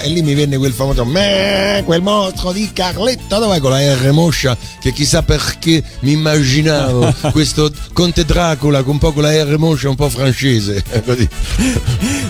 e 0.00 0.08
lì 0.08 0.22
mi 0.22 0.32
venne 0.32 0.56
quel 0.56 0.72
famoso 0.72 1.04
"Meh, 1.04 1.82
quel 1.84 2.00
mostro 2.00 2.50
di 2.50 2.72
Carletto 2.72 3.38
dove 3.38 3.60
con 3.60 3.72
la 3.72 3.80
R 3.92 4.10
moscia 4.12 4.56
che 4.80 4.94
chissà 4.94 5.20
perché 5.20 5.84
mi 6.00 6.12
immaginavo 6.12 7.12
questo 7.30 7.70
conte 7.92 8.24
Dracula 8.24 8.82
con 8.82 8.94
un 8.94 8.98
po' 8.98 9.12
con 9.12 9.24
la 9.24 9.32
R 9.32 9.58
moscia 9.58 9.90
un 9.90 9.94
po' 9.94 10.08
francese 10.08 10.82
così. 11.04 11.28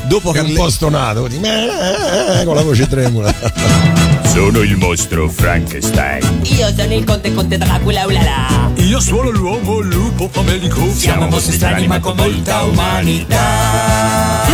Dopo 0.08 0.32
che 0.32 0.40
un 0.40 0.54
po' 0.54 0.70
stonato 0.70 1.20
così 1.20 1.38
con 1.38 2.56
la 2.56 2.62
voce 2.62 2.88
tremula 2.88 4.06
Sono 4.30 4.60
il 4.60 4.76
mostro 4.76 5.28
Frankenstein. 5.28 6.40
Io 6.56 6.72
sono 6.76 6.94
il 6.94 7.04
conte 7.04 7.34
conte 7.34 7.58
Dracula, 7.58 8.04
ulala. 8.06 8.70
Io 8.76 9.00
sono 9.00 9.30
l'uomo 9.30 9.80
lupo 9.80 10.28
famelico 10.30 10.90
Siamo 10.92 11.26
mostri 11.28 11.54
strani 11.54 11.86
ma 11.86 11.98
con 11.98 12.16
molta 12.16 12.62
umanità. 12.62 14.46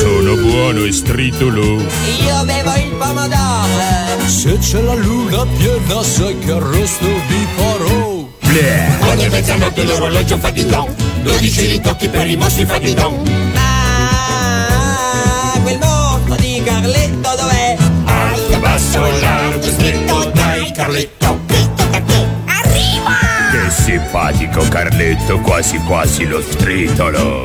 Sono 0.00 0.34
buono 0.36 0.84
e 0.84 0.92
stritolo. 0.92 1.62
Io 1.80 2.44
bevo 2.44 2.74
il 2.76 2.92
pomodoro. 2.98 4.26
Se 4.26 4.58
c'è 4.58 4.80
la 4.80 4.94
luna 4.94 5.44
piena 5.56 6.02
sai 6.02 6.38
che 6.38 6.52
arresto 6.52 7.06
vi 7.06 7.46
farò 7.56 8.10
Ogni 9.10 9.28
mezzanotte 9.28 9.82
l'orologio 9.84 10.36
fa 10.38 10.50
di 10.50 10.64
don 10.66 10.94
12 11.22 11.66
ritocchi 11.66 12.08
per 12.08 12.26
i 12.28 12.36
mostri 12.36 12.64
fa 12.66 12.78
di 12.78 12.92
don 12.94 13.22
Ah, 13.56 15.58
quel 15.62 15.78
mostro 15.78 16.34
di 16.36 16.62
Carletto 16.64 17.34
dov'è? 17.36 17.61
Largo, 19.20 19.62
stretto 19.62 20.30
Dai 20.34 20.72
Carletto, 20.72 21.40
che 21.46 21.68
tocca 21.74 21.96
a 21.96 22.00
te 22.00 22.26
Arriva! 22.46 23.18
Che 23.50 23.70
simpatico 23.70 24.66
Carletto, 24.68 25.38
quasi 25.40 25.78
quasi 25.78 26.26
lo 26.26 26.40
stritolo. 26.40 27.44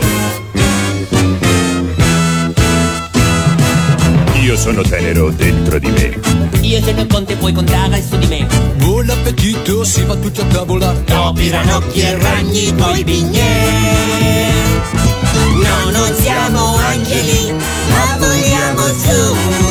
Io 4.41 4.55
sono 4.55 4.81
tenero 4.81 5.29
dentro 5.29 5.77
di 5.77 5.89
me. 5.89 6.19
Io 6.61 6.81
sono 6.81 7.05
Conte, 7.07 7.35
puoi 7.35 7.51
contare 7.51 8.01
su 8.01 8.17
di 8.17 8.27
me. 8.27 8.47
Buon 8.75 9.09
appetito, 9.09 9.83
si 9.83 10.03
va 10.05 10.15
tutti 10.15 10.39
a 10.39 10.45
tavola 10.45 10.91
Topi, 10.91 11.49
ranocchi 11.49 11.99
e 11.99 12.17
ragni, 12.17 12.73
poi 12.73 13.03
bignè 13.03 14.47
No, 15.63 15.91
non 15.91 16.15
siamo 16.21 16.75
angeli, 16.77 17.53
ma 17.89 18.17
voliamo 18.17 18.81
su. 18.88 19.66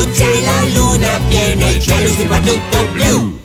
Quando 0.00 0.16
c'è 0.16 0.40
la 0.40 0.64
luna 0.72 1.20
piena 1.28 1.68
il 1.68 1.78
cielo 1.78 2.08
si 2.08 2.26
fa 2.26 2.40
tutto 2.40 2.88
blu 2.92 3.38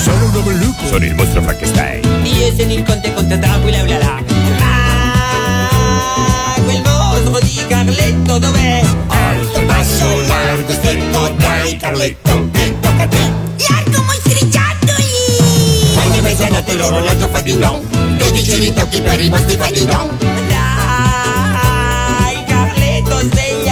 Sono 0.00 0.24
un 0.26 0.30
mameluco 0.30 0.86
Sono 0.86 1.04
il 1.04 1.14
mostro 1.16 1.42
Frankenstein. 1.42 2.04
Io 2.22 2.54
sono 2.56 2.72
il 2.72 2.84
Conte, 2.84 3.12
Conte 3.12 3.36
Dracula, 3.36 3.82
ulala. 3.82 4.22
Ah, 4.60 6.54
quel 6.64 6.80
mostro 6.84 7.40
di 7.40 7.64
Carletto 7.66 8.38
dov'è? 8.38 8.84
Alto, 9.08 9.60
basso, 9.62 10.20
largo, 10.28 10.72
stretto 10.72 11.34
Dai 11.36 11.76
Carletto, 11.76 12.48
che 12.52 12.76
tocca 12.80 13.02
a 13.02 13.08
te 13.08 13.32
Largo 13.68 14.02
mostriciattoli! 14.04 15.04
Ogni 16.06 16.20
mezzanotte 16.20 16.74
l'orologio 16.74 17.28
fa 17.32 17.40
di 17.40 17.58
don 17.58 17.84
12 18.16 18.54
ritocchi 18.58 19.00
per 19.00 19.20
i 19.20 19.28
mostri 19.28 19.56
fa 19.56 19.68
di 19.72 19.84
don 19.84 20.16
Dai, 20.48 20.54
Carletto, 22.46 23.18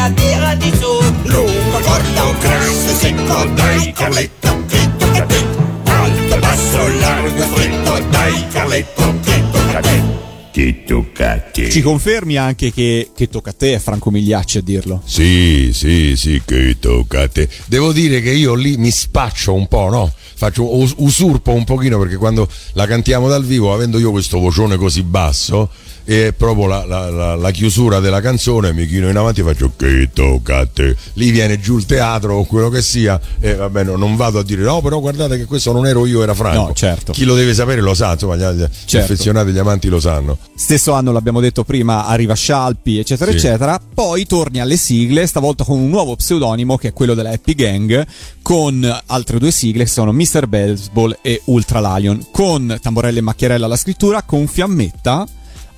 sveglia, 0.09 0.13
tirati 0.13 0.73
su. 0.77 0.87
Lungo, 1.25 1.79
corto, 1.81 2.39
grasso, 2.41 2.95
secco 2.95 3.45
Dai 3.55 3.93
Carletto, 3.93 4.65
che 4.67 4.91
tocca 4.97 5.23
a 5.23 5.27
te 5.27 5.47
Alto, 5.85 6.39
basso, 6.39 6.89
largo, 6.99 7.43
stretto 7.43 8.05
Dai 8.11 8.47
Carletto, 8.49 9.03
a 9.03 9.81
te 9.81 10.03
Che 10.51 10.85
tocca 10.85 11.33
a 11.33 11.39
te. 11.39 11.71
Ci 11.71 11.83
confermi 11.83 12.37
anche 12.37 12.73
che, 12.73 13.11
che 13.15 13.29
tocca 13.29 13.51
a 13.51 13.53
te, 13.53 13.75
è 13.75 13.79
Franco 13.79 14.11
Migliacci 14.11 14.59
a 14.59 14.63
dirlo. 14.63 15.03
Sì, 15.05 15.71
sì, 15.73 16.17
sì, 16.17 16.41
che 16.45 16.77
tocca 16.81 17.23
a 17.23 17.29
te. 17.29 17.49
Devo 17.67 17.93
dire 17.93 18.21
che 18.21 18.31
io 18.31 18.55
lì 18.55 18.77
mi 18.77 18.91
spaccio 18.91 19.53
un 19.53 19.69
po', 19.69 19.89
no? 19.91 20.13
Faccio, 20.35 20.77
us- 20.79 20.95
usurpo 20.99 21.53
un 21.53 21.65
pochino 21.65 21.99
perché 21.99 22.17
quando 22.17 22.49
la 22.73 22.87
cantiamo 22.87 23.29
dal 23.29 23.45
vivo, 23.45 23.73
avendo 23.73 23.99
io 23.99 24.11
questo 24.11 24.39
vocione 24.39 24.77
così 24.77 25.03
basso, 25.03 25.69
è 26.15 26.33
proprio 26.33 26.67
la, 26.67 26.85
la- 26.87 27.11
la- 27.11 27.35
la 27.35 27.51
chiusura 27.51 28.01
della 28.01 28.21
canzone, 28.23 28.73
mi 28.73 28.87
chino 28.87 29.09
in 29.11 29.17
avanti 29.17 29.41
e 29.41 29.45
faccio 29.45 29.73
che 29.77 30.09
tocca 30.13 30.59
a 30.59 30.67
te. 30.67 30.97
Lì 31.15 31.31
viene 31.31 31.61
giù 31.61 31.77
il 31.77 31.85
teatro 31.85 32.35
o 32.37 32.45
quello 32.45 32.71
che 32.71 32.81
sia, 32.81 33.21
e 33.39 33.55
vabbè, 33.55 33.85
no, 33.85 33.97
non 33.97 34.17
vado 34.17 34.39
a 34.39 34.43
dire 34.43 34.63
no, 34.63 34.81
però 34.81 35.01
guardate 35.01 35.37
che 35.37 35.45
questo 35.45 35.71
non 35.73 35.87
ero 35.87 36.07
io, 36.07 36.23
era 36.23 36.33
Franco. 36.33 36.69
No, 36.69 36.73
certo. 36.73 37.13
Chi 37.13 37.25
lo 37.25 37.35
deve 37.35 37.53
sapere 37.53 37.83
lo 37.83 37.93
sa, 37.93 38.13
insomma, 38.13 38.37
gli, 38.37 38.41
gli 38.57 38.67
Certo. 38.87 39.13
affezionati, 39.13 39.51
gli 39.51 39.59
amanti 39.59 39.89
lo 39.89 40.01
sanno. 40.01 40.39
Stesso 40.57 40.93
anno, 40.93 41.13
l'abbiamo 41.13 41.41
detto 41.41 41.63
prima, 41.65 42.07
arriva 42.07 42.35
Scialpi, 42.35 42.99
eccetera, 42.99 43.31
Sì. 43.31 43.37
eccetera. 43.37 43.79
Poi 43.93 44.25
torni 44.27 44.61
alle 44.61 44.77
sigle, 44.79 45.27
stavolta 45.27 45.65
con 45.65 45.79
un 45.79 45.91
nuovo 45.91 46.17
pseudonimo 46.17 46.79
che 46.79 46.89
è 46.89 46.93
quello 46.95 47.13
della 47.15 47.31
Happy 47.31 47.55
Gang, 47.55 48.07
con 48.41 49.01
altre 49.07 49.39
due 49.39 49.51
sigle 49.51 49.85
che 49.85 49.91
sono 49.91 50.13
Mr. 50.13 50.47
Baseball 50.47 51.19
e 51.21 51.43
Ultra 51.47 51.97
Lion, 51.99 52.27
con 52.33 52.79
Tamborelli 52.81 53.19
e 53.19 53.23
Macchiarella 53.23 53.67
alla 53.67 53.77
scrittura, 53.77 54.23
con 54.23 54.47
Fiammetta 54.47 55.27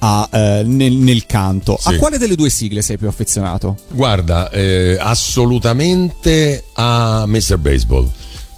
a, 0.00 0.28
eh, 0.32 0.62
nel, 0.64 0.92
nel 0.92 1.26
canto. 1.26 1.78
Sì. 1.80 1.88
A 1.88 1.96
quale 1.98 2.18
delle 2.18 2.34
due 2.34 2.50
sigle 2.50 2.82
sei 2.82 2.98
più 2.98 3.08
affezionato? 3.08 3.76
Guarda, 3.90 4.50
eh, 4.50 4.96
assolutamente 5.00 6.64
a 6.74 7.24
Mr. 7.26 7.56
Baseball. 7.58 8.10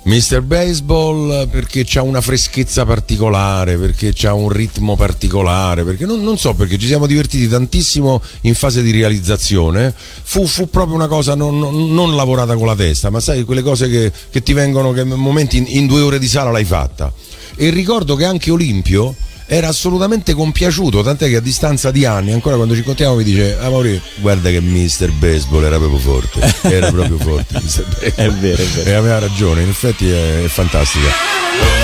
Mr. 0.04 0.40
Baseball 0.40 1.48
perché 1.48 1.84
c'ha 1.86 2.02
una 2.02 2.20
freschezza 2.20 2.84
particolare, 2.84 3.76
perché 3.76 4.10
c'ha 4.12 4.34
un 4.34 4.48
ritmo 4.48 4.96
particolare, 4.96 5.84
perché 5.84 6.06
non, 6.06 6.22
non 6.22 6.38
so 6.38 6.54
perché 6.54 6.76
ci 6.76 6.88
siamo 6.88 7.06
divertiti 7.06 7.46
tantissimo 7.46 8.20
in 8.42 8.56
fase 8.56 8.82
di 8.82 8.90
realizzazione. 8.90 9.94
Fu, 9.94 10.44
fu 10.46 10.68
proprio 10.68 10.96
una 10.96 11.06
cosa 11.06 11.36
non, 11.36 11.56
non- 11.56 11.94
non 11.94 12.16
lavorata 12.16 12.56
con 12.56 12.66
la 12.66 12.74
testa, 12.74 13.10
ma 13.10 13.20
sai, 13.20 13.44
quelle 13.44 13.62
cose 13.62 13.88
che, 13.88 14.12
che 14.30 14.42
ti 14.42 14.52
vengono, 14.52 14.90
che 14.90 15.04
momenti 15.04 15.58
in, 15.58 15.66
in 15.68 15.86
due 15.86 16.00
ore 16.00 16.18
di 16.18 16.26
sala 16.26 16.50
l'hai 16.50 16.64
fatta. 16.64 17.12
E 17.54 17.70
ricordo 17.70 18.16
che 18.16 18.24
anche 18.24 18.50
Olimpio 18.50 19.14
era 19.46 19.68
assolutamente 19.68 20.34
compiaciuto, 20.34 21.02
tant'è 21.02 21.28
che 21.28 21.36
a 21.36 21.40
distanza 21.40 21.90
di 21.90 22.04
anni, 22.04 22.32
ancora 22.32 22.56
quando 22.56 22.74
ci 22.74 22.80
incontriamo, 22.80 23.16
mi 23.16 23.24
dice: 23.24 23.56
Ah, 23.60 23.70
Mauri, 23.70 24.00
guarda 24.16 24.50
che 24.50 24.60
Mr. 24.60 25.10
Baseball 25.12 25.64
era 25.64 25.78
proprio 25.78 25.98
forte. 25.98 26.54
Era 26.62 26.90
proprio 26.90 27.18
forte. 27.18 27.60
È 28.14 28.28
vero, 28.30 28.62
è 28.62 28.66
vero. 28.66 28.90
E 28.90 28.92
aveva 28.94 29.18
ragione, 29.18 29.62
in 29.62 29.68
effetti 29.68 30.08
è, 30.10 30.44
è 30.44 30.48
fantastica. 30.48 31.81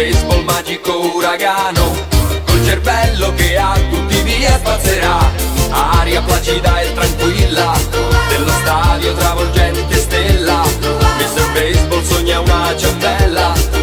Baseball 0.00 0.42
magico 0.44 0.98
uragano 1.14 1.94
Col 2.46 2.64
cervello 2.64 3.34
che 3.34 3.58
a 3.58 3.78
tutti 3.90 4.22
via 4.22 4.56
spazzerà 4.56 5.30
Aria 5.68 6.22
placida 6.22 6.80
e 6.80 6.94
tranquilla 6.94 7.74
Dello 8.30 8.50
stadio 8.50 9.12
travolgente 9.12 9.96
stella 9.96 10.62
Mr. 10.62 11.52
Baseball 11.52 12.02
sogna 12.02 12.40
una 12.40 12.74
ciambella 12.78 13.79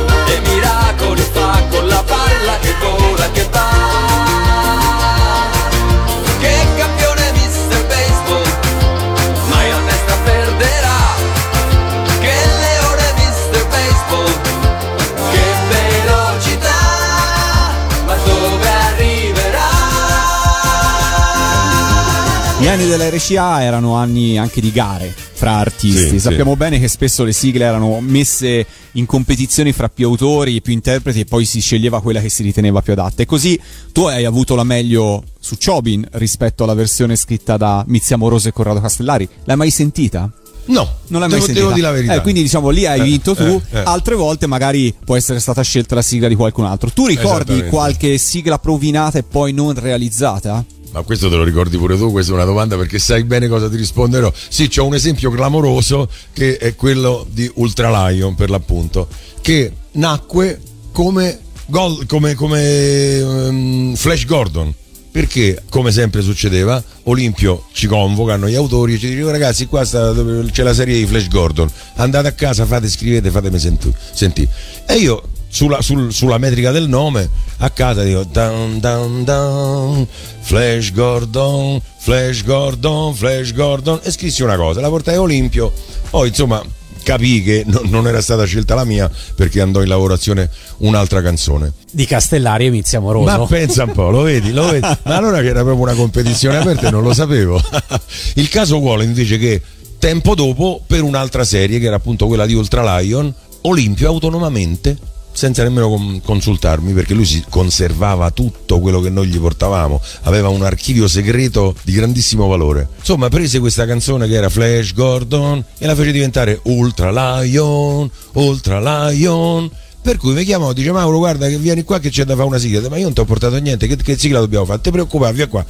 Gli 22.68 22.72
anni 22.72 22.88
della 22.90 23.08
RCA 23.10 23.64
erano 23.64 23.96
anni 23.96 24.38
anche 24.38 24.60
di 24.60 24.74
gare 24.74 25.16
fra 25.16 25.54
artisti. 25.54 26.10
Sì, 26.10 26.20
Sappiamo 26.20 26.52
sì. 26.52 26.58
bene 26.58 26.80
che 26.82 26.90
spesso 26.90 27.24
le 27.24 27.32
sigle 27.32 27.64
erano 27.64 28.02
messe 28.02 28.66
in 28.92 29.06
competizioni 29.06 29.72
fra 29.72 29.88
più 29.88 30.06
autori, 30.08 30.62
più 30.62 30.74
interpreti 30.74 31.22
e 31.22 31.24
poi 31.26 31.46
si 31.46 31.62
sceglieva 31.62 32.02
quella 32.02 32.20
che 32.20 32.28
si 32.28 32.44
riteneva 32.44 32.82
più 32.82 32.92
adatta. 32.92 33.22
E 33.22 33.26
così 33.26 33.58
tu 33.94 34.02
hai 34.08 34.26
avuto 34.26 34.54
la 34.56 34.66
meglio 34.66 35.24
su 35.40 35.56
Chobin 35.64 36.06
rispetto 36.16 36.66
alla 36.66 36.74
versione 36.74 37.16
scritta 37.16 37.56
da 37.56 37.86
Mizia 37.88 38.18
Moroso 38.18 38.50
e 38.50 38.52
Corrado 38.52 38.82
Castellari. 38.82 39.26
L'hai 39.46 39.56
mai 39.56 39.70
sentita? 39.72 40.30
No, 40.66 40.96
Non 41.08 41.22
l'hai 41.22 41.30
mai 41.30 41.40
devo, 41.40 41.46
sentita. 41.46 41.60
devo 41.60 41.72
dire 41.72 41.88
la 41.88 41.94
verità. 41.94 42.14
Eh, 42.16 42.22
quindi 42.22 42.42
diciamo 42.42 42.68
lì 42.68 42.86
hai 42.86 43.00
Eh, 43.00 43.04
vinto 43.04 43.34
tu, 43.34 43.62
eh, 43.72 43.78
eh. 43.78 43.84
altre 43.86 44.16
volte 44.16 44.46
magari 44.46 44.94
può 45.06 45.16
essere 45.16 45.40
stata 45.40 45.62
scelta 45.62 45.96
la 45.96 46.02
sigla 46.02 46.28
di 46.28 46.36
qualcun 46.36 46.66
altro. 46.66 46.90
Tu 46.90 47.08
ricordi 47.08 47.64
qualche 47.70 48.18
sigla 48.18 48.60
provinata 48.60 49.18
e 49.20 49.24
poi 49.24 49.54
non 49.54 49.74
realizzata? 49.74 50.66
Ma 50.92 51.02
questo 51.02 51.30
te 51.30 51.36
lo 51.36 51.44
ricordi 51.44 51.78
pure 51.78 51.98
tu? 51.98 52.12
Questa 52.12 52.32
è 52.32 52.36
una 52.36 52.46
domanda 52.46 52.76
perché 52.78 52.98
sai 52.98 53.24
bene 53.24 53.48
cosa 53.48 53.70
ti 53.70 53.76
risponderò. 53.76 54.32
Sì, 54.50 54.68
c'è 54.68 54.82
un 54.82 54.96
esempio 54.96 55.30
clamoroso 55.30 56.10
che 56.34 56.58
è 56.58 56.76
quello 56.76 57.26
di 57.30 57.50
Ultra 57.56 58.10
Lion, 58.10 58.36
per 58.36 58.50
l'appunto, 58.50 59.08
che 59.42 59.72
nacque 59.92 60.60
come, 60.92 61.40
gol- 61.68 62.06
come, 62.06 62.34
come 62.34 63.18
ehm, 63.18 63.96
Flash 63.96 64.26
Gordon. 64.26 64.74
Perché, 65.10 65.64
come 65.70 65.92
sempre 65.92 66.22
succedeva, 66.22 66.84
Olimpio 67.04 67.66
ci 67.72 67.88
convocano 67.88 68.48
gli 68.48 68.54
autori 68.54 68.94
e 68.94 68.98
ci 69.00 69.10
dicono 69.10 69.32
ragazzi 69.32 69.66
qua 69.66 69.84
sta- 69.84 70.14
c'è 70.52 70.62
la 70.62 70.76
serie 70.76 70.96
di 70.96 71.08
Flash 71.08 71.28
Gordon, 71.28 71.68
andate 71.96 72.28
a 72.28 72.32
casa, 72.34 72.68
fate, 72.68 72.88
scrivete, 72.88 73.32
fatemi 73.32 73.58
senti. 73.58 73.92
sentì. 74.14 74.48
E 74.86 74.94
io 74.96 75.24
sulla, 75.50 75.82
sul- 75.82 76.12
sulla 76.12 76.38
metrica 76.38 76.72
del 76.72 76.88
nome, 76.88 77.30
a 77.58 77.70
casa 77.70 78.04
dico 78.04 78.24
down 78.24 78.80
down 78.80 79.24
down, 79.24 80.08
Flash 80.42 80.92
Gordon, 80.92 81.82
Flash 82.00 82.44
Gordon, 82.44 83.14
Flash 83.16 83.54
Gordon 83.54 84.00
e 84.04 84.12
scrissi 84.12 84.44
una 84.44 84.56
cosa, 84.56 84.82
la 84.82 84.90
portai 84.90 85.16
a 85.16 85.22
Olimpio, 85.22 85.72
poi 86.10 86.30
insomma 86.30 86.64
capii 87.04 87.42
che 87.42 87.64
no- 87.66 87.84
non 87.86 88.06
era 88.06 88.22
stata 88.22 88.44
scelta 88.44 88.76
la 88.76 88.84
mia 88.84 89.10
perché 89.34 89.62
andò 89.62 89.82
in 89.82 89.88
lavorazione 89.88 90.50
un'altra 90.80 91.22
canzone. 91.22 91.72
Di 91.90 92.06
Castellari 92.06 92.66
e 92.66 92.70
Mizia 92.70 93.00
Moroso. 93.00 93.38
Ma 93.38 93.46
pensa 93.46 93.86
un 93.86 93.94
po', 93.94 94.10
lo 94.10 94.24
vedi, 94.24 94.52
lo 94.52 94.66
vedi. 94.66 94.82
Ma 95.04 95.16
allora 95.16 95.40
che 95.40 95.48
era 95.48 95.64
proprio 95.64 95.84
una 95.84 95.94
competizione 95.94 96.58
aperta 96.58 96.90
e 96.90 96.92
non 96.92 97.04
lo 97.04 97.14
sapevo. 97.14 97.62
Il 98.36 98.50
caso 98.50 98.80
vuole 98.80 99.06
invece 99.06 99.38
che 99.38 99.62
tempo 100.00 100.36
dopo, 100.36 100.82
per 100.86 101.02
un'altra 101.02 101.46
serie, 101.46 101.80
che 101.80 101.86
era 101.86 101.96
appunto 101.96 102.28
quella 102.28 102.46
di 102.46 102.54
Ultra 102.56 103.00
Lion, 103.00 103.34
Olimpio 103.62 104.10
autonomamente, 104.10 104.98
senza 105.38 105.62
nemmeno 105.62 105.88
con- 105.88 106.20
consultarmi, 106.24 106.94
perché 106.94 107.14
lui 107.14 107.24
si 107.26 107.44
conservava 107.48 108.32
tutto 108.32 108.80
quello 108.80 109.00
che 109.02 109.12
noi 109.12 109.28
gli 109.28 109.38
portavamo, 109.40 110.02
aveva 110.24 110.50
un 110.50 110.64
archivio 110.64 111.08
segreto 111.08 111.76
di 111.84 111.92
grandissimo 111.92 112.48
valore. 112.48 112.88
Insomma, 112.98 113.30
prese 113.30 113.60
questa 113.60 113.86
canzone 113.86 114.28
che 114.28 114.34
era 114.34 114.50
Flash 114.50 114.94
Gordon 114.96 115.64
e 115.78 115.86
la 115.86 115.94
fece 115.94 116.12
diventare 116.12 116.60
Ultra 116.64 117.12
Lion, 117.42 118.10
Ultra 118.34 119.10
Lion. 119.12 119.70
Per 120.02 120.18
cui 120.18 120.34
mi 120.34 120.44
chiamò, 120.44 120.74
dice 120.74 120.92
Mauro 120.92 121.18
guarda 121.20 121.48
che 121.48 121.60
vieni 121.60 121.84
qua 121.84 122.00
che 122.00 122.10
c'è 122.10 122.24
da 122.24 122.34
fare 122.34 122.48
una 122.48 122.58
sigla, 122.58 122.90
ma 122.90 122.98
io 122.98 123.04
non 123.04 123.14
ti 123.14 123.20
ho 123.20 123.26
portato 123.26 123.58
niente, 123.58 123.86
che, 123.86 123.96
che 123.96 124.18
sigla 124.18 124.40
dobbiamo 124.40 124.66
fare? 124.66 124.82
Ti 124.82 124.90
preoccupare, 124.90 125.34
via 125.34 125.48
qua, 125.48 125.64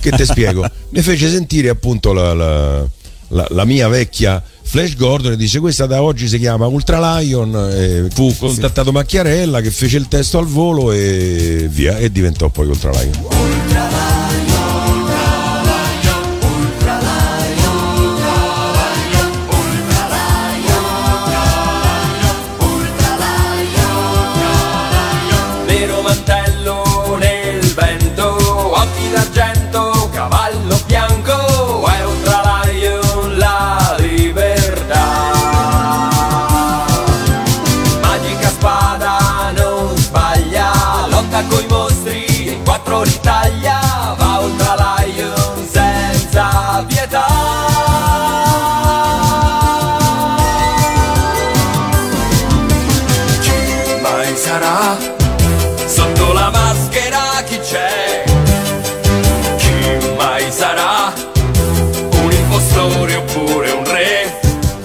che 0.00 0.10
ti 0.10 0.24
spiego. 0.26 0.68
Mi 0.90 1.00
fece 1.00 1.30
sentire 1.30 1.70
appunto 1.70 2.12
la, 2.12 2.34
la- 2.34 2.86
la- 3.34 3.46
la 3.50 3.64
mia 3.64 3.88
vecchia 3.88 4.42
Flash 4.62 4.96
Gordon 4.96 5.32
e 5.32 5.36
dice 5.36 5.60
questa 5.60 5.86
da 5.86 6.02
oggi 6.02 6.26
si 6.26 6.38
chiama 6.38 6.66
Ultra 6.66 7.18
Lion, 7.18 7.54
e 7.72 8.06
fu 8.12 8.34
contattato 8.38 8.92
Macchiarella 8.92 9.60
che 9.60 9.70
fece 9.70 9.98
il 9.98 10.08
testo 10.08 10.38
al 10.38 10.46
volo 10.46 10.90
e 10.92 11.66
via, 11.70 11.98
e 11.98 12.10
diventò 12.10 12.48
poi 12.48 12.68
Ultra 12.68 12.90
Lion. 12.92 13.12
Nero 13.68 14.53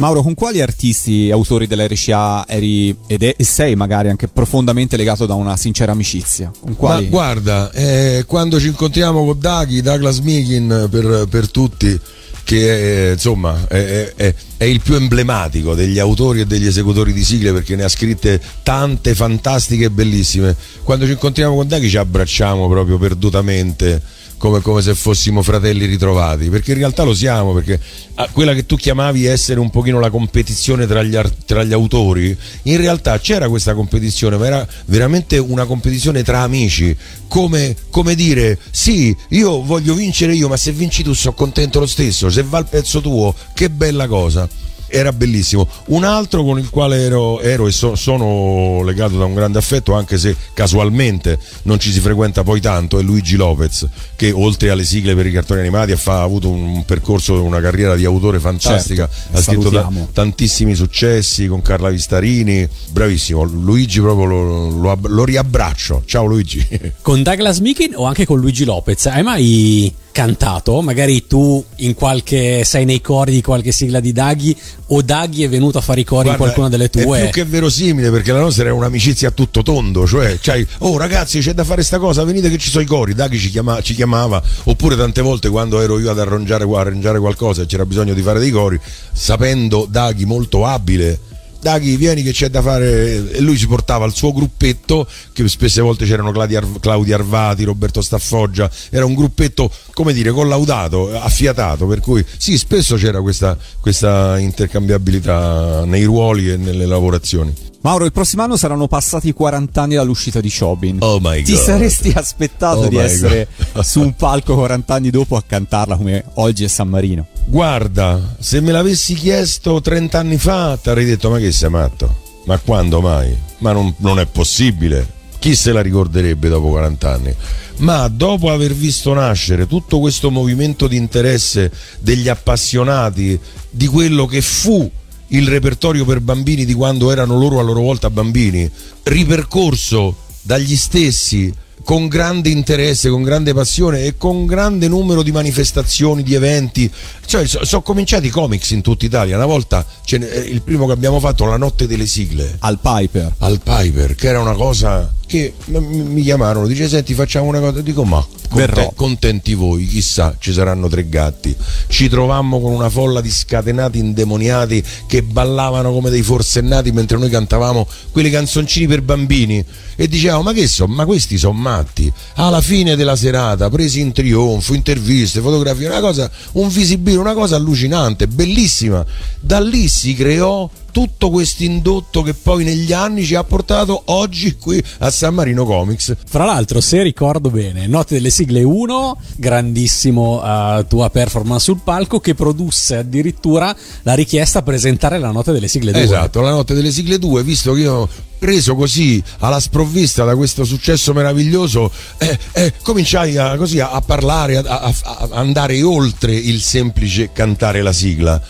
Mauro, 0.10 0.24
con 0.24 0.34
quali 0.34 0.60
artisti 0.60 1.28
e 1.28 1.32
autori 1.32 1.68
dell'RCA 1.68 2.48
eri 2.48 2.96
ed 3.06 3.22
è, 3.22 3.36
e 3.38 3.44
sei 3.44 3.76
magari 3.76 4.10
anche 4.10 4.28
profondamente 4.28 4.98
legato 4.98 5.28
da 5.28 5.36
una 5.36 5.56
sincera 5.56 5.92
amicizia? 5.92 6.52
Con 6.60 6.76
quali? 6.76 7.04
Ma 7.04 7.10
guarda, 7.10 7.72
eh, 7.72 8.24
quando 8.26 8.60
ci 8.60 8.68
incontriamo 8.68 9.24
con 9.24 9.38
Daghi, 9.40 9.82
Douglas 9.84 10.18
Meekin 10.20 10.88
per, 10.90 11.28
per 11.30 11.52
tutti, 11.52 12.00
che 12.44 13.10
è, 13.10 13.12
insomma 13.14 13.68
è, 13.68 13.76
è- 13.76 14.14
è- 14.16 14.36
è 14.58 14.64
il 14.64 14.82
più 14.82 14.96
emblematico 14.96 15.76
degli 15.76 16.00
autori 16.00 16.40
e 16.42 16.46
degli 16.48 16.66
esecutori 16.66 17.14
di 17.14 17.24
sigle 17.24 17.54
perché 17.54 17.76
ne 17.76 17.84
ha 17.84 17.88
scritte 17.90 18.42
tante 18.64 19.14
fantastiche 19.14 19.86
e 19.86 19.90
bellissime. 19.92 20.56
Quando 20.84 21.06
ci 21.06 21.12
incontriamo 21.12 21.56
con 21.56 21.68
Daghi 21.68 21.88
ci 21.88 21.98
abbracciamo 21.98 22.68
proprio 22.68 22.98
perdutamente. 22.98 24.02
Come, 24.40 24.62
come 24.62 24.82
se 24.82 24.96
fossimo 24.96 25.44
fratelli 25.44 25.86
ritrovati, 25.86 26.50
perché 26.50 26.72
in 26.72 26.78
realtà 26.78 27.04
lo 27.04 27.14
siamo, 27.14 27.54
perché 27.54 27.78
ah, 28.16 28.30
quella 28.32 28.54
che 28.54 28.66
tu 28.66 28.78
chiamavi 28.78 29.26
essere 29.26 29.60
un 29.60 29.70
pochino 29.70 30.00
la 30.00 30.10
competizione 30.10 30.88
tra 30.88 31.04
gli, 31.04 31.16
tra 31.46 31.64
gli 31.64 31.74
autori, 31.74 32.36
in 32.64 32.78
realtà 32.78 33.20
c'era 33.20 33.50
questa 33.50 33.74
competizione, 33.74 34.38
ma 34.38 34.48
era 34.48 34.68
veramente 34.86 35.38
una 35.38 35.66
competizione 35.66 36.24
tra 36.24 36.40
amici, 36.40 36.96
come, 37.28 37.76
come 37.90 38.16
dire 38.16 38.58
sì, 38.72 39.14
io 39.30 39.62
voglio 39.62 39.94
vincere 39.94 40.34
io, 40.34 40.48
ma 40.48 40.56
se 40.56 40.72
vinci 40.72 41.04
tu 41.04 41.14
sono 41.14 41.36
contento 41.36 41.80
lo 41.80 41.86
stesso, 41.86 42.30
se 42.30 42.42
va 42.44 42.60
il 42.60 42.68
pezzo 42.70 43.02
tuo, 43.02 43.36
che 43.54 43.70
bella 43.70 44.08
cosa. 44.08 44.48
Era 44.90 45.14
bellissimo. 45.14 45.68
Un 45.88 46.04
altro 46.04 46.44
con 46.44 46.58
il 46.60 46.70
quale 46.70 47.02
ero, 47.02 47.40
ero 47.42 47.68
e 47.68 47.72
so- 47.72 47.96
sono 47.96 48.84
legato 48.84 49.18
da 49.18 49.26
un 49.26 49.34
grande 49.34 49.58
affetto, 49.58 49.94
anche 49.94 50.18
se 50.18 50.36
casualmente 50.54 51.40
non 51.64 51.80
ci 51.80 51.92
si 51.92 52.00
frequenta 52.00 52.44
poi 52.44 52.60
tanto, 52.60 53.00
è 53.00 53.02
Luigi 53.02 53.36
Lopez, 53.36 53.88
che 54.16 54.32
oltre 54.32 54.70
alle 54.70 54.84
sigle 54.84 55.16
per 55.16 55.26
i 55.26 55.32
cartoni 55.32 55.60
animati 55.60 55.92
ha, 55.92 55.98
fa- 55.98 56.20
ha 56.20 56.24
avuto 56.24 56.50
un 56.50 56.84
percorso, 56.86 57.42
una 57.42 57.62
carriera 57.62 57.96
di 57.96 58.06
autore 58.06 58.40
fantastica. 58.40 59.08
Certo, 59.12 59.38
ha 59.38 59.42
scritto 59.42 59.70
ta- 59.70 59.90
tantissimi 60.14 60.76
successi 60.76 61.48
con 61.48 61.62
Carla 61.62 61.90
Vistarini. 61.90 62.68
Bravissimo. 62.92 63.44
Luigi 63.44 64.00
proprio 64.00 64.26
lo, 64.26 64.70
lo 64.70 64.98
lo 65.02 65.26
riabbraccio. 65.26 66.04
Ciao 66.06 66.26
Luigi. 66.26 66.66
Con 67.02 67.24
Douglas 67.24 67.60
Meekin 67.60 67.94
o 67.96 68.06
anche 68.06 68.26
con 68.26 68.40
Luigi 68.40 68.66
Lopez? 68.66 69.06
Hai 69.08 69.24
mai 69.24 69.94
cantato? 70.12 70.82
Magari 70.82 71.28
tu 71.28 71.64
in 71.78 71.94
qualche 71.94 72.64
sei 72.64 72.86
nei 72.86 73.02
cori 73.02 73.32
di 73.34 73.42
qualche 73.42 73.72
sigla 73.72 74.00
di 74.00 74.12
Daghi 74.12 74.56
o 74.88 75.02
Daghi 75.02 75.44
è 75.44 75.50
venuto 75.50 75.78
a 75.78 75.82
fare 75.82 76.02
i 76.02 76.04
cori 76.04 76.24
Guarda, 76.30 76.32
in 76.32 76.38
qualcuna 76.38 76.70
delle 76.70 76.86
È 76.86 76.90
tue? 76.90 77.20
più 77.22 77.30
che 77.30 77.46
verosimile 77.46 78.10
perché 78.10 78.32
la 78.32 78.40
nostra 78.40 78.64
era 78.66 78.74
un'amicizia 78.74 79.30
a 79.30 79.32
tutto 79.32 79.62
tondo, 79.64 80.08
cioè, 80.08 80.38
c'hai, 80.42 80.66
oh 80.80 80.98
ragazzi 80.98 81.40
c'è 81.40 81.54
da 81.54 81.64
fare 81.64 81.84
sta 81.84 82.00
cosa, 82.00 82.24
venite 82.24 82.50
che 82.50 82.58
ci 82.58 82.70
sono 82.70 82.84
i 82.84 82.88
cori, 82.88 83.14
Daghi 83.14 83.38
ci, 83.38 83.50
chiama- 83.50 83.82
ci 83.82 83.94
chiamava, 83.94 84.42
oppure 84.64 84.96
tante 84.96 85.22
volte 85.22 85.50
quando 85.50 85.80
ero 85.82 86.00
io 86.00 86.10
ad 86.10 86.20
arrangiare, 86.20 86.66
arrangiare 86.66 87.20
qualcosa 87.20 87.62
e 87.62 87.66
c'era 87.66 87.86
bisogno 87.86 88.14
di 88.14 88.22
fare 88.22 88.40
dei 88.40 88.52
cori, 88.52 88.80
sapendo 89.12 89.88
Daghi 89.90 90.26
molto 90.26 90.66
abile. 90.66 91.20
Daghi, 91.62 91.98
vieni 91.98 92.24
che 92.24 92.32
c'è 92.32 92.50
da 92.50 92.62
fare. 92.62 93.32
E 93.32 93.42
lui 93.42 93.58
ci 93.58 93.68
portava 93.68 94.06
il 94.06 94.14
suo 94.14 94.34
gruppetto, 94.34 95.08
che 95.34 95.48
spesse 95.48 95.82
volte 95.82 96.06
c'erano 96.06 96.32
Claudia 96.32 97.16
Arvati, 97.16 97.64
Roberto 97.64 98.02
Staffoggia, 98.02 98.70
era 98.90 99.06
un 99.06 99.14
gruppetto, 99.14 99.72
come 99.94 100.14
dire, 100.14 100.32
collaudato, 100.32 101.18
affiatato, 101.20 101.86
per 101.86 102.00
cui 102.00 102.24
sì, 102.38 102.58
spesso 102.58 102.96
c'era 102.96 103.22
questa, 103.22 103.58
questa 103.80 104.38
intercambiabilità 104.40 105.86
nei 105.86 106.04
ruoli 106.04 106.52
e 106.52 106.58
nelle 106.58 106.86
lavorazioni. 106.86 107.69
Mauro, 107.82 108.04
il 108.04 108.12
prossimo 108.12 108.44
anno 108.44 108.58
saranno 108.58 108.88
passati 108.88 109.32
40 109.32 109.82
anni 109.82 109.96
dall'uscita 109.96 110.42
di 110.42 110.50
Shobin. 110.50 110.98
Oh 111.00 111.20
my 111.22 111.42
Ti 111.44 111.54
God. 111.54 111.62
saresti 111.62 112.12
aspettato 112.14 112.80
Oh 112.82 112.88
di 112.90 112.98
essere 112.98 113.48
su 113.82 114.02
un 114.02 114.14
palco 114.16 114.56
40 114.56 114.94
anni 114.94 115.10
dopo 115.10 115.38
a 115.38 115.44
cantarla 115.46 115.96
come 115.96 116.26
oggi 116.36 116.66
è 116.66 116.68
San 116.68 116.90
Marino? 116.90 117.28
Guarda, 117.46 118.36
se 118.40 118.60
me 118.60 118.74
l'avessi 118.74 119.14
chiesto 119.14 119.80
30 119.80 120.20
anni 120.20 120.38
fa, 120.38 120.78
ti 120.82 120.90
avrei 120.90 121.06
detto: 121.06 121.30
Ma 121.30 121.38
che 121.40 121.54
sei 121.54 121.70
matto? 121.70 122.18
Ma 122.46 122.58
quando 122.58 123.00
mai? 123.00 123.34
Ma 123.60 123.72
non, 123.72 123.94
non 124.00 124.20
è 124.20 124.26
possibile. 124.26 125.18
Chi 125.40 125.56
se 125.56 125.72
la 125.72 125.82
ricorderebbe 125.82 126.50
dopo 126.50 126.68
40 126.68 127.10
anni? 127.10 127.34
Ma 127.78 128.10
dopo 128.10 128.52
aver 128.52 128.74
visto 128.74 129.14
nascere 129.14 129.68
tutto 129.68 130.02
questo 130.02 130.30
movimento 130.32 130.86
di 130.88 130.98
interesse 130.98 131.72
degli 132.02 132.28
appassionati 132.28 133.40
di 133.70 133.88
quello 133.88 134.26
che 134.26 134.42
fu 134.42 134.92
il 135.30 135.48
repertorio 135.48 136.06
per 136.06 136.22
bambini 136.22 136.66
di 136.66 136.74
quando 136.74 137.12
erano 137.12 137.38
loro 137.38 137.60
a 137.60 137.64
loro 137.64 137.82
volta 137.82 138.10
bambini, 138.10 138.70
ripercorso 139.04 140.16
dagli 140.42 140.76
stessi 140.76 141.54
con 141.84 142.08
grande 142.08 142.50
interesse, 142.50 143.10
con 143.10 143.24
grande 143.24 143.54
passione 143.54 144.04
e 144.04 144.18
con 144.18 144.46
grande 144.46 144.88
numero 144.88 145.24
di 145.24 145.32
manifestazioni, 145.32 146.24
di 146.24 146.36
eventi. 146.36 146.92
Cioè, 147.26 147.48
so- 147.48 147.66
sono 147.66 147.82
cominciati 147.82 148.28
i 148.28 148.30
comics 148.30 148.72
in 148.72 148.82
tutta 148.82 149.06
Italia. 149.06 149.36
Una 149.36 149.46
volta 149.46 149.86
eh, 150.06 150.16
il 150.16 150.62
primo 150.62 150.86
che 150.86 150.92
abbiamo 150.92 151.20
fatto, 151.20 151.46
La 151.46 151.58
notte 151.58 151.88
delle 151.88 152.06
sigle. 152.06 152.58
Al 152.60 152.80
Piper. 152.80 153.34
Al 153.40 153.60
Piper, 153.64 154.16
che 154.16 154.28
era 154.28 154.40
una 154.40 154.54
cosa 154.54 155.12
che 155.30 155.54
mi 155.68 156.24
chiamarono, 156.24 156.66
dice 156.66 156.90
senti 156.90 157.14
facciamo 157.14 157.46
una 157.46 157.60
cosa, 157.60 157.82
dico 157.82 158.04
ma 158.04 158.26
Verrò. 158.52 158.74
conte- 158.74 158.96
contenti 158.96 159.54
voi, 159.54 159.86
chissà 159.86 160.36
ci 160.40 160.52
saranno 160.52 160.88
tre 160.88 161.08
gatti. 161.08 161.56
Ci 161.88 162.10
trovammo 162.10 162.60
con 162.60 162.74
una 162.74 162.90
folla 162.90 163.22
di 163.22 163.30
scatenati 163.30 164.00
indemoniati 164.00 164.84
che 165.06 165.22
ballavano 165.22 165.92
come 165.92 166.10
dei 166.10 166.24
forsennati 166.24 166.92
mentre 166.92 167.20
noi 167.20 167.30
cantavamo 167.30 167.88
quelle 168.12 168.32
canzoncini 168.32 168.88
per 168.88 169.04
bambini 169.04 169.64
e 169.96 170.08
dicevamo 170.08 170.42
ma 170.42 170.54
che 170.54 170.68
sono, 170.68 170.92
ma 170.92 171.06
questi 171.06 171.38
sono 171.38 171.54
matti. 171.60 172.12
Alla 172.36 172.60
fine 172.62 172.96
della 172.96 173.16
serata, 173.16 173.70
presi 173.70 174.00
in 174.00 174.12
trionfo, 174.12 174.74
interviste, 174.74 175.42
fotografie, 175.42 175.90
una 175.90 176.00
cosa, 176.00 176.32
un 176.54 176.70
visibile, 176.70 177.18
una 177.18 177.36
cosa 177.36 177.56
allucinante, 177.56 178.26
bellissima. 178.26 179.06
Da 179.40 179.60
lì 179.60 179.88
si 179.88 180.16
creò 180.16 180.68
tutto 180.92 181.30
questo 181.30 181.64
indotto 181.64 182.22
che 182.22 182.34
poi 182.34 182.64
negli 182.64 182.94
anni 182.94 183.24
ci 183.24 183.36
ha 183.36 183.44
portato 183.44 184.02
oggi 184.06 184.56
qui 184.56 184.82
a 185.00 185.10
San 185.10 185.34
Marino 185.34 185.66
Comics. 185.66 186.16
Fra 186.26 186.46
l'altro, 186.46 186.82
se 186.82 187.02
ricordo 187.04 187.50
bene, 187.50 187.88
Note 187.88 188.16
delle 188.16 188.30
sigle 188.30 188.64
1, 188.64 189.18
grandissimo 189.38 190.42
eh, 190.44 190.86
tua 190.88 191.10
performance 191.10 191.64
sul 191.64 191.80
palco, 191.84 192.20
che 192.20 192.36
produsse 192.36 192.98
addirittura 192.98 193.76
la 194.04 194.14
richiesta 194.14 194.60
a 194.60 194.62
presentare 194.62 195.20
la 195.20 195.32
Note 195.32 195.52
delle 195.52 195.68
sigle 195.68 195.92
2. 195.92 196.02
Esatto, 196.02 196.42
la 196.42 196.52
notte 196.52 196.74
delle 196.74 196.92
sigle 196.92 197.20
2, 197.20 197.44
visto 197.44 197.74
che 197.74 197.82
io 197.82 198.10
preso 198.40 198.74
così 198.76 199.22
alla 199.40 199.60
sprovvista 199.60 200.24
da 200.24 200.36
questo 200.36 200.64
successo 200.64 201.14
meraviglioso, 201.14 201.92
eh, 202.18 202.38
eh, 202.54 202.74
cominciai 202.82 203.38
a, 203.38 203.58
così 203.58 203.80
a, 203.80 203.92
a 203.92 204.02
parlare, 204.02 204.58
a- 204.58 204.64
a 204.64 205.28
andare 205.32 205.82
oltre 205.84 206.34
il 206.34 206.62
semplice 206.62 207.32
cantare 207.34 207.82
la 207.82 207.94
sigla. 207.94 208.42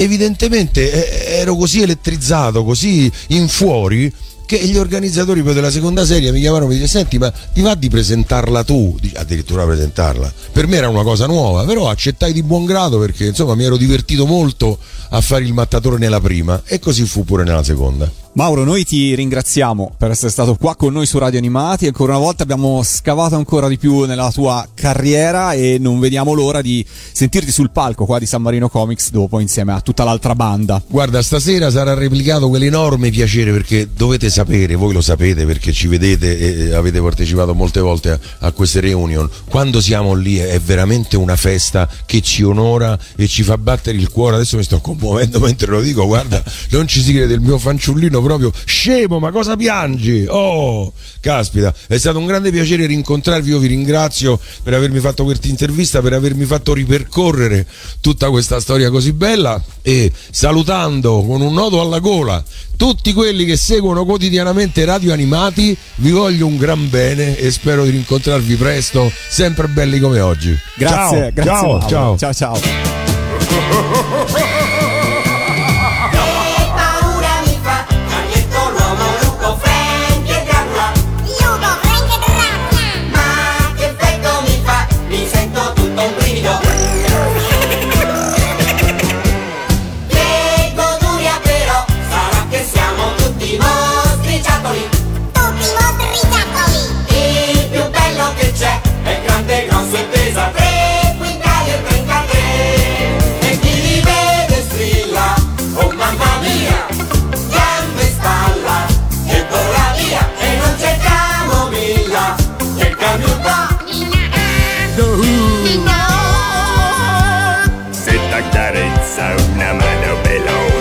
Evidentemente 0.00 0.92
eh, 0.92 1.38
ero 1.40 1.56
così 1.56 1.82
elettrizzato, 1.82 2.62
così 2.62 3.10
in 3.28 3.48
fuori 3.48 4.12
che 4.46 4.64
gli 4.64 4.76
organizzatori 4.76 5.42
poi 5.42 5.54
della 5.54 5.72
seconda 5.72 6.06
serie 6.06 6.30
mi 6.30 6.38
chiamarono 6.38 6.70
e 6.70 6.74
mi 6.76 6.80
dicevano 6.80 7.04
senti 7.04 7.18
ma 7.18 7.30
ti 7.52 7.60
va 7.60 7.74
di 7.74 7.90
presentarla 7.90 8.62
tu? 8.62 8.96
Dice, 9.00 9.16
addirittura 9.16 9.66
presentarla. 9.66 10.32
Per 10.52 10.68
me 10.68 10.76
era 10.76 10.88
una 10.88 11.02
cosa 11.02 11.26
nuova 11.26 11.64
però 11.64 11.90
accettai 11.90 12.32
di 12.32 12.44
buon 12.44 12.64
grado 12.64 12.98
perché 13.00 13.26
insomma 13.26 13.56
mi 13.56 13.64
ero 13.64 13.76
divertito 13.76 14.24
molto 14.24 14.78
a 15.10 15.20
fare 15.20 15.42
il 15.44 15.52
mattatore 15.52 15.98
nella 15.98 16.20
prima 16.20 16.62
e 16.64 16.78
così 16.78 17.04
fu 17.04 17.24
pure 17.24 17.42
nella 17.42 17.64
seconda 17.64 18.08
Mauro, 18.38 18.62
noi 18.62 18.84
ti 18.84 19.16
ringraziamo 19.16 19.94
per 19.98 20.12
essere 20.12 20.30
stato 20.30 20.54
qua 20.54 20.76
con 20.76 20.92
noi 20.92 21.06
su 21.06 21.18
Radio 21.18 21.40
Animati. 21.40 21.86
Ancora 21.86 22.12
una 22.12 22.24
volta 22.24 22.44
abbiamo 22.44 22.84
scavato 22.84 23.34
ancora 23.34 23.66
di 23.66 23.78
più 23.78 24.04
nella 24.04 24.30
tua 24.30 24.64
carriera 24.74 25.54
e 25.54 25.78
non 25.80 25.98
vediamo 25.98 26.34
l'ora 26.34 26.62
di 26.62 26.86
sentirti 26.86 27.50
sul 27.50 27.70
palco 27.72 28.04
qua 28.04 28.20
di 28.20 28.26
San 28.26 28.40
Marino 28.40 28.68
Comics 28.68 29.10
dopo 29.10 29.40
insieme 29.40 29.72
a 29.72 29.80
tutta 29.80 30.04
l'altra 30.04 30.36
banda. 30.36 30.80
Guarda, 30.86 31.20
stasera 31.20 31.68
sarà 31.72 31.94
replicato 31.94 32.48
quell'enorme 32.48 33.10
piacere 33.10 33.50
perché 33.50 33.88
dovete 33.92 34.30
sapere, 34.30 34.76
voi 34.76 34.92
lo 34.92 35.00
sapete 35.00 35.44
perché 35.44 35.72
ci 35.72 35.88
vedete 35.88 36.68
e 36.68 36.74
avete 36.74 37.00
partecipato 37.00 37.56
molte 37.56 37.80
volte 37.80 38.10
a, 38.12 38.18
a 38.38 38.52
queste 38.52 38.78
reunion. 38.78 39.28
Quando 39.48 39.80
siamo 39.80 40.14
lì 40.14 40.36
è 40.36 40.60
veramente 40.60 41.16
una 41.16 41.34
festa 41.34 41.88
che 42.06 42.20
ci 42.20 42.44
onora 42.44 42.96
e 43.16 43.26
ci 43.26 43.42
fa 43.42 43.58
battere 43.58 43.98
il 43.98 44.08
cuore. 44.10 44.36
Adesso 44.36 44.58
mi 44.58 44.62
sto 44.62 44.80
commuovendo 44.80 45.40
mentre 45.44 45.72
lo 45.72 45.80
dico, 45.80 46.06
guarda, 46.06 46.40
non 46.70 46.86
ci 46.86 47.02
si 47.02 47.12
crede, 47.12 47.34
il 47.34 47.40
mio 47.40 47.58
fanciullino 47.58 48.26
proprio 48.28 48.52
scemo, 48.66 49.18
ma 49.18 49.30
cosa 49.30 49.56
piangi? 49.56 50.26
Oh, 50.28 50.92
caspita, 51.20 51.72
è 51.86 51.96
stato 51.96 52.18
un 52.18 52.26
grande 52.26 52.50
piacere 52.50 52.84
rincontrarvi. 52.86 53.50
Io 53.50 53.58
vi 53.58 53.68
ringrazio 53.68 54.38
per 54.62 54.74
avermi 54.74 55.00
fatto 55.00 55.24
questa 55.24 55.48
intervista, 55.48 56.02
per 56.02 56.12
avermi 56.12 56.44
fatto 56.44 56.74
ripercorrere 56.74 57.66
tutta 58.00 58.28
questa 58.28 58.60
storia 58.60 58.90
così 58.90 59.12
bella 59.12 59.62
e 59.80 60.12
salutando 60.30 61.24
con 61.24 61.40
un 61.40 61.54
nodo 61.54 61.80
alla 61.80 62.00
gola 62.00 62.44
tutti 62.76 63.12
quelli 63.12 63.44
che 63.44 63.56
seguono 63.56 64.04
quotidianamente 64.04 64.84
Radio 64.84 65.12
Animati, 65.12 65.76
vi 65.96 66.12
voglio 66.12 66.46
un 66.46 66.58
gran 66.58 66.88
bene 66.88 67.36
e 67.36 67.50
spero 67.50 67.82
di 67.82 67.90
rincontrarvi 67.90 68.54
presto, 68.54 69.10
sempre 69.28 69.66
belli 69.66 69.98
come 69.98 70.20
oggi. 70.20 70.56
Grazie, 70.76 71.32
ciao, 71.34 71.34
grazie. 71.34 71.88
ciao, 71.88 71.88
ciao. 71.88 72.16
ciao, 72.32 72.32
ciao. 72.32 72.60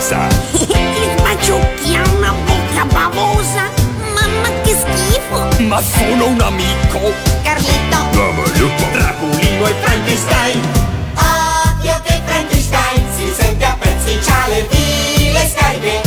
Pelosa 0.08 0.28
Che 0.52 1.18
sbaciucchi 1.18 1.96
ha 1.96 2.04
una 2.16 2.34
bocca 2.46 2.86
bavosa 2.86 3.70
Mamma 4.14 4.50
che 4.64 4.76
schifo. 4.76 5.64
Ma 5.66 5.82
sono 5.82 6.28
un 6.28 6.42
amico. 6.42 7.14
Carlito. 7.44 7.98
L'uomo 8.14 8.44
lupo 8.56 8.84
Draculino 8.92 9.68
e 9.68 9.74
Frankenstein. 9.82 10.62
Occhio 11.14 12.02
che 12.04 12.22
Frankenstein 12.26 13.04
Si 13.16 13.34
sente 13.38 13.66
a 13.66 13.76
pezzi 13.80 14.20
C'ha 14.20 14.48
le 14.48 15.50
scariche 15.54 16.07